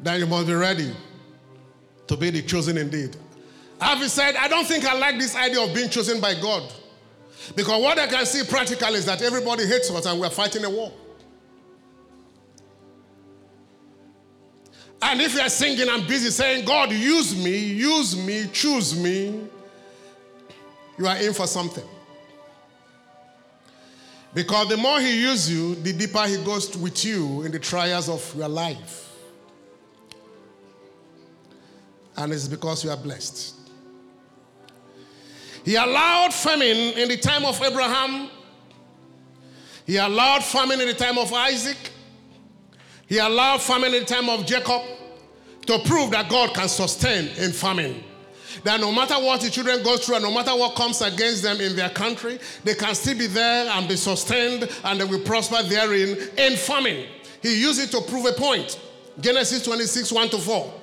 then 0.00 0.20
you 0.20 0.26
must 0.26 0.46
be 0.46 0.54
ready 0.54 0.94
to 2.06 2.16
be 2.16 2.30
the 2.30 2.42
chosen 2.42 2.78
indeed. 2.78 3.16
Have 3.80 4.08
said, 4.10 4.36
I 4.36 4.48
don't 4.48 4.66
think 4.66 4.84
I 4.84 4.94
like 4.94 5.18
this 5.18 5.34
idea 5.36 5.62
of 5.62 5.74
being 5.74 5.90
chosen 5.90 6.20
by 6.20 6.34
God. 6.34 6.72
Because 7.56 7.82
what 7.82 7.98
I 7.98 8.06
can 8.06 8.24
see 8.24 8.44
practically 8.48 8.94
is 8.94 9.06
that 9.06 9.20
everybody 9.22 9.66
hates 9.66 9.90
us 9.90 10.06
and 10.06 10.20
we're 10.20 10.30
fighting 10.30 10.64
a 10.64 10.70
war. 10.70 10.92
And 15.02 15.20
if 15.20 15.34
you're 15.34 15.48
singing 15.48 15.88
and 15.88 16.06
busy 16.06 16.30
saying, 16.30 16.64
God, 16.64 16.92
use 16.92 17.36
me, 17.36 17.56
use 17.56 18.16
me, 18.16 18.46
choose 18.52 18.96
me, 18.96 19.46
you 20.96 21.06
are 21.08 21.16
in 21.16 21.34
for 21.34 21.48
something. 21.48 21.84
Because 24.34 24.68
the 24.68 24.76
more 24.76 25.00
He 25.00 25.20
uses 25.20 25.52
you, 25.52 25.74
the 25.76 25.92
deeper 25.92 26.26
He 26.26 26.42
goes 26.42 26.76
with 26.76 27.04
you 27.04 27.42
in 27.42 27.52
the 27.52 27.58
trials 27.58 28.08
of 28.08 28.34
your 28.34 28.48
life. 28.48 29.10
And 32.16 32.32
it's 32.32 32.48
because 32.48 32.84
you 32.84 32.90
are 32.90 32.96
blessed. 32.96 33.54
He 35.64 35.76
allowed 35.76 36.32
famine 36.34 36.98
in 36.98 37.08
the 37.08 37.16
time 37.16 37.44
of 37.44 37.62
Abraham. 37.62 38.28
He 39.86 39.96
allowed 39.96 40.42
famine 40.44 40.80
in 40.80 40.88
the 40.88 40.94
time 40.94 41.18
of 41.18 41.32
Isaac. 41.32 41.76
He 43.06 43.18
allowed 43.18 43.60
famine 43.60 43.94
in 43.94 44.00
the 44.00 44.06
time 44.06 44.28
of 44.28 44.46
Jacob 44.46 44.82
to 45.66 45.78
prove 45.80 46.10
that 46.10 46.28
God 46.28 46.54
can 46.54 46.68
sustain 46.68 47.28
in 47.36 47.52
famine. 47.52 48.02
That 48.64 48.80
no 48.80 48.92
matter 48.92 49.14
what 49.14 49.40
the 49.40 49.50
children 49.50 49.82
go 49.82 49.96
through 49.96 50.16
and 50.16 50.24
no 50.24 50.32
matter 50.32 50.54
what 50.54 50.74
comes 50.74 51.00
against 51.00 51.42
them 51.42 51.60
in 51.60 51.76
their 51.76 51.90
country, 51.90 52.38
they 52.64 52.74
can 52.74 52.94
still 52.94 53.18
be 53.18 53.26
there 53.26 53.68
and 53.70 53.88
be 53.88 53.96
sustained 53.96 54.68
and 54.84 55.00
they 55.00 55.04
will 55.04 55.20
prosper 55.20 55.62
therein 55.62 56.16
in 56.36 56.56
famine. 56.56 57.06
He 57.42 57.60
used 57.60 57.80
it 57.80 57.90
to 57.90 58.00
prove 58.02 58.26
a 58.26 58.32
point. 58.32 58.78
Genesis 59.20 59.64
26, 59.64 60.12
1 60.12 60.28
to 60.30 60.38
4. 60.38 60.74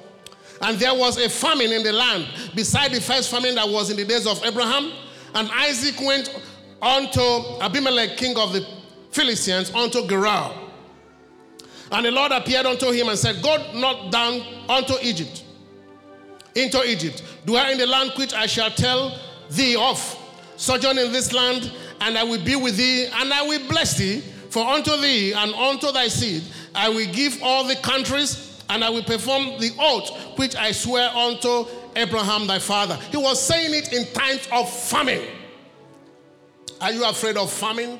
And 0.61 0.77
there 0.77 0.93
was 0.93 1.17
a 1.17 1.29
famine 1.29 1.71
in 1.71 1.83
the 1.83 1.93
land 1.93 2.27
beside 2.53 2.91
the 2.91 3.01
first 3.01 3.31
famine 3.31 3.55
that 3.55 3.67
was 3.67 3.89
in 3.89 3.97
the 3.97 4.05
days 4.05 4.27
of 4.27 4.43
Abraham. 4.43 4.91
And 5.33 5.49
Isaac 5.53 5.95
went 6.01 6.35
unto 6.81 7.21
Abimelech, 7.61 8.17
king 8.17 8.37
of 8.37 8.53
the 8.53 8.67
Philistines, 9.11 9.73
unto 9.73 10.05
Gerar. 10.07 10.53
And 11.91 12.05
the 12.05 12.11
Lord 12.11 12.31
appeared 12.31 12.65
unto 12.65 12.91
him 12.91 13.09
and 13.09 13.17
said, 13.17 13.41
Go 13.41 13.71
not 13.73 14.11
down 14.11 14.41
unto 14.67 14.93
Egypt, 15.01 15.43
into 16.63 16.83
Egypt. 16.83 17.23
Dwell 17.45 17.71
in 17.71 17.77
the 17.77 17.87
land 17.87 18.11
which 18.15 18.33
I 18.33 18.45
shall 18.45 18.71
tell 18.71 19.17
thee 19.49 19.75
of. 19.75 19.99
Sojourn 20.57 20.97
in 20.97 21.11
this 21.11 21.31
land, 21.33 21.71
and 22.01 22.17
I 22.17 22.23
will 22.23 22.43
be 22.43 22.55
with 22.55 22.77
thee, 22.77 23.05
and 23.05 23.33
I 23.33 23.43
will 23.43 23.67
bless 23.67 23.97
thee. 23.97 24.21
For 24.49 24.65
unto 24.67 24.97
thee 24.97 25.31
and 25.31 25.53
unto 25.53 25.91
thy 25.91 26.07
seed 26.07 26.43
I 26.73 26.89
will 26.89 27.05
give 27.13 27.41
all 27.43 27.63
the 27.63 27.75
countries, 27.75 28.61
and 28.69 28.83
I 28.83 28.89
will 28.89 29.03
perform 29.03 29.59
the 29.59 29.71
oath 29.79 30.37
which 30.37 30.55
I 30.55 30.71
swear 30.71 31.09
unto 31.09 31.65
Abraham 31.95 32.47
thy 32.47 32.59
father. 32.59 32.95
He 33.11 33.17
was 33.17 33.41
saying 33.41 33.73
it 33.73 33.93
in 33.93 34.05
times 34.13 34.47
of 34.51 34.71
famine. 34.71 35.21
Are 36.81 36.91
you 36.91 37.07
afraid 37.07 37.37
of 37.37 37.51
famine? 37.51 37.99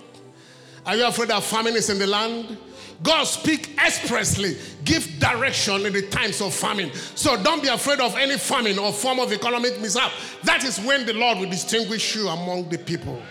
Are 0.86 0.96
you 0.96 1.06
afraid 1.06 1.30
that 1.30 1.44
famine 1.44 1.76
is 1.76 1.90
in 1.90 2.00
the 2.00 2.08
land? 2.08 2.58
God 3.02 3.24
speak 3.24 3.78
expressly, 3.84 4.58
give 4.84 5.20
direction 5.20 5.86
in 5.86 5.94
the 5.94 6.02
times 6.08 6.42
of 6.42 6.54
famine. 6.54 6.92
So 7.16 7.42
don't 7.42 7.62
be 7.62 7.70
afraid 7.70 8.00
of 8.02 8.16
any 8.18 8.38
famine 8.38 8.78
or 8.78 8.92
form 8.92 9.20
of 9.20 9.32
economic 9.32 9.80
mishap. 9.80 10.12
That 10.44 10.64
is 10.66 10.80
when 10.80 11.06
the 11.06 11.14
Lord 11.14 11.38
will 11.38 11.50
distinguish 11.50 12.16
you 12.16 12.28
among 12.28 12.70
the 12.70 12.78
people. 12.78 13.22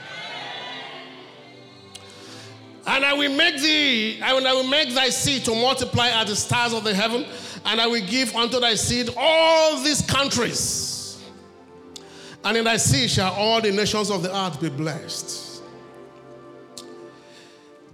And 2.87 3.05
I 3.05 3.13
will 3.13 3.37
make 3.37 3.61
thee, 3.61 4.19
and 4.23 4.49
I 4.49 4.55
will 4.55 4.67
make 4.67 4.95
thy 4.95 5.11
seed 5.11 5.45
to 5.45 5.51
multiply 5.55 6.09
as 6.09 6.29
the 6.31 6.37
stars 6.37 6.73
of 6.73 6.85
the 6.85 6.95
heaven, 6.95 7.27
and 7.67 7.79
I 7.83 7.87
will 7.87 8.07
give 8.07 8.35
unto 8.35 8.59
thy 8.59 8.75
seed 8.77 9.11
all 9.15 9.79
these 9.83 10.01
countries. 10.01 11.23
And 12.43 12.57
in 12.57 12.65
thy 12.65 12.79
seed 12.79 13.11
shall 13.11 13.35
all 13.35 13.61
the 13.61 13.71
nations 13.73 14.11
of 14.11 14.23
the 14.23 14.35
earth 14.35 14.59
be 14.59 14.71
blessed. 14.71 15.48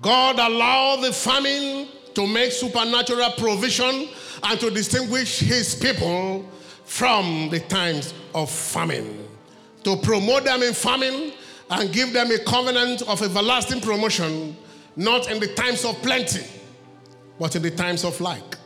God 0.05 0.39
allowed 0.39 0.97
the 0.97 1.15
famine 1.15 1.89
to 2.13 2.27
make 2.27 2.53
supernatural 2.53 3.31
provision 3.39 4.07
and 4.43 4.61
to 4.61 4.69
distinguish 4.69 5.41
his 5.41 5.75
people 5.75 6.47
from 6.85 7.49
the 7.49 7.61
times 7.61 8.13
of 8.35 8.51
famine. 8.51 9.27
To 9.85 9.97
promote 9.97 10.45
them 10.45 10.63
in 10.63 10.75
famine 10.75 11.33
and 11.71 11.91
give 11.91 12.13
them 12.13 12.31
a 12.31 12.39
covenant 12.41 13.01
of 13.09 13.23
everlasting 13.23 13.81
promotion 13.81 14.55
not 14.95 15.31
in 15.31 15.41
the 15.41 15.49
times 15.55 15.87
of 15.87 15.97
plenty, 16.03 16.45
but 17.41 17.57
in 17.57 17.63
the 17.63 17.71
times 17.71 18.05
of 18.05 18.21
lack. 18.21 18.59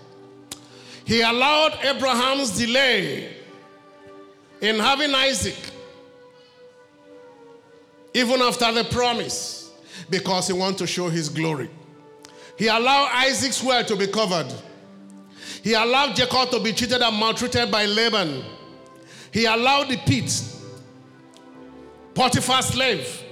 He 1.05 1.21
allowed 1.21 1.79
Abraham's 1.85 2.59
delay 2.59 3.33
in 4.61 4.81
having 4.81 5.15
Isaac, 5.15 5.71
even 8.13 8.43
after 8.43 8.73
the 8.73 8.83
promise, 8.83 9.58
because 10.11 10.47
he 10.47 10.53
wanted 10.53 10.79
to 10.79 10.87
show 10.87 11.09
his 11.09 11.29
glory. 11.29 11.71
He 12.57 12.67
allowed 12.67 13.11
Isaac's 13.13 13.63
well 13.63 13.85
to 13.85 13.97
be 13.97 14.07
covered. 14.07 14.53
He 15.63 15.75
allowed 15.75 16.17
Jacob 16.17 16.51
to 16.51 16.61
be 16.61 16.73
cheated 16.73 17.03
and 17.03 17.17
maltreated 17.17 17.71
by 17.71 17.85
Laban. 17.87 18.45
He 19.33 19.45
allowed 19.45 19.89
the 19.89 19.97
pit, 19.97 20.43
Potiphar's 22.15 22.67
slave, 22.67 23.23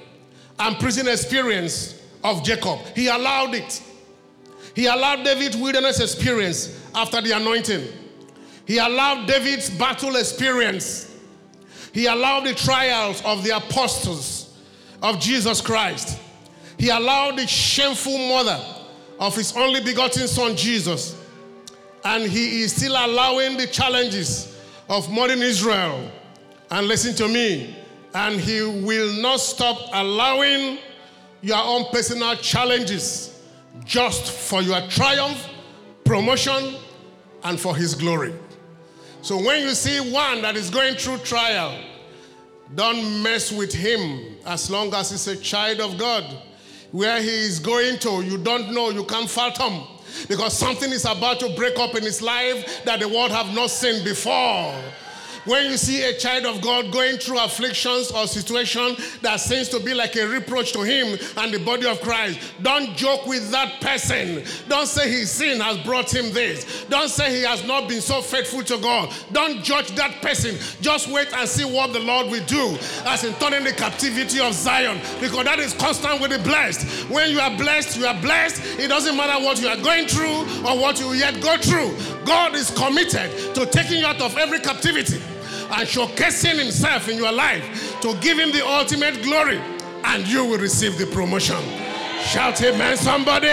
and 0.58 0.78
prison 0.78 1.08
experience 1.08 2.00
of 2.22 2.44
Jacob. 2.44 2.80
He 2.94 3.08
allowed 3.08 3.54
it. 3.54 3.82
He 4.74 4.86
allowed 4.86 5.24
David's 5.24 5.56
wilderness 5.56 6.00
experience 6.00 6.78
after 6.94 7.20
the 7.20 7.32
anointing. 7.32 7.84
He 8.66 8.78
allowed 8.78 9.26
David's 9.26 9.70
battle 9.70 10.16
experience. 10.16 11.14
He 11.92 12.06
allowed 12.06 12.44
the 12.44 12.54
trials 12.54 13.22
of 13.24 13.42
the 13.42 13.56
apostles 13.56 14.54
of 15.02 15.18
Jesus 15.18 15.60
Christ. 15.60 16.18
He 16.78 16.90
allowed 16.90 17.38
the 17.38 17.46
shameful 17.46 18.16
mother 18.28 18.60
of 19.18 19.34
his 19.34 19.56
only 19.56 19.82
begotten 19.82 20.28
son, 20.28 20.56
Jesus. 20.56 21.20
And 22.04 22.24
he 22.24 22.62
is 22.62 22.76
still 22.76 22.92
allowing 22.92 23.56
the 23.56 23.66
challenges 23.66 24.60
of 24.88 25.10
modern 25.10 25.42
Israel. 25.42 26.10
And 26.70 26.86
listen 26.88 27.14
to 27.16 27.28
me, 27.28 27.76
and 28.14 28.40
he 28.40 28.62
will 28.62 29.12
not 29.20 29.40
stop 29.40 29.78
allowing 29.92 30.78
your 31.42 31.62
own 31.62 31.86
personal 31.92 32.34
challenges 32.36 33.40
just 33.84 34.32
for 34.32 34.62
your 34.62 34.80
triumph, 34.88 35.48
promotion, 36.04 36.76
and 37.44 37.60
for 37.60 37.76
His 37.76 37.94
glory. 37.94 38.32
So 39.22 39.36
when 39.36 39.62
you 39.62 39.70
see 39.70 40.12
one 40.12 40.42
that 40.42 40.56
is 40.56 40.70
going 40.70 40.94
through 40.94 41.18
trial, 41.18 41.78
don't 42.74 43.22
mess 43.22 43.52
with 43.52 43.72
him 43.72 44.36
as 44.44 44.70
long 44.70 44.92
as 44.94 45.10
he's 45.10 45.26
a 45.28 45.36
child 45.36 45.80
of 45.80 45.98
God. 45.98 46.24
Where 46.96 47.20
he 47.20 47.28
is 47.28 47.58
going 47.58 47.98
to, 47.98 48.22
you 48.22 48.38
don't 48.38 48.72
know, 48.72 48.88
you 48.88 49.04
can't 49.04 49.28
fathom. 49.28 49.82
Because 50.28 50.56
something 50.56 50.90
is 50.90 51.04
about 51.04 51.38
to 51.40 51.50
break 51.50 51.78
up 51.78 51.94
in 51.94 52.02
his 52.02 52.22
life 52.22 52.84
that 52.86 53.00
the 53.00 53.06
world 53.06 53.32
have 53.32 53.54
not 53.54 53.68
seen 53.68 54.02
before. 54.02 54.74
When 55.46 55.70
you 55.70 55.76
see 55.76 56.02
a 56.02 56.12
child 56.18 56.44
of 56.44 56.60
God 56.60 56.92
going 56.92 57.18
through 57.18 57.38
afflictions 57.38 58.10
or 58.10 58.26
situation 58.26 58.96
that 59.22 59.36
seems 59.36 59.68
to 59.68 59.78
be 59.78 59.94
like 59.94 60.16
a 60.16 60.26
reproach 60.26 60.72
to 60.72 60.82
him 60.82 61.16
and 61.36 61.54
the 61.54 61.60
body 61.64 61.86
of 61.86 62.00
Christ, 62.00 62.40
don't 62.62 62.96
joke 62.96 63.26
with 63.26 63.48
that 63.52 63.80
person. 63.80 64.42
Don't 64.68 64.88
say 64.88 65.08
his 65.08 65.30
sin 65.30 65.60
has 65.60 65.78
brought 65.78 66.12
him 66.12 66.32
this. 66.32 66.84
Don't 66.88 67.08
say 67.08 67.30
he 67.30 67.42
has 67.44 67.64
not 67.64 67.88
been 67.88 68.00
so 68.00 68.20
faithful 68.22 68.64
to 68.64 68.76
God. 68.78 69.14
Don't 69.30 69.62
judge 69.62 69.94
that 69.94 70.20
person. 70.20 70.56
Just 70.80 71.08
wait 71.12 71.32
and 71.32 71.48
see 71.48 71.64
what 71.64 71.92
the 71.92 72.00
Lord 72.00 72.26
will 72.28 72.44
do 72.46 72.76
as 73.04 73.22
in 73.22 73.32
turning 73.34 73.62
the 73.62 73.72
captivity 73.72 74.40
of 74.40 74.52
Zion 74.52 74.98
because 75.20 75.44
that 75.44 75.60
is 75.60 75.74
constant 75.74 76.20
with 76.20 76.32
the 76.32 76.40
blessed. 76.40 77.08
When 77.08 77.30
you 77.30 77.38
are 77.38 77.56
blessed, 77.56 77.96
you 77.96 78.06
are 78.06 78.20
blessed. 78.20 78.80
It 78.80 78.88
doesn't 78.88 79.16
matter 79.16 79.44
what 79.44 79.62
you 79.62 79.68
are 79.68 79.76
going 79.76 80.08
through 80.08 80.40
or 80.66 80.76
what 80.76 80.98
you 80.98 81.12
yet 81.12 81.40
go 81.40 81.56
through. 81.56 81.96
God 82.24 82.56
is 82.56 82.72
committed 82.72 83.54
to 83.54 83.64
taking 83.66 84.00
you 84.00 84.06
out 84.06 84.20
of 84.20 84.36
every 84.36 84.58
captivity 84.58 85.20
and 85.70 85.88
showcasing 85.88 86.58
himself 86.58 87.08
in 87.08 87.16
your 87.16 87.32
life 87.32 88.00
to 88.00 88.14
give 88.20 88.38
him 88.38 88.52
the 88.52 88.66
ultimate 88.66 89.22
glory, 89.22 89.60
and 90.04 90.26
you 90.26 90.44
will 90.44 90.58
receive 90.58 90.98
the 90.98 91.06
promotion. 91.06 91.62
Shout 92.22 92.62
amen, 92.62 92.96
somebody. 92.96 93.48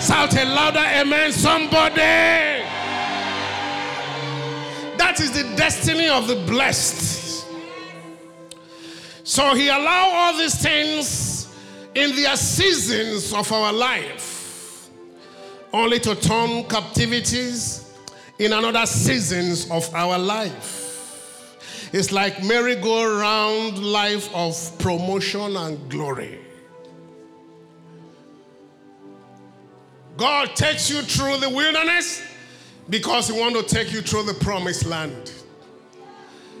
Shout 0.00 0.34
a 0.36 0.44
louder 0.44 0.78
amen, 0.78 1.32
somebody. 1.32 1.96
That 4.96 5.18
is 5.20 5.32
the 5.32 5.44
destiny 5.56 6.08
of 6.08 6.28
the 6.28 6.36
blessed. 6.46 7.46
So 9.24 9.54
he 9.54 9.68
allowed 9.68 10.10
all 10.12 10.38
these 10.38 10.60
things 10.60 11.48
in 11.94 12.16
their 12.16 12.36
seasons 12.36 13.32
of 13.32 13.50
our 13.52 13.72
life, 13.72 14.88
only 15.72 16.00
to 16.00 16.14
turn 16.14 16.64
captivities 16.64 17.92
in 18.38 18.52
another 18.52 18.86
seasons 18.86 19.70
of 19.70 19.92
our 19.94 20.18
life. 20.18 20.87
It's 21.92 22.12
like 22.12 22.42
merry-go-round 22.42 23.78
life 23.78 24.34
of 24.34 24.78
promotion 24.78 25.56
and 25.56 25.90
glory. 25.90 26.38
God 30.16 30.54
takes 30.54 30.90
you 30.90 31.00
through 31.00 31.38
the 31.38 31.48
wilderness 31.48 32.22
because 32.90 33.28
He 33.28 33.38
wants 33.38 33.60
to 33.60 33.74
take 33.74 33.92
you 33.92 34.02
through 34.02 34.24
the 34.24 34.34
promised 34.34 34.84
land. 34.84 35.32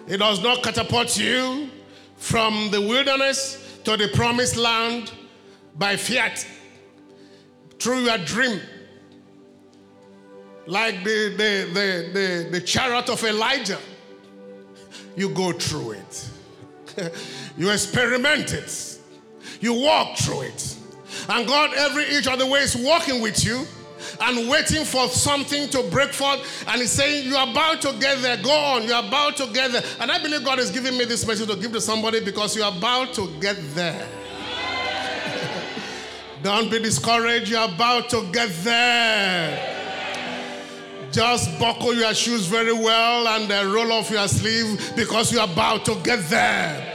He 0.06 0.16
does 0.16 0.42
not 0.42 0.62
catapult 0.62 1.18
you 1.18 1.68
from 2.16 2.70
the 2.70 2.80
wilderness 2.80 3.80
to 3.84 3.96
the 3.96 4.08
promised 4.08 4.56
land 4.56 5.12
by 5.76 5.96
fiat 5.96 6.46
through 7.78 8.00
your 8.00 8.18
dream. 8.18 8.60
Like 10.66 11.04
the, 11.04 11.34
the, 11.36 11.70
the, 11.72 12.10
the, 12.12 12.48
the 12.52 12.60
chariot 12.60 13.08
of 13.10 13.22
Elijah 13.24 13.78
you 15.18 15.30
go 15.30 15.52
through 15.52 15.92
it. 15.92 16.30
you 17.58 17.70
experiment 17.70 18.52
it. 18.52 18.98
You 19.60 19.74
walk 19.74 20.16
through 20.18 20.42
it. 20.42 20.76
And 21.28 21.46
God, 21.46 21.74
every 21.74 22.04
each 22.16 22.28
of 22.28 22.38
the 22.38 22.46
way, 22.46 22.60
is 22.60 22.76
walking 22.76 23.20
with 23.20 23.44
you 23.44 23.66
and 24.20 24.48
waiting 24.48 24.84
for 24.84 25.08
something 25.08 25.68
to 25.70 25.82
break 25.90 26.12
forth. 26.12 26.64
And 26.68 26.80
He's 26.80 26.92
saying, 26.92 27.28
You're 27.28 27.42
about 27.42 27.82
to 27.82 27.92
get 27.98 28.22
there. 28.22 28.36
Go 28.36 28.50
on. 28.50 28.84
You're 28.84 29.04
about 29.04 29.36
to 29.38 29.46
get 29.52 29.72
there. 29.72 29.82
And 30.00 30.10
I 30.10 30.22
believe 30.22 30.44
God 30.44 30.58
is 30.58 30.70
giving 30.70 30.96
me 30.96 31.04
this 31.04 31.26
message 31.26 31.48
to 31.48 31.56
give 31.56 31.72
to 31.72 31.80
somebody 31.80 32.24
because 32.24 32.56
you're 32.56 32.68
about 32.68 33.14
to 33.14 33.28
get 33.40 33.56
there. 33.74 34.06
Don't 36.42 36.70
be 36.70 36.78
discouraged. 36.78 37.50
You're 37.50 37.64
about 37.64 38.08
to 38.10 38.30
get 38.32 38.50
there. 38.62 39.77
Just 41.10 41.58
buckle 41.58 41.94
your 41.94 42.12
shoes 42.14 42.46
very 42.46 42.72
well 42.72 43.26
and 43.28 43.50
uh, 43.50 43.64
roll 43.74 43.92
off 43.92 44.10
your 44.10 44.28
sleeve 44.28 44.92
because 44.94 45.32
you're 45.32 45.44
about 45.44 45.84
to 45.86 45.94
get 46.02 46.20
there. 46.28 46.94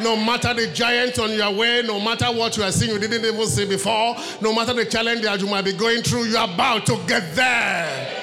No 0.00 0.16
matter 0.16 0.54
the 0.54 0.66
giant 0.68 1.18
on 1.18 1.32
your 1.32 1.54
way, 1.54 1.82
no 1.84 2.00
matter 2.00 2.26
what 2.26 2.56
you 2.56 2.62
are 2.62 2.72
seeing 2.72 2.90
you 2.90 2.98
didn't 2.98 3.22
even 3.22 3.46
see 3.46 3.66
before, 3.66 4.16
no 4.40 4.54
matter 4.54 4.72
the 4.72 4.86
challenge 4.86 5.22
that 5.22 5.40
you 5.40 5.46
might 5.46 5.64
be 5.64 5.74
going 5.74 6.00
through, 6.02 6.24
you're 6.24 6.42
about 6.42 6.86
to 6.86 6.98
get 7.06 7.34
there. 7.34 8.16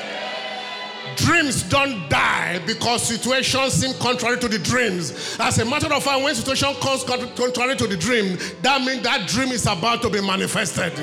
Dreams 1.17 1.63
don't 1.63 2.09
die 2.09 2.59
because 2.65 3.03
situations 3.03 3.73
seem 3.73 3.93
contrary 3.99 4.39
to 4.39 4.47
the 4.47 4.59
dreams. 4.59 5.37
As 5.39 5.59
a 5.59 5.65
matter 5.65 5.91
of 5.93 6.03
fact, 6.03 6.23
when 6.23 6.33
situation 6.33 6.73
comes 6.75 7.03
contrary 7.03 7.75
to 7.75 7.87
the 7.87 7.97
dream, 7.97 8.37
that 8.61 8.81
means 8.81 9.03
that 9.03 9.27
dream 9.27 9.49
is 9.49 9.65
about 9.67 10.01
to 10.01 10.09
be 10.09 10.21
manifested. 10.21 10.93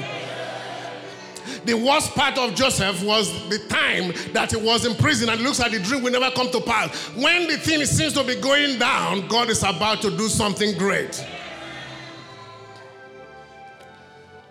The 1.65 1.75
worst 1.75 2.15
part 2.15 2.37
of 2.37 2.55
Joseph 2.55 3.03
was 3.03 3.33
the 3.49 3.59
time 3.69 4.13
that 4.33 4.53
he 4.53 4.57
was 4.57 4.85
in 4.85 4.95
prison 4.97 5.29
and 5.29 5.41
it 5.41 5.45
looks 5.45 5.61
like 5.61 5.73
the 5.73 5.79
dream 5.79 6.03
will 6.03 6.13
never 6.13 6.31
come 6.35 6.51
to 6.51 6.61
pass. 6.61 6.95
When 7.17 7.47
the 7.47 7.57
thing 7.57 7.85
seems 7.87 8.13
to 8.15 8.25
be 8.25 8.37
going 8.41 8.79
down, 8.79 9.29
God 9.29 9.49
is 9.49 9.63
about 9.63 10.03
to 10.03 10.11
do 10.11 10.29
something 10.29 10.77
great. 10.77 11.25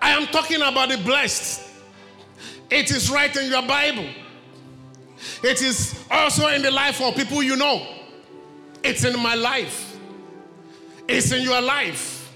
I 0.01 0.11
am 0.11 0.27
talking 0.27 0.57
about 0.57 0.89
the 0.89 0.97
blessed. 0.97 1.69
It 2.69 2.91
is 2.91 3.09
right 3.09 3.33
in 3.35 3.49
your 3.49 3.61
Bible. 3.61 4.07
It 5.43 5.61
is 5.61 6.03
also 6.09 6.47
in 6.47 6.61
the 6.61 6.71
life 6.71 6.99
of 7.01 7.15
people 7.15 7.43
you 7.43 7.55
know. 7.55 7.87
It's 8.83 9.05
in 9.05 9.17
my 9.21 9.35
life. 9.35 9.97
It's 11.07 11.31
in 11.31 11.43
your 11.43 11.61
life. 11.61 12.33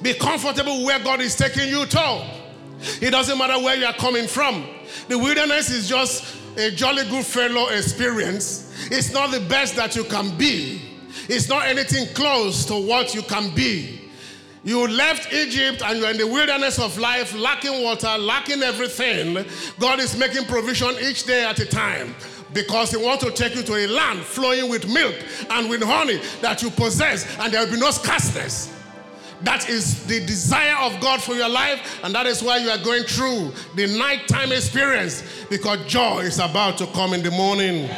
Be 0.00 0.14
comfortable 0.14 0.84
where 0.84 0.98
God 0.98 1.20
is 1.20 1.34
taking 1.34 1.68
you 1.68 1.86
to. 1.86 2.45
It 3.00 3.10
doesn't 3.10 3.38
matter 3.38 3.58
where 3.62 3.76
you 3.76 3.86
are 3.86 3.94
coming 3.94 4.26
from. 4.26 4.66
The 5.08 5.18
wilderness 5.18 5.70
is 5.70 5.88
just 5.88 6.36
a 6.56 6.70
jolly 6.70 7.04
good 7.08 7.24
fellow 7.24 7.68
experience. 7.68 8.88
It's 8.90 9.12
not 9.12 9.30
the 9.30 9.40
best 9.40 9.76
that 9.76 9.96
you 9.96 10.04
can 10.04 10.36
be. 10.36 10.82
It's 11.28 11.48
not 11.48 11.66
anything 11.66 12.12
close 12.14 12.64
to 12.66 12.74
what 12.74 13.14
you 13.14 13.22
can 13.22 13.54
be. 13.54 14.10
You 14.64 14.88
left 14.88 15.32
Egypt 15.32 15.80
and 15.84 16.00
you're 16.00 16.10
in 16.10 16.16
the 16.16 16.26
wilderness 16.26 16.80
of 16.80 16.98
life, 16.98 17.36
lacking 17.36 17.84
water, 17.84 18.18
lacking 18.18 18.62
everything. 18.62 19.44
God 19.78 20.00
is 20.00 20.16
making 20.18 20.46
provision 20.46 20.92
each 21.00 21.24
day 21.24 21.44
at 21.44 21.60
a 21.60 21.66
time 21.66 22.16
because 22.52 22.90
He 22.90 22.96
wants 22.96 23.22
to 23.24 23.30
take 23.30 23.54
you 23.54 23.62
to 23.62 23.74
a 23.74 23.86
land 23.86 24.20
flowing 24.20 24.68
with 24.68 24.88
milk 24.92 25.14
and 25.50 25.70
with 25.70 25.82
honey 25.82 26.20
that 26.40 26.62
you 26.62 26.70
possess, 26.70 27.26
and 27.38 27.52
there 27.52 27.64
will 27.64 27.74
be 27.74 27.78
no 27.78 27.90
scarceness. 27.90 28.75
That 29.42 29.68
is 29.68 30.06
the 30.06 30.24
desire 30.24 30.76
of 30.86 30.98
God 31.00 31.22
for 31.22 31.34
your 31.34 31.48
life, 31.48 32.00
and 32.02 32.14
that 32.14 32.26
is 32.26 32.42
why 32.42 32.56
you 32.58 32.70
are 32.70 32.78
going 32.78 33.04
through 33.04 33.52
the 33.74 33.86
nighttime 33.98 34.50
experience 34.50 35.22
because 35.50 35.84
joy 35.86 36.20
is 36.20 36.38
about 36.38 36.78
to 36.78 36.86
come 36.86 37.12
in 37.12 37.22
the 37.22 37.30
morning. 37.30 37.88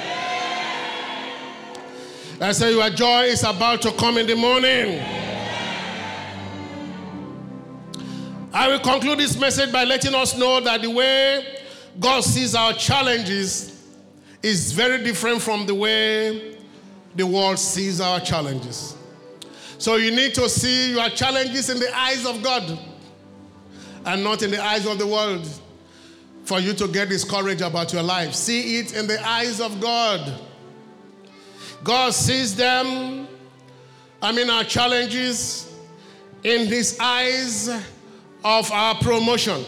I 2.40 2.52
say 2.52 2.72
your 2.72 2.90
joy 2.90 3.22
is 3.24 3.42
about 3.44 3.82
to 3.82 3.92
come 3.92 4.18
in 4.18 4.26
the 4.26 4.36
morning. 4.36 5.00
I 8.52 8.68
will 8.68 8.80
conclude 8.80 9.18
this 9.18 9.38
message 9.38 9.72
by 9.72 9.84
letting 9.84 10.14
us 10.14 10.36
know 10.36 10.60
that 10.60 10.82
the 10.82 10.90
way 10.90 11.62
God 12.00 12.22
sees 12.24 12.54
our 12.54 12.72
challenges 12.72 13.86
is 14.42 14.72
very 14.72 15.02
different 15.04 15.42
from 15.42 15.66
the 15.66 15.74
way 15.74 16.56
the 17.14 17.26
world 17.26 17.58
sees 17.58 18.00
our 18.00 18.20
challenges. 18.20 18.97
So 19.78 19.94
you 19.96 20.10
need 20.10 20.34
to 20.34 20.48
see 20.48 20.90
your 20.90 21.08
challenges 21.10 21.70
in 21.70 21.78
the 21.78 21.96
eyes 21.96 22.26
of 22.26 22.42
God 22.42 22.78
and 24.04 24.24
not 24.24 24.42
in 24.42 24.50
the 24.50 24.62
eyes 24.62 24.86
of 24.86 24.98
the 24.98 25.06
world 25.06 25.48
for 26.44 26.58
you 26.58 26.72
to 26.72 26.88
get 26.88 27.08
discouraged 27.08 27.60
about 27.60 27.92
your 27.92 28.02
life. 28.02 28.34
See 28.34 28.78
it 28.78 28.96
in 28.96 29.06
the 29.06 29.24
eyes 29.26 29.60
of 29.60 29.80
God. 29.80 30.40
God 31.84 32.12
sees 32.12 32.56
them, 32.56 33.28
I 34.20 34.32
mean, 34.32 34.50
our 34.50 34.64
challenges 34.64 35.72
in 36.42 36.66
His 36.66 36.98
eyes 36.98 37.68
of 38.44 38.72
our 38.72 38.96
promotion. 38.96 39.64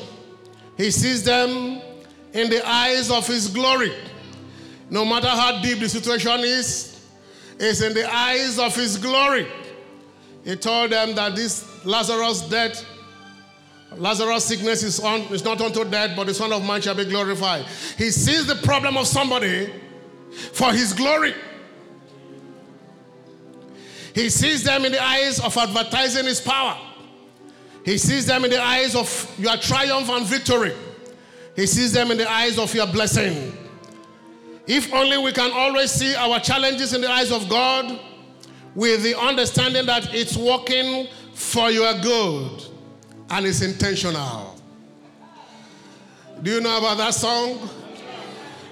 He 0.76 0.90
sees 0.90 1.22
them 1.22 1.80
in 2.32 2.50
the 2.50 2.66
eyes 2.66 3.11
of 3.11 3.26
His 3.26 3.46
glory. 3.46 3.92
No 4.88 5.04
matter 5.04 5.28
how 5.28 5.62
deep 5.62 5.78
the 5.78 5.88
situation 5.88 6.40
is, 6.40 7.06
it's 7.61 7.80
in 7.80 7.94
the 7.94 8.12
eyes 8.12 8.58
of 8.58 8.74
His 8.74 8.96
glory. 8.96 9.46
He 10.45 10.57
told 10.57 10.91
them 10.91 11.14
that 11.14 11.36
this 11.36 11.84
Lazarus 11.84 12.43
death, 12.49 12.84
Lazarus 13.97 14.45
sickness 14.45 14.82
is, 14.82 15.01
on, 15.01 15.20
is 15.32 15.45
not 15.45 15.61
unto 15.61 15.84
death, 15.84 16.16
but 16.16 16.26
the 16.26 16.34
Son 16.34 16.53
of 16.53 16.64
Man 16.64 16.80
shall 16.80 16.95
be 16.95 17.05
glorified. 17.05 17.66
He 17.99 18.11
sees 18.11 18.47
the 18.47 18.55
problem 18.57 18.97
of 18.97 19.07
somebody 19.07 19.72
for 20.53 20.72
his 20.72 20.93
glory. 20.93 21.34
He 24.14 24.28
sees 24.28 24.64
them 24.64 24.84
in 24.84 24.93
the 24.93 25.03
eyes 25.03 25.41
of 25.41 25.57
advertising 25.57 26.26
his 26.26 26.41
power. 26.41 26.76
He 27.84 27.97
sees 27.99 28.26
them 28.26 28.45
in 28.45 28.51
the 28.51 28.62
eyes 28.62 28.95
of 28.95 29.34
your 29.38 29.57
triumph 29.57 30.09
and 30.09 30.26
victory. 30.26 30.74
He 31.57 31.66
sees 31.66 31.93
them 31.93 32.11
in 32.11 32.18
the 32.18 32.30
eyes 32.30 32.59
of 32.59 32.74
your 32.74 32.86
blessing. 32.86 33.57
If 34.66 34.93
only 34.93 35.18
we 35.18 35.32
can 35.32 35.51
always 35.53 35.91
see 35.91 36.14
our 36.14 36.38
challenges 36.41 36.93
in 36.93 37.01
the 37.01 37.11
eyes 37.11 37.32
of 37.32 37.49
God, 37.49 37.99
with 38.74 39.02
the 39.02 39.18
understanding 39.18 39.86
that 39.86 40.14
it's 40.14 40.36
working 40.36 41.08
for 41.34 41.70
your 41.70 41.94
good 42.00 42.62
and 43.30 43.46
it's 43.46 43.62
intentional. 43.62 44.56
Do 46.42 46.50
you 46.50 46.60
know 46.60 46.78
about 46.78 46.98
that 46.98 47.14
song? 47.14 47.68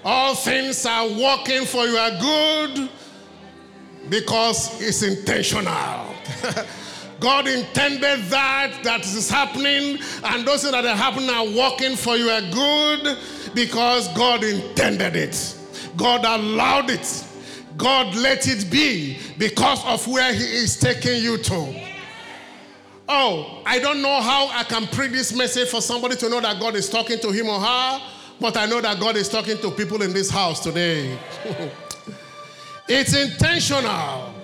All 0.05 0.35
things 0.35 0.87
are 0.87 1.07
working 1.07 1.65
for 1.65 1.85
your 1.87 2.11
good 2.19 2.89
because 4.09 4.81
it's 4.81 5.03
intentional. 5.03 6.15
God 7.21 7.49
intended 7.49 8.21
that 8.27 8.79
that 8.85 9.01
is 9.05 9.29
happening, 9.29 9.99
and 10.23 10.47
those 10.47 10.63
things 10.63 10.73
that 10.73 10.85
are 10.85 10.95
happening 10.95 11.31
are 11.31 11.47
working 11.47 11.97
for 11.97 12.17
your 12.17 12.41
good 12.53 13.19
because 13.55 14.07
God 14.15 14.45
intended 14.45 15.17
it. 15.17 15.57
God 15.97 16.25
allowed 16.25 16.91
it. 16.91 17.25
God 17.79 18.15
let 18.17 18.49
it 18.49 18.71
be 18.71 19.19
because 19.39 19.85
of 19.87 20.07
where 20.09 20.33
He 20.35 20.43
is 20.43 20.77
taking 20.77 21.23
you 21.23 21.39
to. 21.39 21.89
Oh, 23.09 23.63
I 23.65 23.79
don't 23.79 24.03
know 24.03 24.21
how 24.21 24.49
I 24.49 24.65
can 24.65 24.87
preach 24.89 25.13
this 25.13 25.35
message 25.35 25.69
for 25.69 25.81
somebody 25.81 26.17
to 26.17 26.29
know 26.29 26.41
that 26.41 26.61
God 26.61 26.75
is 26.75 26.91
talking 26.91 27.19
to 27.21 27.31
him 27.31 27.49
or 27.49 27.59
her, 27.59 28.03
but 28.39 28.57
I 28.59 28.67
know 28.67 28.83
that 28.83 29.01
God 29.01 29.17
is 29.17 29.31
talking 29.31 29.57
to 29.59 29.71
people 29.71 30.03
in 30.03 30.13
this 30.13 30.29
house 30.29 30.61
today. 30.61 31.19
it's 32.89 33.15
intentional. 33.17 34.35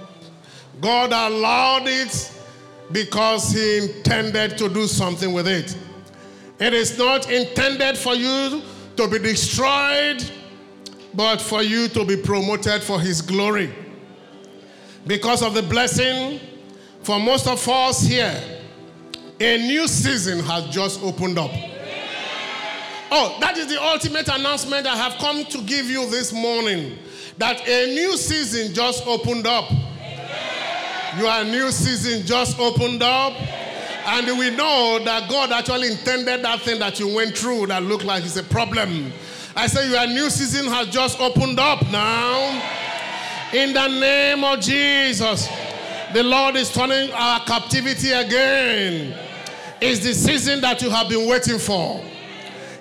God 0.81 1.13
allowed 1.13 1.87
it 1.87 2.33
because 2.91 3.53
He 3.53 3.79
intended 3.79 4.57
to 4.59 4.69
do 4.69 4.87
something 4.87 5.33
with 5.33 5.49
it. 5.49 5.77
It 6.59 6.73
is 6.73 6.97
not 6.97 7.31
intended 7.31 7.99
for 7.99 8.15
you 8.15 8.63
to 8.97 9.09
be 9.09 9.19
destroyed 9.19 10.25
but 11.15 11.41
for 11.41 11.63
you 11.63 11.89
to 11.89 12.05
be 12.05 12.17
promoted 12.17 12.83
for 12.83 13.01
His 13.01 13.23
glory. 13.23 13.73
Because 15.07 15.43
of 15.43 15.55
the 15.55 15.63
blessing, 15.63 16.41
for 17.03 17.21
most 17.21 17.47
of 17.47 17.67
us 17.69 18.03
here, 18.03 18.35
a 19.41 19.59
new 19.59 19.87
season 19.87 20.41
has 20.41 20.67
just 20.69 21.03
opened 21.03 21.39
up. 21.39 21.51
Oh, 23.11 23.37
that 23.41 23.57
is 23.57 23.69
the 23.69 23.81
ultimate 23.81 24.29
announcement 24.29 24.87
I 24.87 24.97
have 24.97 25.19
come 25.19 25.45
to 25.45 25.59
give 25.63 25.87
you 25.87 26.09
this 26.11 26.33
morning. 26.33 26.99
That 27.39 27.61
a 27.69 27.95
new 27.95 28.17
season 28.17 28.75
just 28.75 29.07
opened 29.07 29.47
up. 29.47 29.71
Your 31.19 31.45
new 31.45 31.71
season 31.71 32.27
just 32.27 32.59
opened 32.59 33.03
up. 33.03 33.35
And 34.07 34.39
we 34.39 34.51
know 34.51 35.01
that 35.05 35.31
God 35.31 35.53
actually 35.53 35.93
intended 35.93 36.45
that 36.45 36.61
thing 36.61 36.79
that 36.81 36.99
you 36.99 37.15
went 37.15 37.37
through 37.37 37.69
that 37.69 37.83
looked 37.83 38.05
like 38.05 38.25
it's 38.25 38.37
a 38.37 38.43
problem 38.43 39.13
I 39.57 39.69
say 39.69 39.89
your 39.89 40.07
new 40.09 40.31
season 40.31 40.67
has 40.67 40.89
just 40.89 41.21
opened 41.21 41.61
up 41.61 41.81
now. 41.91 42.61
In 43.53 43.73
the 43.73 43.87
name 43.87 44.43
of 44.43 44.59
Jesus, 44.59 45.49
the 46.13 46.25
Lord 46.25 46.57
is 46.57 46.73
turning 46.73 47.13
our 47.13 47.39
captivity 47.41 48.11
again. 48.11 49.17
It's 49.81 50.01
the 50.01 50.13
season 50.13 50.61
that 50.63 50.83
you 50.83 50.91
have 50.91 51.09
been 51.09 51.29
waiting 51.29 51.59
for. 51.59 52.03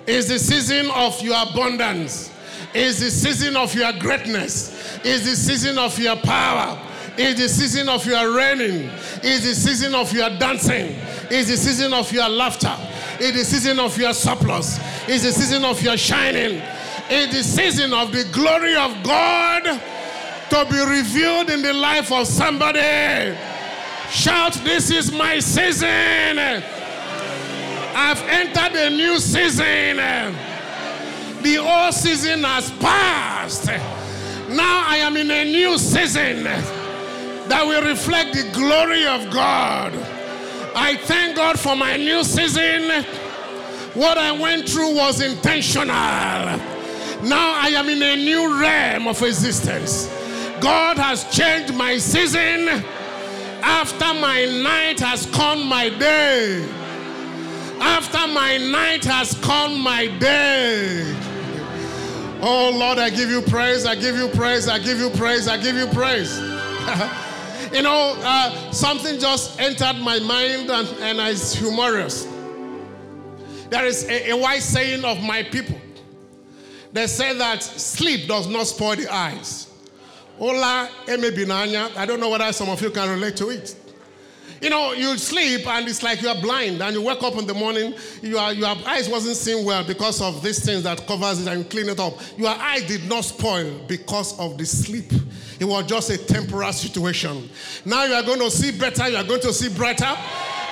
It's 0.06 0.28
the 0.28 0.38
season 0.38 0.90
of 0.90 1.20
your 1.22 1.40
abundance. 1.48 2.32
It's 2.74 2.98
the 2.98 3.10
season 3.10 3.56
of 3.56 3.72
your 3.72 3.92
greatness. 3.92 4.98
It's 5.04 5.24
the 5.24 5.36
season 5.36 5.78
of 5.78 5.96
your 5.96 6.16
power. 6.16 6.76
It's 7.16 7.40
the 7.40 7.48
season 7.48 7.88
of 7.88 8.04
your 8.04 8.34
reigning. 8.34 8.90
It's 9.22 9.44
the 9.46 9.54
season 9.54 9.94
of 9.94 10.12
your 10.12 10.28
dancing. 10.38 10.96
It's 11.30 11.48
the 11.48 11.56
season 11.56 11.92
of 11.92 12.10
your 12.10 12.28
laughter. 12.28 12.76
It's 13.20 13.36
the 13.38 13.44
season 13.44 13.78
of 13.78 13.96
your 13.96 14.12
surplus. 14.12 14.78
It's 15.08 15.24
the 15.24 15.32
season 15.32 15.64
of 15.64 15.80
your 15.82 15.96
shining. 15.96 16.62
It's 17.08 17.34
the 17.34 17.42
season 17.42 17.92
of 17.92 18.12
the 18.12 18.24
glory 18.32 18.74
of 18.76 19.02
God 19.02 19.80
to 20.50 20.64
be 20.70 20.78
revealed 20.78 21.50
in 21.50 21.62
the 21.62 21.72
life 21.72 22.12
of 22.12 22.26
somebody. 22.26 23.36
Shout, 24.10 24.54
This 24.64 24.90
is 24.90 25.12
my 25.12 25.38
season. 25.38 26.38
I've 27.96 28.20
entered 28.22 28.76
a 28.76 28.90
new 28.90 29.18
season. 29.18 29.96
The 31.42 31.58
old 31.58 31.94
season 31.94 32.42
has 32.42 32.70
passed. 32.72 33.66
Now 34.48 34.84
I 34.86 34.96
am 34.98 35.16
in 35.16 35.30
a 35.30 35.44
new 35.44 35.78
season 35.78 36.44
that 36.44 37.64
will 37.66 37.82
reflect 37.82 38.34
the 38.34 38.50
glory 38.52 39.06
of 39.06 39.30
God. 39.30 39.92
I 40.74 40.96
thank 40.96 41.36
God 41.36 41.58
for 41.58 41.76
my 41.76 41.96
new 41.96 42.24
season. 42.24 43.04
What 43.94 44.18
I 44.18 44.32
went 44.32 44.68
through 44.68 44.94
was 44.96 45.20
intentional. 45.20 45.86
Now 45.86 47.54
I 47.56 47.72
am 47.76 47.88
in 47.88 48.02
a 48.02 48.16
new 48.16 48.60
realm 48.60 49.06
of 49.06 49.22
existence. 49.22 50.06
God 50.60 50.98
has 50.98 51.24
changed 51.34 51.74
my 51.74 51.96
season. 51.98 52.68
After 53.62 54.12
my 54.14 54.44
night 54.46 55.00
has 55.00 55.26
come 55.26 55.66
my 55.66 55.88
day. 55.88 56.68
After 57.80 58.26
my 58.26 58.56
night 58.56 59.04
has 59.04 59.38
come 59.40 59.80
my 59.80 60.06
day. 60.18 61.14
Oh 62.42 62.70
Lord, 62.74 62.98
I 62.98 63.10
give 63.10 63.30
you 63.30 63.40
praise, 63.42 63.86
I 63.86 63.94
give 63.94 64.16
you 64.16 64.28
praise, 64.28 64.68
I 64.68 64.78
give 64.78 64.98
you 64.98 65.08
praise, 65.10 65.48
I 65.48 65.56
give 65.56 65.76
you 65.76 65.86
praise. 65.86 66.38
you 67.74 67.82
know, 67.82 68.14
uh, 68.18 68.70
something 68.70 69.18
just 69.18 69.58
entered 69.58 70.00
my 70.00 70.20
mind 70.20 70.70
and, 70.70 70.88
and 71.00 71.18
it's 71.18 71.54
humorous. 71.54 72.26
There 73.68 73.84
is 73.84 74.08
a, 74.08 74.30
a 74.30 74.36
wise 74.36 74.64
saying 74.64 75.04
of 75.04 75.20
my 75.20 75.42
people. 75.42 75.80
They 76.92 77.08
say 77.08 77.36
that 77.36 77.62
sleep 77.64 78.28
does 78.28 78.46
not 78.46 78.68
spoil 78.68 78.94
the 78.94 79.12
eyes. 79.12 79.68
Ola. 80.38 80.88
I 81.08 82.06
don't 82.06 82.20
know 82.20 82.30
whether 82.30 82.52
some 82.52 82.68
of 82.68 82.80
you 82.80 82.90
can 82.90 83.10
relate 83.10 83.36
to 83.36 83.50
it. 83.50 83.83
You 84.60 84.70
know, 84.70 84.92
you 84.92 85.16
sleep 85.18 85.66
and 85.66 85.86
it's 85.88 86.02
like 86.02 86.22
you 86.22 86.28
are 86.28 86.40
blind, 86.40 86.82
and 86.82 86.94
you 86.94 87.02
wake 87.02 87.22
up 87.22 87.34
in 87.36 87.46
the 87.46 87.54
morning, 87.54 87.94
your, 88.22 88.52
your 88.52 88.74
eyes 88.86 89.08
wasn't 89.08 89.36
seeing 89.36 89.64
well 89.64 89.84
because 89.84 90.20
of 90.22 90.42
these 90.42 90.64
things 90.64 90.84
that 90.84 91.06
covers 91.06 91.46
it 91.46 91.52
and 91.52 91.68
clean 91.68 91.88
it 91.88 92.00
up. 92.00 92.14
Your 92.36 92.50
eye 92.50 92.80
did 92.86 93.08
not 93.08 93.24
spoil 93.24 93.78
because 93.86 94.38
of 94.38 94.56
the 94.58 94.64
sleep. 94.64 95.12
It 95.60 95.64
was 95.64 95.86
just 95.86 96.10
a 96.10 96.18
temporary 96.18 96.72
situation. 96.72 97.48
Now 97.84 98.04
you 98.04 98.14
are 98.14 98.22
going 98.22 98.40
to 98.40 98.50
see 98.50 98.76
better, 98.76 99.08
you 99.08 99.16
are 99.16 99.24
going 99.24 99.40
to 99.42 99.52
see 99.52 99.74
brighter. 99.74 100.14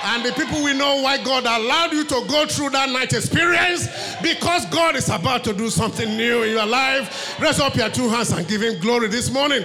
And 0.05 0.25
the 0.25 0.33
people 0.33 0.61
will 0.61 0.75
know 0.75 1.01
why 1.01 1.23
God 1.23 1.45
allowed 1.45 1.93
you 1.93 2.03
to 2.03 2.25
go 2.27 2.45
through 2.45 2.71
that 2.71 2.89
night 2.89 3.13
experience 3.13 3.87
because 4.21 4.65
God 4.65 4.97
is 4.97 5.07
about 5.07 5.45
to 5.45 5.53
do 5.53 5.69
something 5.69 6.17
new 6.17 6.43
in 6.43 6.51
your 6.51 6.65
life. 6.65 7.39
Raise 7.39 7.61
up 7.61 7.75
your 7.77 7.89
two 7.89 8.09
hands 8.09 8.31
and 8.31 8.45
give 8.45 8.61
Him 8.61 8.81
glory 8.81 9.07
this 9.07 9.31
morning. 9.31 9.63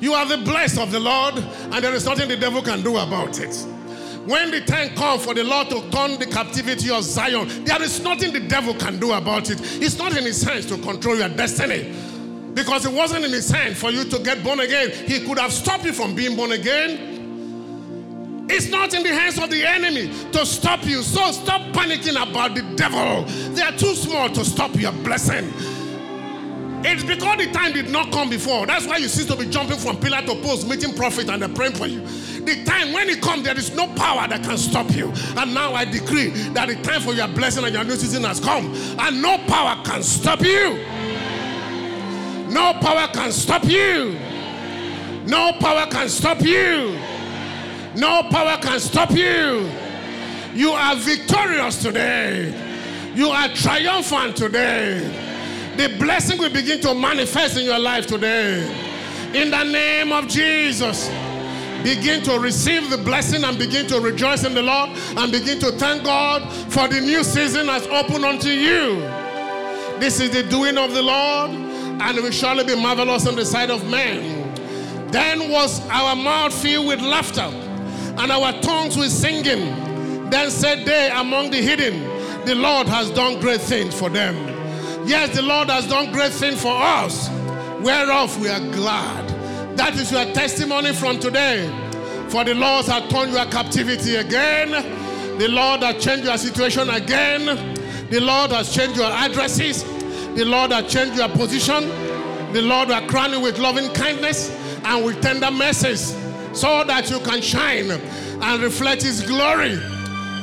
You 0.00 0.14
are 0.14 0.26
the 0.26 0.38
blessed 0.38 0.78
of 0.78 0.92
the 0.92 1.00
Lord, 1.00 1.34
and 1.36 1.84
there 1.84 1.94
is 1.94 2.04
nothing 2.04 2.28
the 2.28 2.36
devil 2.36 2.62
can 2.62 2.82
do 2.82 2.96
about 2.98 3.40
it. 3.40 3.54
When 4.26 4.50
the 4.50 4.60
time 4.60 4.94
comes 4.94 5.24
for 5.24 5.32
the 5.32 5.42
Lord 5.42 5.70
to 5.70 5.80
turn 5.90 6.18
the 6.18 6.26
captivity 6.26 6.90
of 6.90 7.02
Zion, 7.02 7.64
there 7.64 7.80
is 7.82 8.02
nothing 8.02 8.32
the 8.32 8.40
devil 8.40 8.74
can 8.74 8.98
do 9.00 9.12
about 9.12 9.48
it. 9.50 9.58
It's 9.82 9.96
not 9.96 10.16
in 10.16 10.24
his 10.24 10.42
hands 10.42 10.66
to 10.66 10.76
control 10.78 11.16
your 11.16 11.30
destiny. 11.30 11.94
Because 12.52 12.84
it 12.84 12.92
wasn't 12.92 13.24
in 13.24 13.32
his 13.32 13.50
hand 13.50 13.76
for 13.76 13.90
you 13.90 14.04
to 14.04 14.18
get 14.18 14.44
born 14.44 14.60
again. 14.60 14.90
He 14.90 15.24
could 15.24 15.38
have 15.38 15.52
stopped 15.52 15.84
you 15.84 15.92
from 15.92 16.14
being 16.14 16.36
born 16.36 16.52
again. 16.52 18.46
It's 18.50 18.68
not 18.68 18.92
in 18.94 19.02
the 19.02 19.14
hands 19.14 19.38
of 19.38 19.50
the 19.50 19.64
enemy 19.64 20.08
to 20.32 20.44
stop 20.44 20.84
you. 20.84 21.02
So 21.02 21.30
stop 21.32 21.60
panicking 21.72 22.20
about 22.20 22.54
the 22.54 22.62
devil. 22.76 23.24
They 23.54 23.62
are 23.62 23.72
too 23.72 23.94
small 23.94 24.28
to 24.30 24.44
stop 24.44 24.74
your 24.74 24.92
blessing. 24.92 25.52
It's 26.84 27.02
because 27.02 27.38
the 27.38 27.50
time 27.50 27.72
did 27.72 27.90
not 27.90 28.12
come 28.12 28.30
before. 28.30 28.64
That's 28.66 28.86
why 28.86 28.98
you 28.98 29.08
seem 29.08 29.26
to 29.26 29.36
be 29.36 29.50
jumping 29.50 29.78
from 29.78 29.96
pillar 29.96 30.22
to 30.22 30.34
post, 30.42 30.68
meeting 30.68 30.94
prophet, 30.94 31.28
and 31.28 31.54
praying 31.54 31.72
for 31.72 31.86
you. 31.86 32.00
The 32.00 32.64
time 32.64 32.92
when 32.92 33.08
it 33.08 33.20
comes, 33.20 33.42
there 33.42 33.58
is 33.58 33.74
no 33.74 33.88
power 33.94 34.28
that 34.28 34.44
can 34.44 34.56
stop 34.56 34.90
you. 34.92 35.12
And 35.36 35.52
now 35.52 35.74
I 35.74 35.84
decree 35.84 36.28
that 36.50 36.68
the 36.68 36.76
time 36.76 37.00
for 37.00 37.14
your 37.14 37.26
blessing 37.28 37.64
and 37.64 37.74
your 37.74 37.82
new 37.82 37.96
season 37.96 38.22
has 38.24 38.38
come, 38.38 38.72
and 38.98 39.20
no 39.20 39.38
power 39.48 39.82
can 39.84 40.04
stop 40.04 40.40
you. 40.40 40.76
No 42.48 42.74
power 42.74 43.08
can 43.12 43.32
stop 43.32 43.64
you. 43.64 44.16
No 45.26 45.52
power 45.60 45.86
can 45.90 46.08
stop 46.08 46.40
you. 46.42 46.96
No 47.96 48.22
power 48.30 48.56
can 48.62 48.78
stop 48.78 49.10
you. 49.10 49.68
You 50.54 50.70
are 50.70 50.94
victorious 50.94 51.82
today. 51.82 52.54
You 53.14 53.30
are 53.30 53.48
triumphant 53.48 54.36
today 54.36 55.27
the 55.78 55.96
blessing 55.98 56.38
will 56.38 56.50
begin 56.50 56.80
to 56.80 56.92
manifest 56.92 57.56
in 57.56 57.64
your 57.64 57.78
life 57.78 58.06
today. 58.06 58.66
In 59.32 59.50
the 59.50 59.62
name 59.62 60.12
of 60.12 60.26
Jesus. 60.26 61.08
Begin 61.84 62.24
to 62.24 62.40
receive 62.40 62.90
the 62.90 62.98
blessing 62.98 63.44
and 63.44 63.56
begin 63.56 63.86
to 63.86 64.00
rejoice 64.00 64.42
in 64.42 64.52
the 64.52 64.62
Lord 64.62 64.90
and 65.16 65.30
begin 65.30 65.60
to 65.60 65.70
thank 65.72 66.02
God 66.02 66.42
for 66.72 66.88
the 66.88 67.00
new 67.00 67.22
season 67.22 67.68
has 67.68 67.86
opened 67.86 68.24
unto 68.24 68.48
you. 68.48 68.98
This 70.00 70.18
is 70.18 70.30
the 70.32 70.42
doing 70.42 70.76
of 70.76 70.92
the 70.92 71.02
Lord, 71.02 71.50
and 71.52 72.18
it 72.18 72.22
will 72.22 72.32
surely 72.32 72.64
be 72.64 72.74
marvelous 72.74 73.26
in 73.28 73.36
the 73.36 73.44
sight 73.44 73.70
of 73.70 73.88
men. 73.88 74.52
Then 75.12 75.50
was 75.50 75.80
our 75.88 76.16
mouth 76.16 76.52
filled 76.52 76.88
with 76.88 77.00
laughter, 77.00 77.42
and 77.42 78.32
our 78.32 78.52
tongues 78.60 78.96
with 78.96 79.12
singing. 79.12 80.28
Then 80.30 80.50
said 80.50 80.84
they 80.84 81.10
among 81.10 81.52
the 81.52 81.62
hidden, 81.62 82.02
The 82.44 82.56
Lord 82.56 82.88
has 82.88 83.10
done 83.10 83.40
great 83.40 83.60
things 83.60 83.94
for 83.96 84.10
them. 84.10 84.57
Yes, 85.08 85.34
the 85.34 85.40
Lord 85.40 85.70
has 85.70 85.86
done 85.86 86.12
great 86.12 86.32
things 86.32 86.60
for 86.60 86.76
us, 86.76 87.30
whereof 87.80 88.38
we 88.42 88.48
are 88.48 88.60
glad. 88.60 89.26
That 89.78 89.94
is 89.94 90.12
your 90.12 90.26
testimony 90.34 90.92
from 90.92 91.18
today. 91.18 91.66
For 92.28 92.44
the 92.44 92.54
Lord 92.54 92.84
has 92.84 93.10
turned 93.10 93.32
your 93.32 93.46
captivity 93.46 94.16
again. 94.16 94.70
The 95.38 95.48
Lord 95.48 95.80
has 95.82 96.04
changed 96.04 96.26
your 96.26 96.36
situation 96.36 96.90
again. 96.90 97.46
The 98.10 98.20
Lord 98.20 98.50
has 98.50 98.74
changed 98.74 98.98
your 98.98 99.10
addresses. 99.10 99.82
The 100.34 100.44
Lord 100.44 100.72
has 100.72 100.92
changed 100.92 101.16
your 101.16 101.30
position. 101.30 101.88
The 102.52 102.60
Lord 102.60 102.88
will 102.88 103.00
crown 103.08 103.32
you 103.32 103.40
with 103.40 103.58
loving 103.58 103.90
kindness 103.94 104.50
and 104.84 105.06
with 105.06 105.22
tender 105.22 105.50
mercies 105.50 106.14
so 106.52 106.84
that 106.84 107.08
you 107.08 107.18
can 107.20 107.40
shine 107.40 107.90
and 107.90 108.62
reflect 108.62 109.04
His 109.04 109.22
glory. 109.22 109.78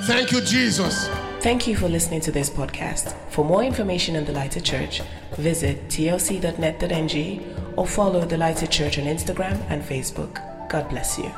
Thank 0.08 0.32
you, 0.32 0.42
Jesus. 0.42 1.08
Thank 1.46 1.68
you 1.68 1.76
for 1.76 1.88
listening 1.88 2.22
to 2.22 2.32
this 2.32 2.50
podcast. 2.50 3.14
For 3.30 3.46
more 3.46 3.64
information 3.64 4.16
on 4.16 4.26
the 4.26 4.32
Lighted 4.32 4.66
Church, 4.66 5.04
visit 5.38 5.90
tlc.net.ng 5.90 7.74
or 7.78 7.86
follow 7.86 8.26
the 8.26 8.36
Lighted 8.36 8.72
Church 8.72 8.98
on 8.98 9.06
Instagram 9.06 9.64
and 9.70 9.84
Facebook. 9.84 10.42
God 10.70 10.90
bless 10.90 11.20
you. 11.20 11.32